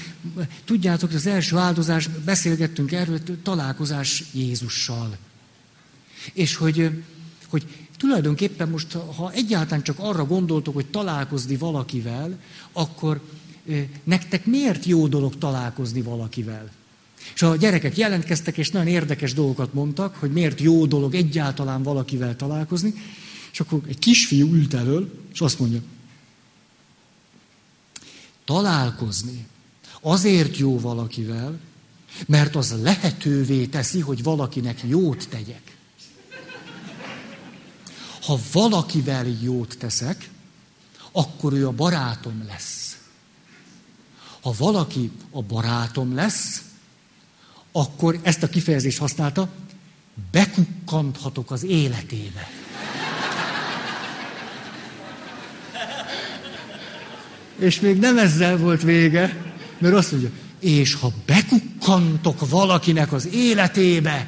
tudjátok, 0.65 1.11
az 1.11 1.25
első 1.25 1.57
áldozás, 1.57 2.07
beszélgettünk 2.07 2.91
erről, 2.91 3.19
találkozás 3.43 4.23
Jézussal. 4.31 5.17
És 6.33 6.55
hogy, 6.55 7.03
hogy 7.47 7.65
tulajdonképpen 7.97 8.69
most, 8.69 8.91
ha 8.91 9.31
egyáltalán 9.31 9.83
csak 9.83 9.99
arra 9.99 10.25
gondoltok, 10.25 10.73
hogy 10.73 10.85
találkozni 10.85 11.55
valakivel, 11.55 12.39
akkor 12.71 13.21
nektek 14.03 14.45
miért 14.45 14.85
jó 14.85 15.07
dolog 15.07 15.37
találkozni 15.37 16.01
valakivel? 16.01 16.71
És 17.33 17.41
a 17.41 17.55
gyerekek 17.55 17.97
jelentkeztek, 17.97 18.57
és 18.57 18.71
nagyon 18.71 18.87
érdekes 18.87 19.33
dolgokat 19.33 19.73
mondtak, 19.73 20.15
hogy 20.15 20.31
miért 20.31 20.61
jó 20.61 20.85
dolog 20.85 21.15
egyáltalán 21.15 21.83
valakivel 21.83 22.35
találkozni. 22.35 22.93
És 23.51 23.59
akkor 23.59 23.81
egy 23.87 23.99
kisfiú 23.99 24.53
ült 24.53 24.73
elől, 24.73 25.23
és 25.33 25.41
azt 25.41 25.59
mondja, 25.59 25.81
találkozni 28.45 29.47
azért 30.01 30.57
jó 30.57 30.79
valakivel, 30.79 31.59
mert 32.25 32.55
az 32.55 32.81
lehetővé 32.81 33.65
teszi, 33.65 33.99
hogy 33.99 34.23
valakinek 34.23 34.83
jót 34.87 35.29
tegyek. 35.29 35.77
Ha 38.21 38.39
valakivel 38.51 39.25
jót 39.41 39.77
teszek, 39.77 40.29
akkor 41.11 41.53
ő 41.53 41.67
a 41.67 41.71
barátom 41.71 42.43
lesz. 42.47 42.97
Ha 44.41 44.53
valaki 44.57 45.11
a 45.31 45.41
barátom 45.41 46.15
lesz, 46.15 46.63
akkor 47.77 48.19
ezt 48.21 48.43
a 48.43 48.49
kifejezést 48.49 48.97
használta, 48.97 49.49
bekukkanthatok 50.31 51.51
az 51.51 51.63
életébe. 51.63 52.49
És 57.59 57.79
még 57.79 57.99
nem 57.99 58.17
ezzel 58.17 58.57
volt 58.57 58.81
vége, 58.81 59.53
mert 59.77 59.93
azt 59.93 60.11
mondja, 60.11 60.29
és 60.59 60.93
ha 60.93 61.11
bekukkantok 61.25 62.49
valakinek 62.49 63.11
az 63.13 63.27
életébe, 63.33 64.27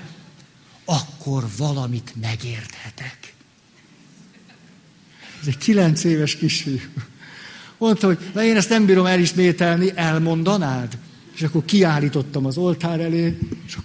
akkor 0.85 1.45
valamit 1.57 2.13
megérthetek. 2.21 3.33
Ez 5.41 5.47
egy 5.47 5.57
kilenc 5.57 6.03
éves 6.03 6.35
kisfiú. 6.35 6.79
Mondta, 7.77 8.07
hogy 8.07 8.17
na 8.33 8.43
én 8.43 8.55
ezt 8.55 8.69
nem 8.69 8.85
bírom 8.85 9.05
elismételni, 9.05 9.91
elmondanád? 9.95 10.97
És 11.37 11.43
akkor 11.43 11.65
kiállítottam 11.65 12.45
az 12.45 12.57
oltár 12.57 12.99
elé, 12.99 13.37
és 13.65 13.77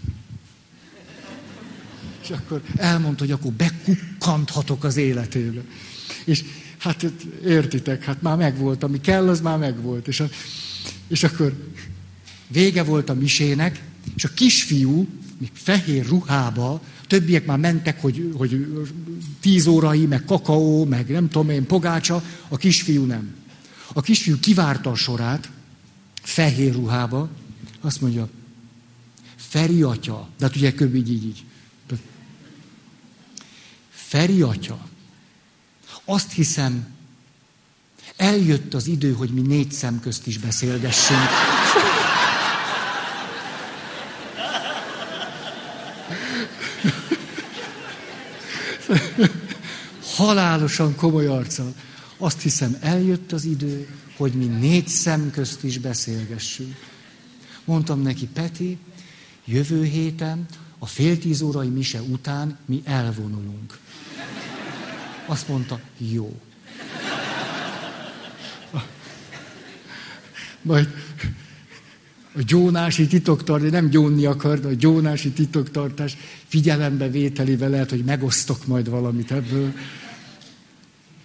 és 2.23 2.31
akkor 2.31 2.63
elmondta, 2.77 3.25
hogy 3.25 3.33
akkor 3.33 3.53
bekukkanthatok 3.53 4.85
az 4.85 4.97
életébe. 4.97 5.63
És 6.25 6.45
hát 6.79 7.07
értitek, 7.47 8.05
hát 8.05 8.23
már 8.23 8.37
megvolt, 8.37 8.83
ami 8.83 9.01
kell, 9.01 9.29
az 9.29 9.41
már 9.41 9.59
megvolt. 9.59 10.09
És, 10.09 10.21
a, 10.21 10.29
és 11.09 11.23
akkor 11.25 11.71
vége 12.49 12.83
volt 12.83 13.11
a 13.11 13.15
misének, 13.15 13.83
és 14.17 14.25
a 14.25 14.29
kisfiú, 14.35 15.07
fehér 15.53 16.07
ruhába, 16.07 16.83
többiek 17.07 17.47
már 17.47 17.59
mentek, 17.59 18.01
hogy, 18.01 18.33
hogy 18.37 18.67
tíz 19.41 19.67
órai, 19.67 20.07
meg 20.07 20.25
kakaó, 20.25 20.85
meg 20.85 21.09
nem 21.09 21.29
tudom 21.29 21.51
én, 21.51 21.67
pogácsa, 21.67 22.23
a 22.49 22.57
kisfiú 22.57 23.05
nem. 23.05 23.35
A 23.93 24.01
kisfiú 24.01 24.39
kivárta 24.41 24.91
a 24.91 24.95
sorát, 24.95 25.51
fehér 26.23 26.73
ruhába, 26.73 27.31
azt 27.83 28.01
mondja, 28.01 28.29
Feri 29.37 29.83
atya, 29.83 30.29
de 30.39 30.47
hát 30.47 30.57
ugye 30.57 30.73
kb. 30.73 30.95
így, 30.95 31.13
így, 31.13 31.25
így. 31.25 31.45
Feri 33.91 34.43
atya, 34.43 34.79
azt 36.05 36.33
hiszem, 36.33 36.87
eljött 38.17 38.75
az 38.75 38.87
idő, 38.87 39.13
hogy 39.13 39.31
mi 39.31 39.41
négy 39.41 39.73
szem 39.73 40.01
közt 40.01 40.27
is 40.27 40.39
beszélgessünk. 40.39 41.21
Halálosan 50.17 50.95
komoly 50.95 51.27
arccal. 51.27 51.75
Azt 52.17 52.41
hiszem, 52.41 52.77
eljött 52.81 53.33
az 53.33 53.45
idő, 53.45 53.89
hogy 54.17 54.33
mi 54.33 54.45
négy 54.45 54.89
szem 54.89 55.31
közt 55.31 55.65
is 55.65 55.79
beszélgessünk. 55.79 56.92
Mondtam 57.65 58.03
neki, 58.03 58.27
Peti, 58.27 58.79
jövő 59.45 59.85
héten 59.85 60.47
a 60.79 60.87
fél 60.87 61.19
tíz 61.19 61.43
órai 61.43 61.69
mise 61.69 62.01
után 62.01 62.59
mi 62.67 62.83
elvonulunk. 62.85 63.79
Azt 65.27 65.49
mondta, 65.49 65.81
jó. 65.99 66.41
Majd 70.63 70.89
a 72.35 72.43
gyónási 72.43 73.07
titoktartás, 73.07 73.71
nem 73.71 73.89
gyónni 73.89 74.27
akar, 74.27 74.61
de 74.61 74.69
a 74.69 74.73
gyónási 74.73 75.31
titoktartás 75.31 76.17
figyelembe 76.47 77.09
vételével 77.09 77.71
lehet, 77.71 77.91
hogy 77.91 78.05
megosztok 78.05 78.67
majd 78.67 78.89
valamit 78.89 79.31
ebből. 79.31 79.73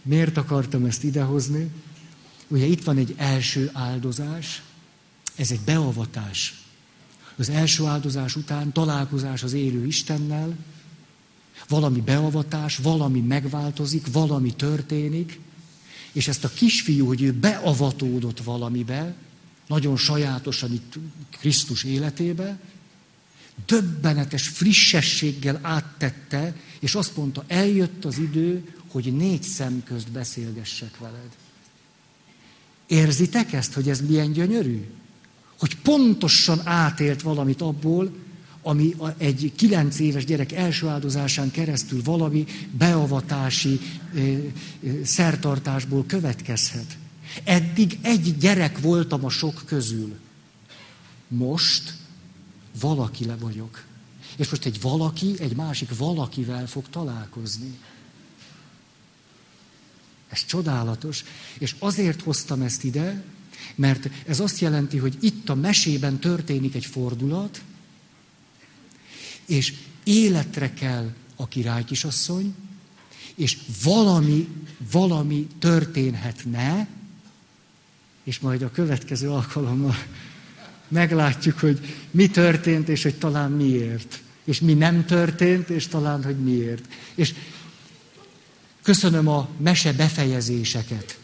Miért 0.01 0.37
akartam 0.37 0.85
ezt 0.85 1.03
idehozni? 1.03 1.71
Ugye 2.47 2.65
itt 2.65 2.83
van 2.83 2.97
egy 2.97 3.13
első 3.17 3.69
áldozás, 3.73 4.61
ez 5.37 5.51
egy 5.51 5.59
beavatás. 5.59 6.61
Az 7.35 7.49
első 7.49 7.85
áldozás 7.85 8.35
után 8.35 8.71
találkozás 8.71 9.43
az 9.43 9.53
élő 9.53 9.85
Istennel, 9.85 10.55
valami 11.67 12.01
beavatás, 12.01 12.77
valami 12.77 13.19
megváltozik, 13.19 14.11
valami 14.11 14.53
történik, 14.53 15.39
és 16.11 16.27
ezt 16.27 16.43
a 16.43 16.49
kisfiú, 16.49 17.05
hogy 17.05 17.21
ő 17.21 17.31
beavatódott 17.31 18.43
valamibe, 18.43 19.15
nagyon 19.67 19.97
sajátosan 19.97 20.73
itt 20.73 20.93
Krisztus 21.29 21.83
életébe, 21.83 22.59
döbbenetes 23.65 24.47
frissességgel 24.47 25.59
áttette, 25.61 26.55
és 26.79 26.95
azt 26.95 27.17
mondta, 27.17 27.43
eljött 27.47 28.05
az 28.05 28.17
idő, 28.17 28.73
hogy 28.87 29.15
négy 29.15 29.43
szem 29.43 29.83
közt 29.83 30.11
beszélgessek 30.11 30.97
veled. 30.97 31.35
Érzitek 32.87 33.53
ezt, 33.53 33.73
hogy 33.73 33.89
ez 33.89 34.01
milyen 34.01 34.31
gyönyörű? 34.31 34.85
Hogy 35.59 35.77
pontosan 35.77 36.61
átélt 36.63 37.21
valamit 37.21 37.61
abból, 37.61 38.11
ami 38.61 38.95
egy 39.17 39.51
kilenc 39.55 39.99
éves 39.99 40.25
gyerek 40.25 40.51
első 40.51 40.87
áldozásán 40.87 41.51
keresztül 41.51 42.01
valami 42.03 42.45
beavatási 42.71 43.79
szertartásból 45.03 46.05
következhet. 46.05 46.97
Eddig 47.43 47.99
egy 48.01 48.37
gyerek 48.37 48.79
voltam 48.79 49.25
a 49.25 49.29
sok 49.29 49.63
közül. 49.65 50.15
Most 51.27 51.93
valaki 52.79 53.25
le 53.25 53.35
vagyok. 53.35 53.83
És 54.37 54.49
most 54.49 54.65
egy 54.65 54.81
valaki, 54.81 55.35
egy 55.39 55.55
másik 55.55 55.97
valakivel 55.97 56.67
fog 56.67 56.89
találkozni. 56.89 57.77
Ez 60.29 60.45
csodálatos. 60.45 61.23
És 61.57 61.75
azért 61.79 62.21
hoztam 62.21 62.61
ezt 62.61 62.83
ide, 62.83 63.23
mert 63.77 64.09
ez 64.25 64.39
azt 64.39 64.59
jelenti, 64.59 64.97
hogy 64.97 65.17
itt 65.19 65.49
a 65.49 65.55
mesében 65.55 66.19
történik 66.19 66.75
egy 66.75 66.85
fordulat, 66.85 67.61
és 69.45 69.73
életre 70.03 70.73
kell 70.73 71.13
a 71.35 71.47
királykisasszony, 71.47 72.55
és 73.35 73.57
valami, 73.83 74.47
valami 74.91 75.47
történhetne, 75.59 76.87
és 78.23 78.39
majd 78.39 78.61
a 78.61 78.71
következő 78.71 79.29
alkalommal 79.29 79.95
meglátjuk, 80.87 81.59
hogy 81.59 81.79
mi 82.11 82.29
történt, 82.29 82.89
és 82.89 83.03
hogy 83.03 83.15
talán 83.15 83.51
miért. 83.51 84.21
És 84.43 84.59
mi 84.59 84.73
nem 84.73 85.05
történt, 85.05 85.69
és 85.69 85.87
talán, 85.87 86.23
hogy 86.23 86.37
miért. 86.37 86.85
És 87.15 87.33
köszönöm 88.81 89.27
a 89.27 89.49
mese 89.57 89.93
befejezéseket. 89.93 91.17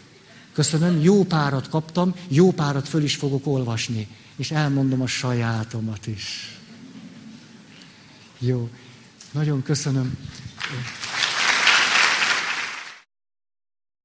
Köszönöm, 0.54 1.02
jó 1.02 1.24
párat 1.24 1.70
kaptam, 1.70 2.16
jó 2.28 2.52
párat 2.52 2.88
föl 2.88 3.04
is 3.04 3.16
fogok 3.16 3.48
olvasni. 3.48 4.08
És 4.36 4.52
elmondom 4.52 5.02
a 5.02 5.08
sajátomat 5.08 6.08
is. 6.08 6.58
Jó, 8.40 8.70
nagyon 9.32 9.64
köszönöm. 9.64 10.18